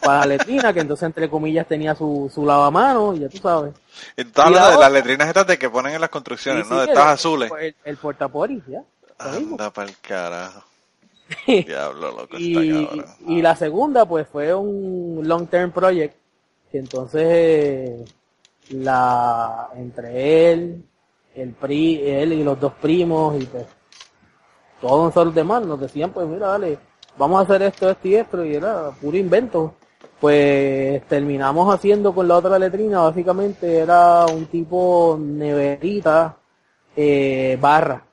para 0.03 0.21
la 0.21 0.27
letrina, 0.27 0.73
que 0.73 0.81
entonces 0.81 1.07
entre 1.07 1.29
comillas 1.31 1.67
tenía 1.67 1.95
su, 1.95 2.31
su 2.35 2.45
lavamanos, 2.45 3.17
y 3.17 3.21
ya 3.21 3.29
tú 3.29 3.39
sabes. 3.39 3.75
Y 4.17 4.23
tú 4.23 4.29
estás 4.29 4.47
Y 4.47 4.49
hablando 4.49 4.71
de 4.73 4.79
las 4.79 4.93
letrinas 4.93 5.29
estas 5.29 5.47
de 5.47 5.59
que 5.59 5.71
ponen 5.71 5.95
en 5.95 6.01
las 6.01 6.11
construcciones, 6.11 6.67
Sí, 6.67 6.71
¿no? 6.71 6.81
sí, 6.81 6.87
De 6.87 6.93
estas 6.93 7.07
azules. 7.07 7.51
El, 7.61 7.75
el 7.85 7.97
ya. 8.67 8.83
Anda 9.19 9.71
para 9.71 9.89
el 9.89 9.97
carajo. 9.99 10.63
Diablo, 11.47 12.13
loco, 12.13 12.37
está 12.37 12.41
y, 12.41 12.87
cabrón. 12.87 13.05
y 13.27 13.43
la 13.43 13.57
segunda 13.57 14.05
pues 14.07 14.29
fue 14.29 14.55
un 14.55 15.21
long 15.25 15.49
term 15.49 15.73
project 15.73 16.15
que 16.71 16.79
entonces 16.79 17.23
eh, 17.25 18.05
la 18.71 19.71
entre 19.75 20.53
él 20.53 20.85
el 21.35 21.51
pri 21.51 22.01
él 22.09 22.33
y 22.33 22.45
los 22.45 22.61
dos 22.61 22.73
primos 22.75 23.43
y 23.43 23.47
pues 23.47 23.67
todos 24.81 25.07
nosotros 25.07 25.35
demás 25.35 25.67
nos 25.67 25.81
decían 25.81 26.11
pues 26.13 26.29
mira 26.29 26.49
dale 26.49 26.79
vamos 27.19 27.41
a 27.41 27.43
hacer 27.43 27.63
esto 27.63 27.91
esto 27.91 28.09
y 28.09 28.15
esto 28.15 28.45
y 28.45 28.55
era 28.55 28.91
puro 29.01 29.17
invento 29.17 29.75
pues 30.21 31.05
terminamos 31.09 31.75
haciendo 31.75 32.15
con 32.15 32.29
la 32.29 32.37
otra 32.37 32.57
letrina 32.59 33.01
básicamente 33.01 33.79
era 33.79 34.27
un 34.27 34.47
tipo 34.47 35.19
neverita 35.21 36.37
eh, 36.95 37.59
barra 37.61 38.06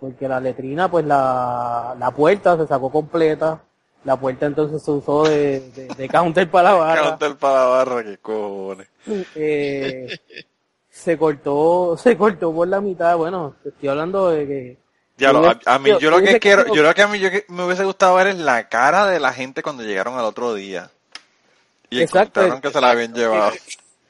porque 0.00 0.28
la 0.28 0.40
letrina, 0.40 0.90
pues 0.90 1.04
la, 1.04 1.94
la 1.98 2.10
puerta 2.12 2.56
se 2.56 2.66
sacó 2.66 2.90
completa, 2.90 3.62
la 4.04 4.16
puerta 4.18 4.46
entonces 4.46 4.82
se 4.82 4.90
usó 4.90 5.26
de, 5.28 5.60
de, 5.70 5.88
de 5.94 6.08
counter 6.08 6.50
para 6.50 6.70
la 6.72 6.76
barra, 6.76 7.02
Counter 7.10 7.36
para 7.36 7.54
la 7.60 7.66
barra, 7.66 8.04
que 8.04 8.18
cojones. 8.18 8.88
eh, 9.34 10.12
se 10.90 11.18
cortó, 11.18 11.96
se 11.96 12.16
cortó 12.16 12.52
por 12.54 12.68
la 12.68 12.80
mitad, 12.80 13.16
bueno, 13.16 13.54
te 13.62 13.70
estoy 13.70 13.88
hablando 13.90 14.30
de 14.30 14.46
que 14.46 14.78
Diablo, 15.16 15.48
a, 15.50 15.58
a 15.66 15.78
mí, 15.78 15.90
Yo- 15.90 15.98
yo 15.98 16.10
lo 16.10 16.22
que 16.22 16.38
quiero, 16.40 16.66
yo 16.74 16.82
lo 16.82 16.94
que 16.94 17.02
a 17.02 17.06
mí 17.08 17.18
yo 17.18 17.30
que 17.30 17.44
me 17.48 17.64
hubiese 17.64 17.84
gustado 17.84 18.14
ver 18.16 18.28
es 18.28 18.38
la 18.38 18.68
cara 18.68 19.06
de 19.06 19.20
la 19.20 19.32
gente 19.32 19.62
cuando 19.62 19.82
llegaron 19.82 20.18
al 20.18 20.24
otro 20.24 20.54
día. 20.54 20.90
Y 21.90 22.00
Exacto, 22.00 22.40
encontraron 22.40 22.60
que 22.60 22.70
se 22.70 22.80
la 22.80 22.90
habían 22.90 23.12
llevado. 23.14 23.52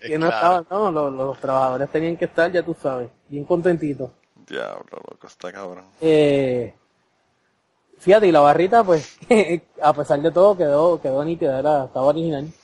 que 0.06 0.18
no 0.18 0.26
Claro. 0.28 0.64
estaban, 0.64 0.66
no, 0.70 0.92
los, 0.92 1.12
los 1.12 1.40
trabajadores 1.40 1.90
tenían 1.90 2.16
que 2.16 2.26
estar, 2.26 2.50
ya 2.52 2.62
tú 2.62 2.74
sabes, 2.80 3.10
bien 3.28 3.44
contentitos. 3.44 4.10
Diablo, 4.50 4.84
loco, 5.08 5.26
está 5.26 5.52
cabrón. 5.52 5.84
Eh, 6.00 6.74
fíjate, 7.98 8.26
y 8.26 8.32
la 8.32 8.40
barrita, 8.40 8.82
pues, 8.84 9.18
a 9.82 9.92
pesar 9.92 10.20
de 10.20 10.30
todo, 10.30 10.56
quedó, 10.56 11.00
quedó 11.00 11.24
nítida, 11.24 11.58
era, 11.60 11.84
estaba 11.84 12.06
original. 12.06 12.48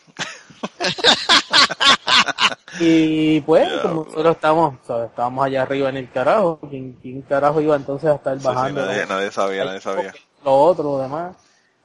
y 2.81 3.41
pues, 3.43 3.69
como 3.83 4.05
nosotros 4.05 4.35
estamos, 4.37 4.75
¿sabes? 4.87 5.11
estábamos 5.11 5.47
allá 5.47 5.63
arriba 5.63 5.89
en 5.89 5.97
el 5.99 6.11
carajo, 6.11 6.59
¿quién, 6.69 6.95
quién 7.01 7.23
carajo 7.23 7.61
iba 7.61 7.77
entonces 7.77 8.11
a 8.11 8.15
estar 8.17 8.35
Sí, 8.37 8.41
sí, 8.43 8.47
bajando? 8.47 8.85
nadie, 8.87 9.07
nadie 9.07 9.31
sabía, 9.31 9.65
nadie 9.65 9.81
sabía. 9.81 10.13
Lo 10.45 10.55
otro, 10.57 10.85
lo 10.85 10.99
demás, 10.99 11.37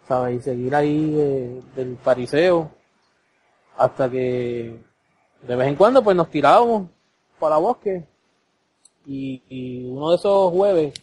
¿sabes? 0.08 0.40
Y 0.40 0.44
seguir 0.44 0.76
ahí 0.76 1.16
eh, 1.18 1.62
del 1.76 1.96
pariseo 1.96 2.72
hasta 3.78 4.10
que 4.10 4.80
de 5.42 5.56
vez 5.56 5.68
en 5.68 5.76
cuando 5.76 6.04
pues 6.04 6.16
nos 6.16 6.30
tirábamos 6.30 6.90
para 7.40 7.58
bosque 7.58 8.06
y, 9.12 9.86
uno 9.90 10.12
de 10.12 10.16
esos 10.16 10.52
jueves 10.52 10.94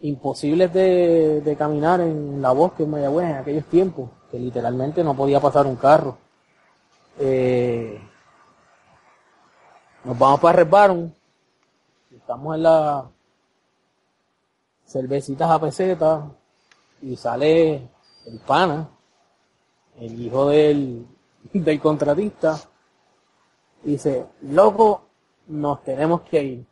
imposibles 0.00 0.72
de, 0.72 1.56
caminar 1.58 2.00
en 2.00 2.40
la 2.40 2.52
bosque 2.52 2.84
en 2.84 2.90
Mayagüez 2.90 3.30
en 3.30 3.36
aquellos 3.36 3.64
tiempos, 3.66 4.10
que 4.30 4.38
literalmente 4.38 5.02
no 5.02 5.14
podía 5.14 5.40
pasar 5.40 5.66
un 5.66 5.76
carro. 5.76 6.18
Eh, 7.18 8.00
nos 10.04 10.18
vamos 10.18 10.40
para 10.40 10.58
Resbaron, 10.58 11.12
estamos 12.14 12.54
en 12.54 12.62
la 12.62 13.10
cervecitas 14.86 15.50
a 15.50 15.60
peseta 15.60 16.30
y 17.02 17.16
sale 17.16 17.88
el 18.26 18.38
pana, 18.46 18.88
el 19.98 20.20
hijo 20.20 20.48
del, 20.48 21.06
del 21.52 21.80
contratista, 21.80 22.58
y 23.84 23.92
dice, 23.92 24.26
loco, 24.42 25.02
nos 25.48 25.82
tenemos 25.82 26.22
que 26.22 26.42
ir. 26.42 26.66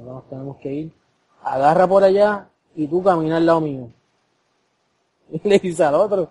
Y 0.00 0.02
digo, 0.02 0.04
¿Cómo 0.04 0.04
que 0.04 0.10
nos 0.12 0.28
tenemos 0.28 0.56
que 0.58 0.72
ir? 0.72 0.92
Agarra 1.42 1.86
por 1.86 2.04
allá 2.04 2.48
y 2.74 2.86
tú 2.86 3.02
camina 3.02 3.36
al 3.36 3.46
lado 3.46 3.60
mío. 3.60 3.90
Y 5.32 5.48
le 5.48 5.58
dice 5.58 5.84
al 5.84 5.94
otro. 5.94 6.30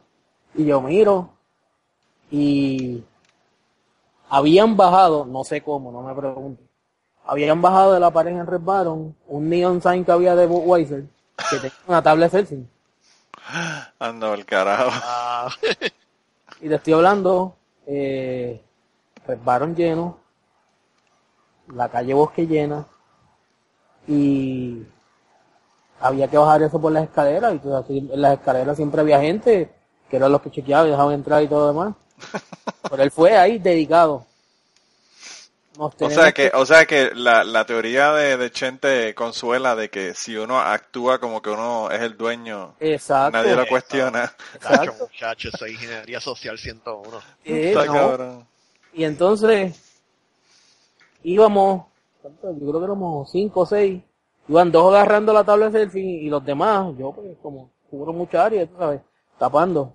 Y 0.56 0.66
yo 0.66 0.82
miro 0.82 1.30
y 2.32 3.04
habían 4.30 4.76
bajado, 4.76 5.26
no 5.26 5.44
sé 5.44 5.62
cómo, 5.62 5.92
no 5.92 6.02
me 6.02 6.14
pregunto, 6.14 6.62
habían 7.26 7.62
bajado 7.62 7.94
de 7.94 8.00
la 8.00 8.12
pared 8.12 8.32
en 8.32 8.46
Red 8.46 8.62
Baron 8.62 9.16
un 9.28 9.50
neon 9.50 9.82
sign 9.82 10.04
que 10.04 10.12
había 10.12 10.36
de 10.36 10.48
Budweiser 10.48 11.06
que 11.50 11.58
tenía 11.58 11.74
una 11.88 12.02
tabla 12.04 12.26
de 12.26 12.32
selfie. 12.32 12.66
Anda 14.00 14.34
el 14.34 14.46
carajo. 14.46 14.92
Ah, 15.04 15.50
Y 16.62 16.68
te 16.68 16.76
estoy 16.76 16.92
hablando, 16.94 17.56
eh, 17.88 18.62
Red 19.26 19.40
Baron 19.46 19.76
lleno, 19.76 20.18
la 21.74 21.88
calle 21.88 22.14
Bosque 22.14 22.46
llena, 22.46 22.86
y 24.10 24.84
había 26.02 26.28
que 26.28 26.38
bajar 26.38 26.64
eso 26.64 26.82
por 26.82 26.92
las 26.92 27.04
escaleras, 27.04 27.54
y 27.90 27.98
en 28.00 28.22
las 28.22 28.34
escaleras 28.40 28.76
siempre 28.76 29.02
había 29.02 29.22
gente, 29.22 29.70
que 30.10 30.18
eran 30.18 30.32
los 30.32 30.42
que 30.42 30.50
chequeaban 30.52 30.88
y 30.88 30.92
dejaban 30.92 31.14
entrar 31.14 31.44
y 31.44 31.48
todo 31.48 31.68
demás. 31.68 31.96
Pero 32.90 33.04
él 33.04 33.12
fue 33.12 33.38
ahí 33.38 33.60
dedicado. 33.60 34.26
Nos 35.78 35.94
O 36.02 36.10
sea 36.10 36.34
que, 36.34 36.52
o 36.54 36.66
sea 36.66 36.86
que 36.86 37.12
la, 37.14 37.44
la 37.46 37.66
teoría 37.66 38.12
de, 38.12 38.36
de 38.36 38.52
Chente 38.52 39.16
consuela 39.16 39.76
de 39.78 39.90
que 39.90 40.14
si 40.14 40.36
uno 40.36 40.60
actúa 40.60 41.20
como 41.20 41.42
que 41.42 41.52
uno 41.52 41.90
es 41.92 42.02
el 42.02 42.18
dueño, 42.18 42.76
Exacto. 42.82 43.38
nadie 43.38 43.56
lo 43.56 43.66
cuestiona. 43.68 44.34
Exacto. 44.56 44.96
muchacho, 45.00 45.50
eso 45.54 45.66
es 45.66 45.72
ingeniería 45.74 46.20
social 46.20 46.58
101. 46.58 47.22
Eh, 47.46 47.70
Está 47.70 47.86
no. 47.86 47.94
cabrón. 47.94 48.48
Y 48.94 49.04
entonces 49.06 49.80
íbamos, 51.24 51.86
yo 52.24 52.30
creo 52.60 52.80
que 52.80 52.84
éramos 52.86 53.32
cinco 53.32 53.62
o 53.62 53.66
seis, 53.66 54.02
iban 54.48 54.72
dos 54.72 54.94
agarrando 54.94 55.34
la 55.34 55.44
tabla 55.44 55.70
de 55.70 55.80
selfie 55.80 56.02
y 56.24 56.30
los 56.30 56.44
demás, 56.44 56.94
yo 56.98 57.12
pues 57.12 57.38
como 57.42 57.72
cubro 57.90 58.14
mucha 58.14 58.46
área, 58.46 58.66
tú 58.68 58.76
sabes, 58.78 59.02
tapando. 59.38 59.94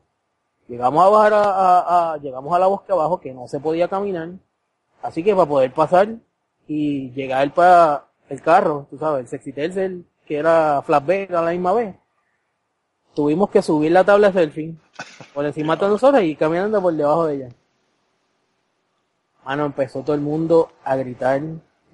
Llegamos 0.69 1.05
a 1.05 1.09
bajar 1.09 1.35
a, 1.35 1.43
a- 1.45 2.13
a- 2.15 2.17
llegamos 2.19 2.55
a 2.55 2.59
la 2.59 2.67
bosque 2.67 2.93
abajo 2.93 3.21
que 3.21 3.35
no 3.35 3.47
se 3.49 3.61
podía 3.61 3.89
caminar, 3.89 4.31
así 5.03 5.23
que 5.23 5.35
para 5.35 5.49
poder 5.49 5.73
pasar 5.75 6.09
y 6.67 7.11
llegar 7.11 7.53
para 7.53 8.07
el 8.31 8.41
carro, 8.41 8.87
tú 8.91 8.97
sabes, 8.99 9.21
el 9.23 9.29
sexy 9.29 9.53
tercer, 9.53 9.93
que 10.27 10.39
era 10.39 10.81
flatbed 10.83 11.35
a 11.35 11.43
la 11.43 11.51
misma 11.51 11.73
vez, 11.75 11.95
tuvimos 13.15 13.51
que 13.51 13.61
subir 13.61 13.93
la 13.93 14.05
tabla 14.05 14.29
de 14.31 14.41
selfie 14.41 14.75
por 15.35 15.45
encima 15.45 15.77
de 15.77 15.89
nosotros 15.89 16.23
y 16.23 16.35
caminando 16.35 16.81
por 16.81 16.95
debajo 16.95 17.27
de 17.27 17.35
ella. 17.37 17.49
Mano, 19.45 19.67
empezó 19.67 20.01
todo 20.03 20.15
el 20.17 20.23
mundo 20.23 20.71
a 20.85 20.97
gritar 20.97 21.43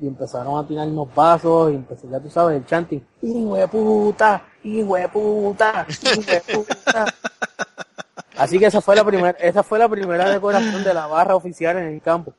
y 0.01 0.07
empezaron 0.07 0.59
a 0.59 0.67
tirarnos 0.67 1.15
vasos 1.15 1.73
y 1.73 1.77
empezó, 1.77 2.11
ya 2.11 2.21
tú 2.21 2.31
sabes, 2.31 2.57
el 2.57 2.67
chanting, 2.67 3.05
hijo 3.23 3.57
de 3.57 3.69
puta, 3.69 4.43
hijo 4.65 4.97
de 4.97 5.09
puta, 5.09 5.87
hijo 5.89 6.23
de 6.23 6.41
puta. 6.41 7.07
Así 8.37 8.59
que 8.59 8.67
esa 8.67 8.81
fue 8.81 8.97
la 8.97 9.05
primera, 9.05 9.37
esa 9.39 9.63
fue 9.63 9.79
la 9.79 9.89
primera 9.89 10.31
decoración 10.31 10.83
de 10.83 10.95
la 10.95 11.07
barra 11.07 11.37
oficial 11.37 11.77
en 11.77 11.89
el 11.89 12.01
campo. 12.01 12.33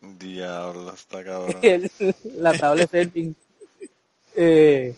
Diablo, 0.00 0.92
está 0.92 1.22
cabrón. 1.22 1.56
La 2.38 2.52
tabla 2.54 2.82
de 2.82 2.86
selfie. 2.88 3.34
Eh, 4.34 4.96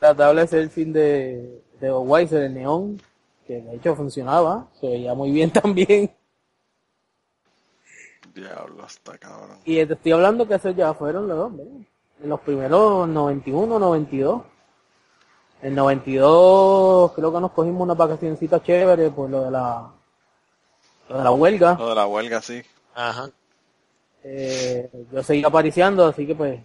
la 0.00 0.14
tabla 0.14 0.44
de 0.44 0.66
de, 0.68 1.62
de 1.80 1.92
Weiser, 1.92 2.42
el 2.42 2.54
neón, 2.54 3.00
que 3.46 3.60
de 3.60 3.76
hecho 3.76 3.94
funcionaba, 3.94 4.66
se 4.80 4.88
veía 4.88 5.14
muy 5.14 5.30
bien 5.30 5.50
también. 5.52 6.10
Diablo, 8.36 8.84
está 8.86 9.16
cabrón. 9.16 9.58
Y 9.64 9.84
te 9.86 9.94
estoy 9.94 10.12
hablando 10.12 10.46
que 10.46 10.54
esos 10.54 10.76
ya 10.76 10.92
fueron 10.92 11.26
los, 11.26 11.52
en 12.22 12.28
los 12.28 12.40
primeros 12.40 13.08
91, 13.08 13.78
92. 13.78 14.42
En 15.62 15.74
92 15.74 17.12
creo 17.12 17.32
que 17.32 17.40
nos 17.40 17.52
cogimos 17.52 17.82
una 17.82 17.94
vacacioncita 17.94 18.62
chévere 18.62 19.10
por 19.10 19.30
lo 19.30 19.44
de 19.44 19.50
la, 19.50 19.90
lo 21.08 21.18
de 21.18 21.24
la 21.24 21.30
huelga. 21.30 21.76
Lo 21.78 21.88
de 21.88 21.94
la 21.94 22.06
huelga, 22.06 22.42
sí. 22.42 22.62
Ajá. 22.94 23.30
Eh, 24.22 24.90
yo 25.10 25.22
seguía 25.22 25.46
apariciando, 25.46 26.04
así 26.06 26.26
que 26.26 26.34
pues, 26.34 26.60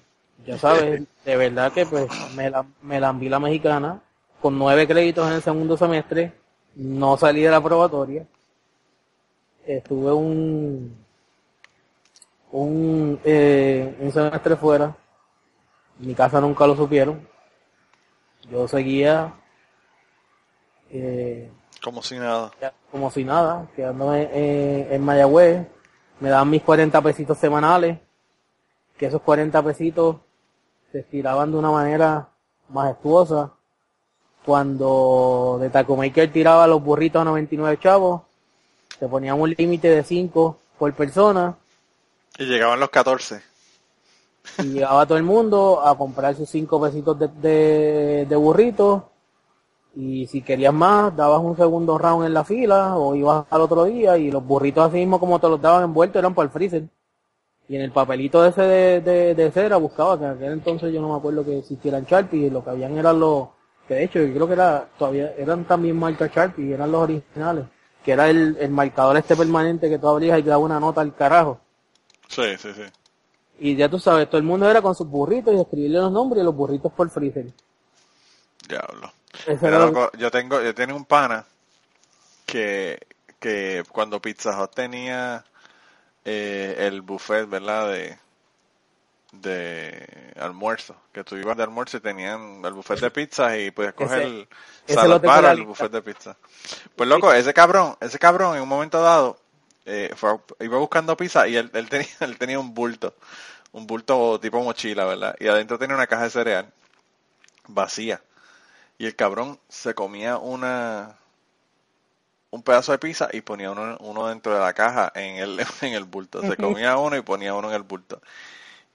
ya 0.46 0.58
sabes, 0.58 1.04
de 1.26 1.38
verdad 1.38 1.72
que 1.72 1.86
pues 1.86 2.08
me 2.36 2.50
la, 2.50 2.66
me 2.82 3.00
la 3.00 3.10
envié 3.10 3.30
la 3.30 3.40
mexicana 3.40 4.02
con 4.42 4.58
nueve 4.58 4.88
créditos 4.88 5.28
en 5.28 5.36
el 5.36 5.42
segundo 5.42 5.78
semestre, 5.78 6.34
no 6.76 7.16
salí 7.16 7.42
de 7.42 7.52
la 7.52 7.62
probatoria, 7.62 8.26
estuve 9.66 10.12
un, 10.12 11.02
un, 12.52 13.20
eh, 13.24 13.96
un 14.00 14.12
semestre 14.12 14.56
fuera, 14.56 14.96
en 16.00 16.08
mi 16.08 16.16
casa 16.16 16.42
nunca 16.42 16.68
lo 16.68 16.76
supieron, 16.76 17.28
yo 18.50 18.68
seguía 18.68 19.34
eh, 20.90 21.50
Como 21.84 22.02
si 22.02 22.18
nada. 22.18 22.52
como 22.92 23.10
si 23.12 23.24
nada, 23.24 23.68
quedándome 23.76 24.30
eh, 24.34 24.88
en 24.92 25.04
Mayagüez, 25.04 25.66
me 26.20 26.30
daban 26.30 26.50
mis 26.50 26.62
40 26.62 27.02
pesitos 27.02 27.38
semanales, 27.38 27.98
que 28.98 29.06
esos 29.08 29.22
40 29.22 29.64
pesitos 29.64 30.18
se 30.92 31.00
estiraban 31.00 31.52
de 31.52 31.58
una 31.58 31.72
manera 31.72 32.30
majestuosa. 32.70 33.54
Cuando 34.46 35.60
de 35.62 35.70
Taco 35.70 35.96
Maker 35.96 36.32
tiraba 36.32 36.66
los 36.66 36.84
burritos 36.84 37.22
a 37.22 37.26
99 37.26 37.78
chavos, 37.80 38.24
se 39.00 39.08
ponían 39.08 39.40
un 39.40 39.52
límite 39.52 39.88
de 39.88 40.04
5 40.04 40.58
por 40.80 40.94
persona 40.94 41.56
Y 42.38 42.46
llegaban 42.46 42.80
los 42.80 42.90
14. 42.90 43.42
y 44.60 44.64
llegaba 44.64 45.06
todo 45.06 45.18
el 45.18 45.24
mundo 45.24 45.82
a 45.86 45.98
comprar 45.98 46.36
sus 46.36 46.50
5 46.50 46.82
pesitos 46.82 47.18
de, 47.20 48.26
de, 48.28 48.36
burritos 48.36 49.04
y 49.96 50.26
si 50.28 50.42
querías 50.42 50.74
más, 50.74 51.16
dabas 51.16 51.42
un 51.42 51.58
segundo 51.58 51.98
round 51.98 52.26
en 52.26 52.34
la 52.34 52.44
fila 52.44 52.96
o 52.96 53.14
ibas 53.16 53.46
al 53.50 53.62
otro 53.62 53.84
día 53.84 54.18
y 54.18 54.32
los 54.32 54.44
burritos 54.46 54.88
así 54.88 54.98
mismo 54.98 55.20
como 55.20 55.40
te 55.40 55.50
los 55.50 55.62
daban 55.62 55.84
envueltos 55.84 56.20
eran 56.20 56.34
para 56.34 56.46
el 56.46 56.52
freezer. 56.52 56.84
Y 57.68 57.76
en 57.76 57.84
el 57.84 57.92
papelito 57.92 58.46
ese 58.46 58.62
de, 58.62 59.34
de, 59.36 59.52
cera 59.52 59.78
buscaba, 59.78 60.18
que 60.18 60.26
en 60.26 60.32
aquel 60.32 60.52
entonces 60.54 60.94
yo 60.94 61.02
no 61.02 61.10
me 61.10 61.18
acuerdo 61.18 61.46
que 61.46 61.60
existieran 61.60 62.06
Sharpie, 62.06 62.48
y 62.48 62.50
lo 62.50 62.64
que 62.64 62.70
habían 62.70 62.98
eran 62.98 63.20
los, 63.20 63.48
que 63.88 63.96
de 63.96 64.04
hecho 64.04 64.20
yo 64.20 64.34
creo 64.34 64.48
que 64.48 64.54
era, 64.54 64.90
todavía 64.98 65.34
eran 65.38 65.64
también 65.66 65.98
marca 65.98 66.28
Sharpie, 66.28 66.74
eran 66.74 66.92
los 66.92 67.04
originales, 67.04 67.66
que 68.04 68.12
era 68.12 68.30
el, 68.30 68.58
el 68.60 68.72
marcador 68.72 69.16
este 69.16 69.38
permanente 69.38 69.90
que 69.90 70.00
tú 70.00 70.10
abrías 70.10 70.40
y 70.40 70.44
te 70.44 70.50
daba 70.50 70.64
una 70.64 70.80
nota 70.80 71.00
al 71.02 71.16
carajo. 71.16 71.60
Sí, 72.32 72.58
sí, 72.58 72.74
sí. 72.74 72.84
Y 73.60 73.78
ya 73.78 73.88
tú 73.88 73.98
sabes, 73.98 74.28
todo 74.30 74.40
el 74.40 74.44
mundo 74.44 74.70
era 74.70 74.82
con 74.82 74.94
sus 74.94 75.08
burritos 75.08 75.54
y 75.54 75.62
escribirle 75.62 76.00
los 76.00 76.12
nombres 76.12 76.42
y 76.42 76.46
los 76.46 76.54
burritos 76.54 76.92
por 76.92 77.10
freezer. 77.10 77.46
Diablo. 78.68 79.12
Era 79.62 79.80
lo- 79.80 79.86
loco, 79.86 80.12
yo 80.18 80.32
tengo, 80.32 80.62
yo 80.62 80.74
tenía 80.74 80.96
un 80.96 81.06
pana 81.06 81.46
que, 82.46 83.00
que 83.40 83.84
cuando 83.92 84.22
Pizza 84.22 84.62
Hut 84.62 84.72
tenía 84.74 85.44
eh, 86.26 86.76
el 86.80 87.02
buffet, 87.02 87.50
¿verdad? 87.50 87.92
De, 87.92 88.20
de 89.32 90.34
almuerzo, 90.40 90.96
que 91.14 91.24
tú 91.24 91.38
ibas 91.38 91.56
de 91.56 91.64
almuerzo 91.64 91.98
y 91.98 92.02
tenían 92.02 92.64
el 92.66 92.74
buffet 92.74 93.00
de 93.00 93.12
pizza 93.12 93.58
y 93.58 93.72
podías 93.72 93.94
coger 93.94 94.22
el 94.24 94.48
salad 94.88 95.22
al 95.52 95.58
lista. 95.58 95.64
buffet 95.64 95.92
de 95.92 96.02
pizza. 96.02 96.38
Pues 96.96 97.10
loco, 97.10 97.34
ese 97.34 97.54
cabrón, 97.54 97.98
ese 98.02 98.20
cabrón 98.20 98.58
en 98.58 98.64
un 98.64 98.70
momento 98.70 99.02
dado 99.02 99.40
eh, 99.86 100.12
fue, 100.16 100.40
iba 100.60 100.78
buscando 100.78 101.18
pizza 101.18 101.48
y 101.48 101.58
él, 101.58 101.70
él 101.74 101.90
tenía, 101.90 102.08
él 102.22 102.38
tenía 102.38 102.60
un 102.60 102.74
bulto, 102.74 103.16
un 103.72 103.88
bulto 103.88 104.40
tipo 104.40 104.62
mochila, 104.64 105.06
¿verdad? 105.06 105.36
Y 105.40 105.48
adentro 105.48 105.80
tenía 105.80 105.96
una 105.96 106.08
caja 106.08 106.24
de 106.24 106.30
cereal 106.30 106.74
vacía. 107.68 108.22
Y 108.98 109.08
el 109.08 109.16
cabrón 109.16 109.60
se 109.68 109.96
comía 109.96 110.38
una 110.38 111.16
un 112.52 112.64
pedazo 112.64 112.92
de 112.92 113.00
pizza 113.00 113.30
y 113.32 113.42
ponía 113.42 113.72
uno, 113.72 113.98
uno 114.02 114.28
dentro 114.28 114.54
de 114.54 114.60
la 114.60 114.74
caja 114.74 115.12
en 115.16 115.38
el, 115.38 115.60
en 115.82 115.94
el 115.94 116.04
bulto. 116.04 116.42
Se 116.42 116.58
comía 116.58 116.98
uno 116.98 117.16
y 117.16 117.22
ponía 117.22 117.54
uno 117.54 117.70
en 117.70 117.76
el 117.76 117.84
bulto. 117.84 118.22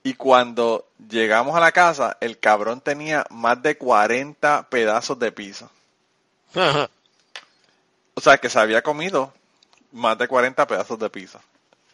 Y 0.03 0.13
cuando 0.13 0.87
llegamos 1.09 1.55
a 1.55 1.59
la 1.59 1.71
casa, 1.71 2.17
el 2.21 2.39
cabrón 2.39 2.81
tenía 2.81 3.25
más 3.29 3.61
de 3.61 3.77
40 3.77 4.69
pedazos 4.69 5.19
de 5.19 5.31
pizza. 5.31 5.69
Ajá. 6.55 6.89
O 8.13 8.21
sea, 8.21 8.37
que 8.37 8.49
se 8.49 8.59
había 8.59 8.81
comido 8.81 9.33
más 9.97 10.17
de 10.17 10.27
40 10.27 10.65
pedazos 10.67 10.97
de 10.99 11.09
pizza. 11.09 11.39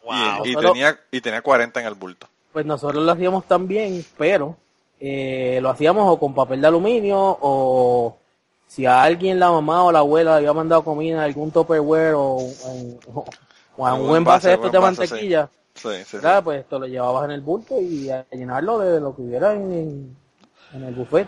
Wow. 0.04 0.45
Y, 0.45 0.56
tenía, 0.56 0.99
y 1.12 1.22
tenía 1.22 1.41
40 1.41 1.80
en 1.80 1.88
el 1.88 1.93
bulto. 1.93 2.28
Pues 2.51 2.66
nosotros 2.66 3.04
lo 3.04 3.12
hacíamos 3.12 3.45
también, 3.45 4.06
pero 4.18 4.58
eh, 4.99 5.60
lo 5.62 5.70
hacíamos 5.70 6.08
o 6.08 6.20
con 6.20 6.36
papel 6.36 6.62
de 6.62 6.68
aluminio 6.68 7.18
o 7.20 8.18
si 8.68 8.86
a 8.86 9.01
alguien 9.01 9.39
la 9.39 9.51
mamá 9.51 9.84
o 9.84 9.91
la 9.91 9.99
abuela 9.99 10.36
había 10.36 10.54
mandado 10.54 10.84
comida 10.84 11.16
en 11.16 11.20
algún 11.20 11.51
Tupperware 11.51 12.14
o 12.16 12.39
en, 12.68 12.99
o 13.78 13.88
en 13.88 14.01
un 14.01 14.18
envase 14.18 14.49
de 14.49 14.54
estos 14.56 14.72
de 14.72 14.80
mantequilla, 14.80 15.49
Sí, 15.76 15.89
sí, 15.89 16.04
sí. 16.06 16.18
¿verdad? 16.18 16.43
pues 16.43 16.62
esto 16.62 16.80
lo 16.80 16.86
llevabas 16.86 17.26
en 17.26 17.32
el 17.32 17.41
bulto 17.41 17.82
y 17.82 18.10
a 18.10 18.26
llenarlo 18.32 18.80
de 18.80 18.99
lo 18.99 19.16
que 19.16 19.24
hubiera 19.24 19.54
en, 19.54 20.16
el 20.74 20.93
buffet. 20.93 21.28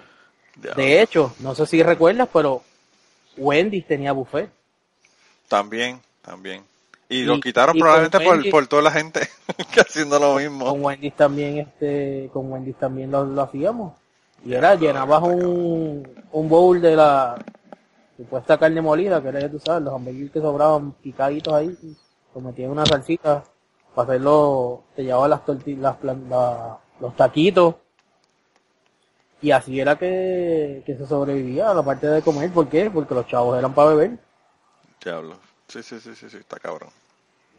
De 0.55 1.01
hecho, 1.01 1.33
no 1.39 1.53
sé 1.55 1.65
si 1.65 1.83
recuerdas, 1.83 2.29
pero 2.31 2.63
Wendy's 3.37 3.85
tenía 3.85 4.13
buffet. 4.13 4.49
También, 5.47 5.99
también. 6.25 6.63
Y, 7.07 7.19
Y- 7.19 7.23
lo 7.23 7.39
quitaron 7.39 7.75
y 7.75 7.79
probablemente 7.79 8.19
por, 8.19 8.37
Wendy- 8.37 8.51
por 8.51 8.67
toda 8.67 8.81
la 8.81 8.91
gente 8.91 9.29
que 9.73 9.81
haciendo 9.81 10.17
lo 10.19 10.35
mismo. 10.35 10.65
con 10.65 10.83
Wendy's 10.83 11.15
también 11.15 11.57
este 11.59 12.29
con 12.33 12.51
Wendy's 12.51 12.77
también 12.77 13.11
lo, 13.11 13.23
lo 13.25 13.41
hacíamos 13.43 13.93
y 14.43 14.53
era 14.53 14.73
llenabas 14.75 15.21
un, 15.23 16.07
un 16.31 16.49
bowl 16.49 16.81
de 16.81 16.95
la 16.95 17.35
supuesta 18.17 18.57
carne 18.57 18.81
molida 18.81 19.21
que 19.21 19.27
era 19.29 19.39
ya 19.39 19.49
tú 19.51 19.59
sabes 19.59 19.83
los 19.83 19.93
hamburguesas 19.93 20.31
que 20.33 20.39
sobraban 20.41 20.93
picaditos 20.93 21.53
ahí 21.53 21.77
lo 22.33 22.41
metías 22.41 22.65
en 22.65 22.71
una 22.71 22.85
salsita 22.85 23.43
para 23.93 24.09
hacerlo 24.09 24.83
te 24.95 25.03
llevaba 25.03 25.27
las 25.27 25.45
tortillas 25.45 25.95
las, 26.01 26.17
la- 26.29 26.77
los 26.99 27.15
taquitos 27.15 27.75
y 29.41 29.51
así 29.51 29.79
era 29.79 29.95
que, 29.97 30.81
que 30.85 30.95
se 30.97 31.05
sobrevivía 31.05 31.69
a 31.69 31.73
la 31.73 31.83
parte 31.83 32.07
de 32.07 32.21
comer 32.23 32.51
¿por 32.51 32.67
qué? 32.67 32.89
porque 32.89 33.13
los 33.13 33.27
chavos 33.27 33.57
eran 33.59 33.73
para 33.75 33.89
beber 33.89 34.17
Diablo. 35.03 35.35
Sí, 35.67 35.81
sí, 35.83 35.99
sí, 35.99 36.15
sí, 36.15 36.29
sí, 36.29 36.37
está 36.37 36.59
cabrón. 36.59 36.89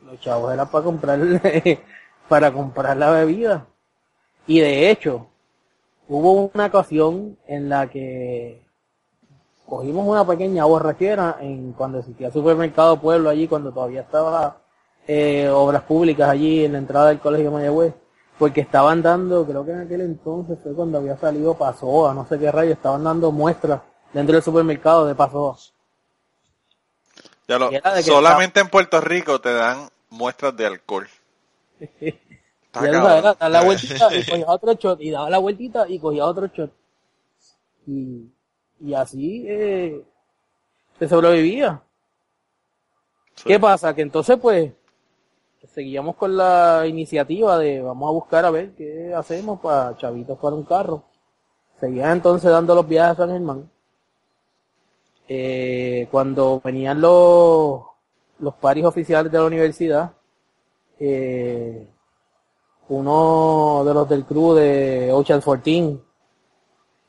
Los 0.04 0.20
chavos 0.20 0.52
eran 0.52 0.68
para 0.68 0.84
comprar, 0.84 1.18
para 2.28 2.52
comprar 2.52 2.96
la 2.96 3.10
bebida. 3.10 3.66
Y 4.46 4.60
de 4.60 4.90
hecho, 4.90 5.26
hubo 6.08 6.50
una 6.54 6.66
ocasión 6.66 7.36
en 7.46 7.68
la 7.68 7.88
que 7.88 8.62
cogimos 9.66 10.06
una 10.06 10.24
pequeña 10.24 10.64
borrachera 10.64 11.38
en 11.40 11.72
cuando 11.72 11.98
existía 11.98 12.30
supermercado 12.30 13.00
Pueblo 13.00 13.28
allí, 13.28 13.48
cuando 13.48 13.72
todavía 13.72 14.02
estaba 14.02 14.58
eh, 15.08 15.48
obras 15.48 15.82
públicas 15.82 16.28
allí 16.28 16.64
en 16.64 16.72
la 16.72 16.78
entrada 16.78 17.08
del 17.08 17.18
colegio 17.18 17.50
Mayagüez, 17.50 17.94
porque 18.38 18.60
estaban 18.60 19.02
dando, 19.02 19.44
creo 19.44 19.64
que 19.64 19.72
en 19.72 19.80
aquel 19.80 20.02
entonces 20.02 20.58
fue 20.62 20.74
cuando 20.74 20.98
había 20.98 21.16
salido 21.16 21.54
Pasoa, 21.54 22.14
no 22.14 22.26
sé 22.26 22.38
qué 22.38 22.52
rayo, 22.52 22.72
estaban 22.72 23.02
dando 23.02 23.32
muestras 23.32 23.80
dentro 24.12 24.34
del 24.34 24.42
supermercado 24.42 25.06
de 25.06 25.14
Pasoa. 25.14 25.56
Ya 27.48 27.58
lo, 27.58 27.70
era 27.70 28.02
solamente 28.02 28.60
en 28.60 28.68
Puerto 28.68 29.00
Rico 29.00 29.40
te 29.40 29.52
dan 29.52 29.88
muestras 30.10 30.56
de 30.56 30.66
alcohol. 30.66 31.08
Está 31.80 32.88
Y 32.88 32.92
daba 32.92 33.48
la 33.48 33.62
vueltita 33.62 34.14
y 34.14 34.24
cogía 34.28 34.46
otro 34.48 34.74
shot, 34.74 35.00
y 35.00 35.10
daba 35.10 35.30
la 35.30 35.38
vueltita 35.38 35.88
y 35.88 35.98
cogía 35.98 36.26
otro 36.26 36.48
shot. 36.48 36.70
Y, 37.86 38.28
y 38.80 38.94
así 38.94 39.44
eh, 39.46 40.04
se 40.98 41.08
sobrevivía. 41.08 41.80
Sí. 43.34 43.44
¿Qué 43.46 43.60
pasa? 43.60 43.94
Que 43.94 44.02
entonces 44.02 44.38
pues 44.38 44.72
seguíamos 45.72 46.16
con 46.16 46.36
la 46.36 46.86
iniciativa 46.86 47.58
de 47.58 47.82
vamos 47.82 48.08
a 48.08 48.12
buscar 48.12 48.44
a 48.44 48.50
ver 48.50 48.70
qué 48.74 49.12
hacemos 49.14 49.60
para 49.60 49.96
chavitos 49.96 50.38
para 50.38 50.56
un 50.56 50.64
carro. 50.64 51.04
Seguían 51.78 52.12
entonces 52.12 52.50
dando 52.50 52.74
los 52.74 52.88
viajes 52.88 53.12
a 53.12 53.16
San 53.16 53.30
Germán. 53.30 53.70
Eh, 55.28 56.06
cuando 56.10 56.60
venían 56.64 57.00
los, 57.00 57.82
los 58.38 58.54
paris 58.54 58.84
oficiales 58.84 59.30
de 59.32 59.38
la 59.38 59.44
universidad, 59.44 60.12
eh, 60.98 61.88
uno 62.88 63.82
de 63.84 63.94
los 63.94 64.08
del 64.08 64.24
crew 64.24 64.54
de 64.54 65.10
Ocean 65.12 65.40
14 65.40 65.98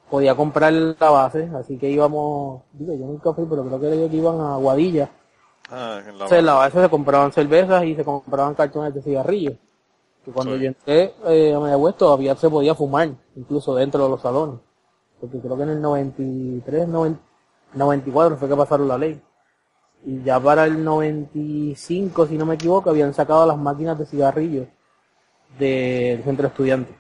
podía 0.09 0.35
comprar 0.35 0.73
la 0.73 1.09
base, 1.09 1.49
así 1.55 1.77
que 1.77 1.89
íbamos, 1.89 2.63
digo, 2.73 2.93
yo 2.93 3.05
nunca 3.05 3.33
fui, 3.33 3.45
pero 3.47 3.63
creo 3.65 3.79
que 3.79 3.93
ellos 3.93 4.09
que 4.09 4.17
iban 4.17 4.39
a 4.39 4.55
Guadilla. 4.57 5.09
Ah, 5.69 5.97
en 5.99 6.05
la 6.05 6.11
Entonces 6.13 6.39
en 6.39 6.45
la 6.45 6.53
base 6.53 6.81
se 6.81 6.89
compraban 6.89 7.31
cervezas 7.31 7.83
y 7.83 7.95
se 7.95 8.03
compraban 8.05 8.55
cartones 8.55 8.93
de 8.93 9.01
cigarrillos. 9.01 9.55
Y 10.25 10.31
cuando 10.31 10.55
Sí. 10.55 10.61
yo 10.61 10.67
entré 10.69 11.13
eh, 11.27 11.53
a 11.53 11.59
Mayagüez 11.59 11.95
todavía 11.95 12.35
se 12.35 12.49
podía 12.49 12.73
fumar, 12.73 13.09
incluso 13.35 13.75
dentro 13.75 14.03
de 14.03 14.09
los 14.09 14.21
salones. 14.21 14.59
Porque 15.19 15.39
creo 15.39 15.57
que 15.57 15.63
en 15.63 15.69
el 15.69 15.81
93, 15.81 16.87
90 16.87 17.19
94 17.77 18.37
fue 18.37 18.49
que 18.49 18.55
pasaron 18.55 18.87
la 18.87 18.97
ley. 18.97 19.21
Y 20.05 20.23
ya 20.23 20.39
para 20.39 20.65
el 20.65 20.83
95, 20.83 22.27
si 22.27 22.37
no 22.37 22.45
me 22.45 22.55
equivoco, 22.55 22.89
habían 22.89 23.13
sacado 23.13 23.45
las 23.45 23.57
máquinas 23.57 23.97
de 23.97 24.05
cigarrillos 24.05 24.67
del 25.57 26.23
centro 26.23 26.47
estudiante. 26.47 26.93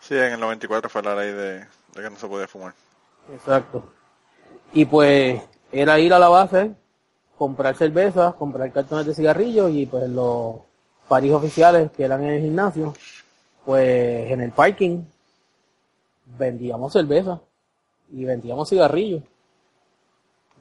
Sí, 0.00 0.14
en 0.14 0.32
el 0.32 0.40
94 0.40 0.90
fue 0.90 1.02
la 1.02 1.14
ley 1.14 1.32
de, 1.32 1.58
de 1.60 1.66
que 1.94 2.10
no 2.10 2.16
se 2.16 2.28
podía 2.28 2.48
fumar. 2.48 2.74
Exacto. 3.32 3.84
Y 4.72 4.84
pues 4.84 5.40
era 5.72 5.98
ir 5.98 6.12
a 6.12 6.18
la 6.18 6.28
base, 6.28 6.74
comprar 7.38 7.74
cervezas, 7.76 8.34
comprar 8.34 8.70
cartones 8.72 9.06
de 9.06 9.14
cigarrillos 9.14 9.70
y 9.70 9.86
pues 9.86 10.08
los 10.08 10.56
paris 11.08 11.32
oficiales 11.32 11.90
que 11.92 12.04
eran 12.04 12.22
en 12.24 12.30
el 12.34 12.42
gimnasio, 12.42 12.94
pues 13.64 14.30
en 14.30 14.40
el 14.40 14.52
parking 14.52 15.04
vendíamos 16.38 16.92
cerveza 16.92 17.40
y 18.12 18.24
vendíamos 18.24 18.68
cigarrillos. 18.68 19.22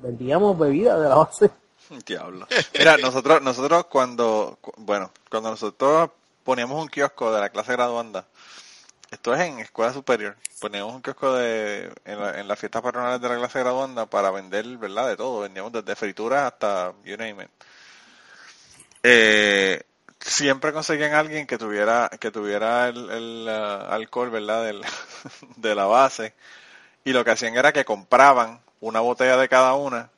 Vendíamos 0.03 0.57
bebidas 0.59 0.99
de 1.01 1.09
la 1.09 1.15
base. 1.15 1.49
Diablo. 2.05 2.47
Mira, 2.77 2.97
nosotros, 2.97 3.41
nosotros 3.41 3.85
cuando, 3.85 4.57
cu- 4.61 4.73
bueno, 4.77 5.11
cuando 5.29 5.49
nosotros 5.51 6.09
poníamos 6.43 6.81
un 6.81 6.89
kiosco 6.89 7.33
de 7.33 7.39
la 7.41 7.49
clase 7.49 7.71
graduanda, 7.73 8.25
esto 9.11 9.33
es 9.33 9.41
en 9.41 9.59
escuela 9.59 9.93
superior, 9.93 10.35
poníamos 10.59 10.93
un 10.95 11.01
kiosco 11.01 11.33
de, 11.35 11.91
en, 12.05 12.19
la, 12.19 12.39
en 12.39 12.47
las 12.47 12.59
fiestas 12.59 12.81
patronales 12.81 13.21
de 13.21 13.29
la 13.29 13.37
clase 13.37 13.59
graduanda 13.59 14.05
para 14.07 14.31
vender, 14.31 14.65
¿verdad? 14.77 15.07
De 15.07 15.15
todo, 15.17 15.41
vendíamos 15.41 15.71
desde 15.71 15.95
frituras 15.95 16.43
hasta 16.51 16.93
you 17.05 17.15
name 17.17 17.43
it. 17.43 17.49
Eh, 19.03 19.81
siempre 20.19 20.71
conseguían 20.73 21.13
alguien 21.13 21.45
que 21.47 21.57
tuviera, 21.57 22.09
que 22.19 22.31
tuviera 22.31 22.87
el, 22.87 23.09
el, 23.09 23.47
ah, 23.49 23.87
alcohol, 23.91 24.29
¿verdad? 24.29 24.63
Del, 24.65 24.81
de 25.57 25.75
la 25.75 25.85
base. 25.85 26.33
Y 27.05 27.11
lo 27.13 27.23
que 27.25 27.31
hacían 27.31 27.55
era 27.55 27.73
que 27.73 27.85
compraban 27.85 28.61
una 28.83 28.99
botella 28.99 29.37
de 29.37 29.47
cada 29.49 29.73
una 29.75 30.09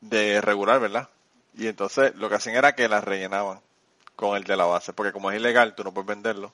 de 0.00 0.40
regular, 0.40 0.80
¿verdad? 0.80 1.08
Y 1.56 1.66
entonces 1.66 2.14
lo 2.14 2.28
que 2.28 2.36
hacían 2.36 2.56
era 2.56 2.74
que 2.74 2.88
las 2.88 3.02
rellenaban 3.04 3.60
con 4.16 4.36
el 4.36 4.44
de 4.44 4.56
la 4.56 4.64
base, 4.64 4.92
porque 4.92 5.12
como 5.12 5.30
es 5.30 5.38
ilegal, 5.38 5.74
tú 5.74 5.84
no 5.84 5.92
puedes 5.92 6.06
venderlo. 6.08 6.52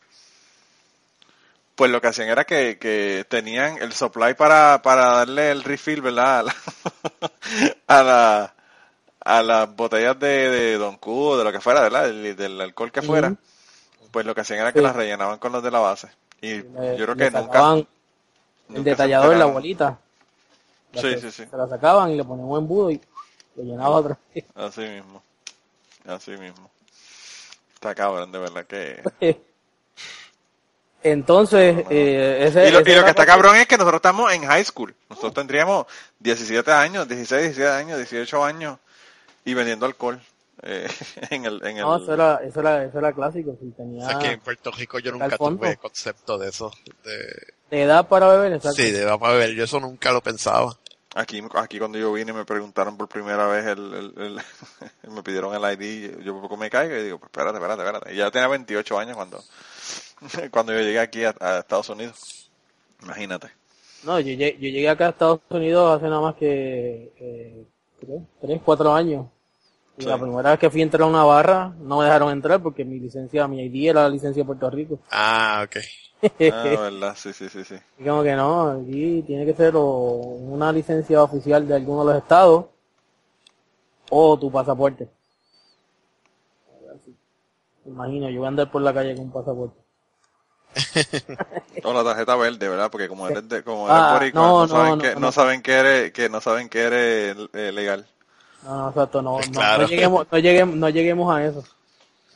Pues 1.74 1.90
lo 1.90 2.00
que 2.00 2.06
hacían 2.08 2.28
era 2.28 2.44
que, 2.44 2.78
que 2.78 3.26
tenían 3.28 3.78
el 3.82 3.92
supply 3.92 4.34
para, 4.34 4.80
para 4.82 5.06
darle 5.06 5.50
el 5.50 5.64
refill, 5.64 6.00
¿verdad? 6.02 6.38
A 6.38 6.42
la, 6.44 6.54
a 7.88 8.02
la- 8.02 8.54
a 9.26 9.42
las 9.42 9.74
botellas 9.74 10.18
de, 10.20 10.50
de 10.50 10.76
Don 10.76 10.98
Q 10.98 11.10
o 11.30 11.38
de 11.38 11.44
lo 11.44 11.50
que 11.52 11.60
fuera, 11.60 11.80
¿verdad? 11.80 12.04
Del, 12.04 12.36
del 12.36 12.60
alcohol 12.60 12.92
que 12.92 13.00
fuera. 13.00 13.34
Pues 14.10 14.26
lo 14.26 14.34
que 14.34 14.42
hacían 14.42 14.60
era 14.60 14.72
que 14.72 14.80
Sí. 14.80 14.84
las 14.84 14.94
rellenaban 14.94 15.38
con 15.38 15.50
los 15.52 15.62
de 15.62 15.70
la 15.70 15.78
base. 15.78 16.08
Y 16.42 16.56
Le- 16.62 16.96
yo 16.98 17.04
creo 17.06 17.16
que 17.16 17.30
nunca, 17.30 17.60
nunca 17.72 17.86
el 18.68 18.84
se 18.84 18.90
detallador, 18.90 19.36
la 19.36 19.46
bolita. 19.46 19.98
Sí, 21.01 21.12
se- 21.14 21.20
sí, 21.20 21.30
sí. 21.30 21.47
Se 21.51 21.57
la 21.57 21.68
sacaban 21.68 22.11
y 22.11 22.16
le 22.16 22.24
ponían 22.24 22.47
un 22.49 22.59
embudo 22.59 22.90
y 22.90 23.01
lo 23.57 23.62
llenaba 23.64 23.97
otra 23.97 24.18
vez. 24.34 24.45
Así 24.55 24.80
mismo. 24.82 25.22
Así 26.07 26.30
mismo. 26.32 26.70
Está 27.74 27.95
cabrón, 27.95 28.30
de 28.32 28.38
verdad 28.38 28.64
que... 28.66 29.03
Entonces, 31.03 31.84
eh, 31.90 32.45
ese, 32.49 32.66
Y 32.66 32.70
lo, 32.70 32.78
ese 32.80 32.90
y 32.90 32.95
lo 32.95 33.01
era 33.01 33.05
que 33.05 33.11
está 33.11 33.14
parte- 33.14 33.26
cabrón 33.26 33.57
es 33.57 33.66
que 33.66 33.76
nosotros 33.76 33.99
estamos 33.99 34.32
en 34.32 34.45
high 34.47 34.64
school. 34.64 34.95
Nosotros 35.11 35.34
tendríamos 35.34 35.86
17 36.18 36.70
años, 36.72 37.07
16, 37.07 37.42
17 37.42 37.70
años, 37.70 37.99
18 37.99 38.42
años 38.45 38.78
y 39.45 39.53
vendiendo 39.53 39.84
alcohol. 39.84 40.18
eh, 40.62 40.88
en 41.30 41.45
el, 41.45 41.61
en 41.66 41.76
el, 41.76 41.82
No, 41.82 41.97
eso 41.97 42.14
era, 42.14 42.36
eso 42.42 42.61
era, 42.61 42.84
eso 42.84 42.99
era 42.99 43.12
clásico. 43.12 43.55
Si 43.61 43.70
tenía 43.72 44.07
O 44.07 44.11
sea 44.11 44.18
que 44.18 44.28
en 44.32 44.40
Puerto 44.40 44.70
Rico 44.70 44.99
yo 44.99 45.12
nunca 45.12 45.36
tuve 45.36 45.76
concepto 45.76 46.38
de 46.38 46.49
eso. 46.49 46.72
De, 47.05 47.18
de 47.70 47.82
edad 47.82 48.09
para 48.09 48.28
beber, 48.28 48.55
exacto. 48.55 48.76
sí, 48.76 48.90
de 48.90 49.03
edad 49.03 49.18
para 49.18 49.34
beber. 49.34 49.51
Yo 49.51 49.64
eso 49.64 49.78
nunca 49.80 50.11
lo 50.11 50.22
pensaba. 50.22 50.74
Aquí, 51.16 51.40
aquí 51.54 51.78
cuando 51.78 51.96
yo 51.98 52.12
vine 52.12 52.32
me 52.32 52.44
preguntaron 52.44 52.96
por 52.96 53.08
primera 53.08 53.46
vez, 53.46 53.64
el, 53.66 53.94
el- 53.94 54.14
el- 54.16 55.12
me 55.12 55.22
pidieron 55.22 55.54
el 55.54 55.62
ID, 55.80 56.20
yo 56.24 56.40
poco 56.40 56.56
me 56.56 56.68
caigo 56.70 56.96
y 56.96 57.04
digo, 57.04 57.18
pues 57.18 57.30
espérate, 57.30 57.56
espérate, 57.58 57.82
espérate. 57.82 58.14
Y 58.14 58.16
ya 58.18 58.30
tenía 58.32 58.48
28 58.48 58.98
años 58.98 59.16
cuando, 59.16 59.42
cuando 60.50 60.72
yo 60.72 60.80
llegué 60.80 60.98
aquí 61.00 61.24
a, 61.24 61.34
a 61.40 61.58
Estados 61.60 61.88
Unidos. 61.88 62.50
Imagínate. 63.02 63.48
No, 64.04 64.18
yo, 64.20 64.26
llegué- 64.26 64.54
yo 64.58 64.68
llegué 64.68 64.88
acá 64.88 65.06
a 65.06 65.10
Estados 65.10 65.40
Unidos 65.50 65.96
hace 65.96 66.08
nada 66.08 66.20
más 66.20 66.34
que 66.34 67.12
eh, 67.18 67.64
creo, 68.00 68.26
tres, 68.40 68.60
cuatro 68.64 68.92
años. 68.94 69.26
Y 69.96 70.02
Sí. 70.02 70.08
la 70.08 70.18
primera 70.18 70.50
vez 70.50 70.58
que 70.58 70.70
fui 70.70 70.80
a 70.80 70.84
entrar 70.84 71.02
a 71.02 71.06
una 71.06 71.24
barra, 71.24 71.72
no 71.80 71.98
me 71.98 72.04
dejaron 72.04 72.32
entrar 72.32 72.62
porque 72.62 72.84
mi 72.84 72.98
licencia, 72.98 73.46
mi 73.48 73.62
ID 73.64 73.90
era 73.90 74.02
la 74.02 74.08
licencia 74.08 74.42
de 74.42 74.46
Puerto 74.46 74.68
Rico. 74.70 74.98
Ah, 75.10 75.62
ok. 75.64 75.76
Ah, 76.47 76.62
verdad, 76.81 77.14
sí, 77.16 77.33
sí, 77.33 77.49
sí, 77.49 77.64
sí. 77.64 77.77
Y 77.99 78.05
como 78.05 78.22
que 78.22 78.35
no, 78.35 78.70
aquí 78.70 79.22
tiene 79.27 79.45
que 79.47 79.55
ser 79.55 79.75
o 79.77 79.83
una 79.85 80.72
licencia 80.72 81.22
oficial 81.22 81.66
de 81.66 81.75
alguno 81.75 82.05
de 82.05 82.12
los 82.14 82.22
estados 82.22 82.66
o 84.11 84.39
tu 84.39 84.51
pasaporte. 84.51 85.09
Me 87.85 87.93
Imagino, 87.93 88.31
yo 88.31 88.39
voy 88.39 88.47
a 88.47 88.49
andar 88.49 88.70
por 88.70 88.83
la 88.83 88.95
calle 88.95 89.14
con 89.14 89.27
un 89.27 89.33
pasaporte. 89.33 89.79
O 91.85 91.93
la 91.93 92.03
tarjeta 92.03 92.35
verde, 92.37 92.68
¿verdad? 92.68 92.91
Porque 92.91 93.09
como 93.09 93.29
eres 93.29 93.49
de, 93.49 93.62
como 93.62 93.89
Ah, 93.89 93.99
eres 94.18 94.33
boricua, 94.35 94.41
no, 94.41 94.66
no, 94.66 94.66
no, 94.66 94.66
saben 94.66 94.97
no, 94.97 95.03
que, 95.03 95.14
no. 95.14 95.20
no 95.20 95.33
saben 95.33 95.62
que 95.62 95.72
eres, 95.72 96.12
que 96.12 96.29
no 96.29 96.41
saben 96.41 96.68
que 96.68 96.81
eres 96.83 97.37
eh, 97.53 97.72
legal. 97.72 98.07
No, 98.62 98.77
no, 98.83 98.89
exacto, 98.89 99.22
no, 99.22 99.39
no, 99.39 99.53
claro. 99.53 99.83
no 99.83 99.89
lleguemos, 99.89 100.27
no 100.33 100.39
lleguemos, 100.39 100.77
no 100.77 100.89
lleguemos 100.89 101.35
a 101.35 101.45
eso. 101.45 101.64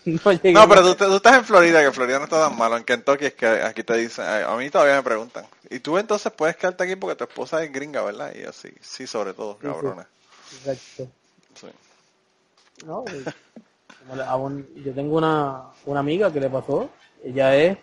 No, 0.55 0.69
pero 0.69 0.83
tú, 0.83 0.95
tú 1.07 1.17
estás 1.17 1.37
en 1.39 1.45
Florida, 1.45 1.83
que 1.83 1.93
Florida 1.93 2.19
no 2.19 2.25
está 2.25 2.49
tan 2.49 2.57
malo. 2.57 2.77
En 2.77 2.85
Kentucky 2.85 3.27
es 3.27 3.35
que 3.35 3.47
aquí 3.47 3.83
te 3.83 3.95
dicen, 3.97 4.25
a 4.25 4.57
mí 4.57 4.71
todavía 4.71 4.97
me 4.97 5.03
preguntan. 5.03 5.47
Y 5.69 5.81
tú 5.81 5.99
entonces 5.99 6.33
puedes 6.33 6.57
quedarte 6.57 6.85
aquí 6.85 6.97
porque 6.97 7.17
tu 7.17 7.25
esposa 7.25 7.63
es 7.63 7.73
gringa, 7.73 8.03
¿verdad? 8.03 8.33
Y 8.35 8.45
así, 8.45 8.71
sí, 8.81 9.07
sobre 9.07 9.35
todo, 9.35 9.59
cabrones. 9.59 10.07
Exacto. 10.65 11.13
Sí. 11.55 11.67
No, 12.87 13.05
un- 14.37 14.67
yo 14.83 14.95
tengo 14.95 15.17
una, 15.19 15.65
una 15.85 16.01
amiga 16.01 16.33
que 16.33 16.41
le 16.41 16.49
pasó, 16.49 16.89
ella 17.23 17.55
es, 17.57 17.77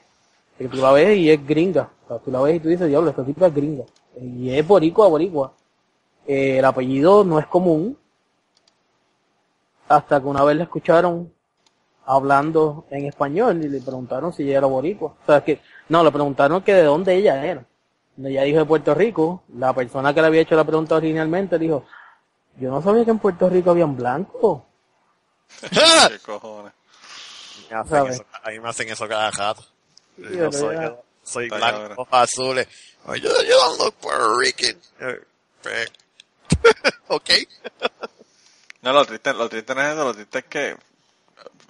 que 0.57 0.67
tú 0.67 0.77
la 0.77 0.91
ves 0.93 1.17
y 1.17 1.29
es 1.29 1.45
gringa, 1.45 1.91
o 2.05 2.07
sea, 2.07 2.19
tú 2.19 2.31
la 2.31 2.41
ves 2.41 2.55
y 2.55 2.59
tú 2.59 2.69
dices, 2.69 2.87
diablo, 2.87 3.09
esta 3.09 3.23
tipa 3.25 3.47
es 3.47 3.53
gringa, 3.53 3.83
y 4.19 4.49
es 4.51 4.65
boricua, 4.65 5.07
boricua. 5.07 5.53
Eh, 6.25 6.57
el 6.59 6.65
apellido 6.65 7.23
no 7.23 7.37
es 7.37 7.45
común, 7.45 7.97
hasta 9.87 10.19
que 10.19 10.25
una 10.25 10.43
vez 10.43 10.57
la 10.57 10.63
escucharon 10.63 11.31
hablando 12.05 12.85
en 12.91 13.05
español 13.05 13.63
y 13.63 13.69
le 13.69 13.81
preguntaron 13.81 14.31
si 14.33 14.43
ella 14.43 14.59
era 14.59 14.67
boricua. 14.67 15.15
O 15.21 15.25
sea, 15.25 15.43
que, 15.43 15.59
no, 15.89 16.03
le 16.03 16.11
preguntaron 16.11 16.61
que 16.61 16.73
de 16.73 16.83
dónde 16.83 17.15
ella 17.15 17.43
era. 17.45 17.65
Cuando 18.15 18.29
Ella 18.29 18.43
dijo 18.43 18.59
de 18.59 18.65
Puerto 18.65 18.93
Rico, 18.93 19.43
la 19.57 19.73
persona 19.73 20.13
que 20.13 20.21
le 20.21 20.27
había 20.27 20.41
hecho 20.41 20.55
la 20.55 20.63
pregunta 20.63 20.95
originalmente 20.95 21.59
dijo, 21.59 21.85
yo 22.57 22.69
no 22.71 22.81
sabía 22.81 23.03
que 23.03 23.11
en 23.11 23.19
Puerto 23.19 23.49
Rico 23.49 23.71
habían 23.71 23.95
blancos. 23.97 24.61
¿Qué 25.61 26.19
cojones? 26.25 26.71
Me 27.69 27.75
hacen 27.75 27.89
¿Sabes? 27.89 28.15
eso- 28.15 28.25
a 28.43 28.49
mí 28.51 28.59
me 28.59 28.69
hacen 28.69 28.89
eso 28.89 29.07
cada 29.07 29.31
rato. 29.31 29.63
Yo 30.17 30.25
pero 30.29 30.51
soy, 30.53 30.75
ya. 30.75 30.95
soy 31.23 31.49
blanco, 31.49 32.07
azules. 32.11 32.67
You, 33.07 33.13
you 33.15 33.21
don't 33.49 33.79
look 33.81 33.93
Puerto 33.95 34.37
Rican. 34.39 34.77
Eh, 35.01 35.19
ok. 37.07 37.29
No, 38.81 38.93
lo 38.93 39.05
triste, 39.05 39.33
lo 39.33 39.49
triste 39.49 39.75
no 39.75 39.81
es 39.81 39.93
eso, 39.93 40.03
lo 40.05 40.13
triste 40.13 40.39
es 40.39 40.45
que 40.45 40.77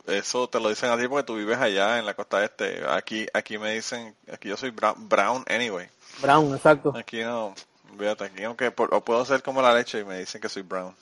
eso 0.08 0.48
te 0.48 0.60
lo 0.60 0.70
dicen 0.70 0.90
a 0.92 0.98
ti 0.98 1.08
porque 1.08 1.24
tú 1.24 1.36
vives 1.36 1.58
allá 1.58 2.00
en 2.00 2.06
la 2.06 2.14
costa 2.14 2.44
este. 2.44 2.84
Aquí, 2.88 3.28
aquí 3.34 3.58
me 3.58 3.74
dicen, 3.74 4.16
aquí 4.32 4.50
yo 4.50 4.58
soy 4.58 4.70
brown, 4.72 5.10
brown 5.10 5.44
anyway. 5.48 5.88
Brown, 6.22 6.54
exacto. 6.54 6.94
Aquí 6.96 7.22
no, 7.22 7.54
fíjate, 7.98 8.26
aquí 8.26 8.44
aunque 8.44 8.72
por- 8.72 8.94
o 8.94 9.02
puedo 9.02 9.26
ser 9.26 9.42
como 9.44 9.62
la 9.62 9.74
leche 9.74 10.00
y 10.00 10.06
me 10.06 10.20
dicen 10.20 10.42
que 10.42 10.50
soy 10.50 10.62
brown. 10.64 10.94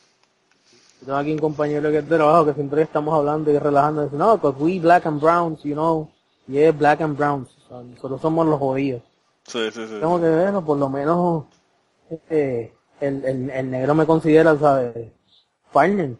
Yo 1.02 1.08
tengo 1.08 1.18
aquí 1.18 1.32
un 1.34 1.40
compañero 1.40 1.92
que 1.92 1.98
es 1.98 2.10
de 2.10 2.16
trabajo 2.16 2.46
que 2.46 2.54
siempre 2.54 2.82
estamos 2.82 3.14
hablando 3.14 3.52
y 3.52 3.60
relajando. 3.60 4.04
Dice, 4.06 4.16
no, 4.16 4.38
because 4.38 4.58
we 4.60 4.80
black 4.80 5.06
and 5.06 5.20
browns, 5.20 5.62
you 5.64 5.74
know. 5.74 6.10
Yeah, 6.48 6.72
black 6.72 7.02
and 7.02 7.16
browns. 7.18 7.50
O 7.66 7.68
sea, 7.70 7.82
nosotros 7.84 8.22
somos 8.22 8.46
los 8.48 8.60
jodidos. 8.60 9.02
Sí, 9.46 9.72
sí, 9.72 9.86
sí. 9.88 10.00
Tengo 10.00 10.20
que 10.20 10.30
verlo, 10.30 10.64
por 10.64 10.78
lo 10.78 10.90
menos 10.90 11.46
eh, 12.30 12.74
el, 13.02 13.26
el, 13.26 13.50
el 13.50 13.72
negro 13.72 13.96
me 13.96 14.06
considera, 14.06 14.58
¿sabes? 14.58 15.12
Partner. 15.72 16.16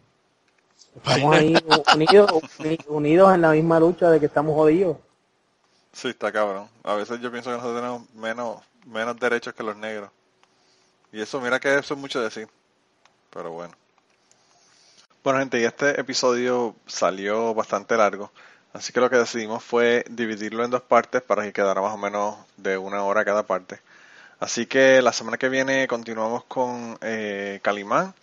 Estamos 0.96 1.36
ahí 1.36 1.54
unidos, 1.92 2.42
uni- 2.58 2.78
unidos 2.88 3.34
en 3.34 3.42
la 3.42 3.50
misma 3.52 3.78
lucha 3.80 4.10
de 4.10 4.20
que 4.20 4.26
estamos 4.26 4.54
jodidos. 4.54 4.96
Sí, 5.92 6.08
está 6.08 6.30
cabrón. 6.32 6.68
A 6.82 6.94
veces 6.94 7.20
yo 7.20 7.30
pienso 7.30 7.50
que 7.50 7.56
nosotros 7.56 7.80
tenemos 7.80 8.10
menos, 8.14 8.60
menos 8.86 9.18
derechos 9.18 9.54
que 9.54 9.62
los 9.62 9.76
negros. 9.76 10.10
Y 11.12 11.20
eso, 11.22 11.40
mira 11.40 11.60
que 11.60 11.78
eso 11.78 11.94
es 11.94 12.00
mucho 12.00 12.20
decir. 12.20 12.48
Pero 13.30 13.52
bueno. 13.52 13.74
Bueno, 15.22 15.38
gente, 15.38 15.60
y 15.60 15.64
este 15.64 15.98
episodio 16.00 16.76
salió 16.86 17.54
bastante 17.54 17.96
largo. 17.96 18.30
Así 18.72 18.92
que 18.92 19.00
lo 19.00 19.08
que 19.08 19.16
decidimos 19.16 19.62
fue 19.64 20.04
dividirlo 20.10 20.64
en 20.64 20.70
dos 20.70 20.82
partes 20.82 21.22
para 21.22 21.42
que 21.44 21.52
quedara 21.52 21.80
más 21.80 21.94
o 21.94 21.98
menos 21.98 22.36
de 22.56 22.76
una 22.76 23.02
hora 23.04 23.24
cada 23.24 23.44
parte. 23.44 23.80
Así 24.40 24.66
que 24.66 25.02
la 25.02 25.12
semana 25.12 25.38
que 25.38 25.48
viene 25.48 25.88
continuamos 25.88 26.44
con 26.44 26.98
eh, 27.02 27.60
Calimán 27.62 28.14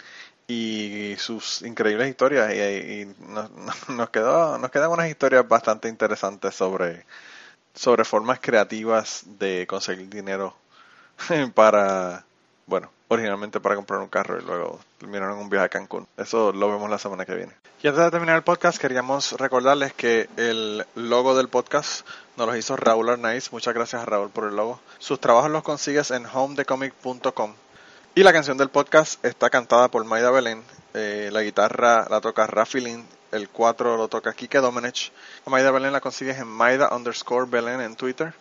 y 0.52 1.16
sus 1.18 1.62
increíbles 1.62 2.10
historias 2.10 2.54
y, 2.54 2.60
y 2.60 3.16
nos, 3.90 4.10
quedó, 4.10 4.58
nos 4.58 4.72
quedan 4.72 4.92
unas 4.92 5.10
historias 5.10 5.48
bastante 5.48 5.88
interesantes 5.88 6.56
sobre, 6.56 7.06
sobre 7.74 8.04
formas 8.04 8.40
creativas 8.40 9.24
de 9.26 9.66
conseguir 9.68 10.10
dinero 10.10 10.56
para, 11.56 12.26
bueno, 12.66 12.92
originalmente 13.08 13.60
para 13.60 13.76
comprar 13.76 14.00
un 14.02 14.08
carro 14.08 14.40
y 14.40 14.44
luego 14.44 14.80
terminaron 14.98 15.38
un 15.38 15.50
viaje 15.50 15.66
a 15.66 15.70
Cancún. 15.70 16.08
Eso 16.18 16.52
lo 16.52 16.70
vemos 16.70 16.90
la 16.90 16.98
semana 16.98 17.26
que 17.26 17.36
viene. 17.36 17.54
Y 17.82 17.88
antes 17.88 18.04
de 18.04 18.12
terminar 18.12 18.36
el 18.36 18.44
podcast, 18.44 18.78
queríamos 18.78 19.32
recordarles 19.34 19.94
que 19.94 20.30
el 20.38 20.86
logo 20.96 21.36
del 21.36 21.48
podcast 21.48 22.06
nos 22.38 22.48
lo 22.48 22.56
hizo 22.56 22.76
Raúl 22.76 23.10
Arnaiz. 23.10 23.52
Muchas 23.52 23.74
gracias 23.74 24.02
a 24.02 24.06
Raúl 24.06 24.30
por 24.30 24.48
el 24.48 24.56
logo. 24.56 24.80
Sus 25.00 25.20
trabajos 25.20 25.50
los 25.50 25.64
consigues 25.64 26.12
en 26.12 26.26
homedecomic.com. 26.26 27.54
Y 28.14 28.24
la 28.24 28.34
canción 28.34 28.58
del 28.58 28.68
podcast 28.68 29.24
está 29.24 29.50
cantada 29.50 29.88
por 29.88 30.04
Maida 30.04 30.32
Belén. 30.32 30.62
Eh, 30.94 31.30
la 31.32 31.44
guitarra 31.44 32.08
la 32.10 32.20
toca 32.20 32.46
Rafi 32.46 32.82
Lin, 32.82 33.08
el 33.32 33.48
4 33.48 33.96
lo 33.96 34.10
toca 34.10 34.34
Kike 34.34 34.58
Domenech. 34.58 35.14
A 35.46 35.50
Maida 35.50 35.72
Belén 35.72 35.94
la 35.94 36.02
consigues 36.02 36.38
en 36.38 36.48
Maida 36.48 36.90
underscore 36.94 37.50
Belén 37.50 37.80
en 37.80 37.96
Twitter. 37.96 38.34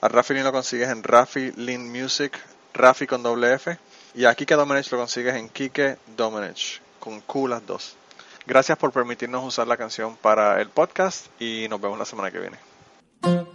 A 0.00 0.08
Rafi 0.08 0.34
Lin 0.34 0.42
lo 0.42 0.50
consigues 0.50 0.88
en 0.88 1.04
Rafi 1.04 1.52
Lin 1.52 1.92
Music, 1.92 2.36
Rafi 2.74 3.06
con 3.06 3.22
doble 3.22 3.54
F. 3.54 3.78
Y 4.16 4.24
a 4.24 4.34
Kike 4.34 4.56
Domenech 4.56 4.90
lo 4.90 4.98
consigues 4.98 5.36
en 5.36 5.48
Kike 5.48 5.98
Domenech, 6.16 6.80
con 6.98 7.20
Q 7.20 7.46
las 7.46 7.64
dos. 7.64 7.94
Gracias 8.44 8.76
por 8.76 8.90
permitirnos 8.90 9.44
usar 9.44 9.68
la 9.68 9.76
canción 9.76 10.16
para 10.16 10.60
el 10.60 10.68
podcast 10.68 11.26
y 11.40 11.68
nos 11.70 11.80
vemos 11.80 11.96
la 11.96 12.04
semana 12.04 12.32
que 12.32 12.40
viene. 12.40 13.51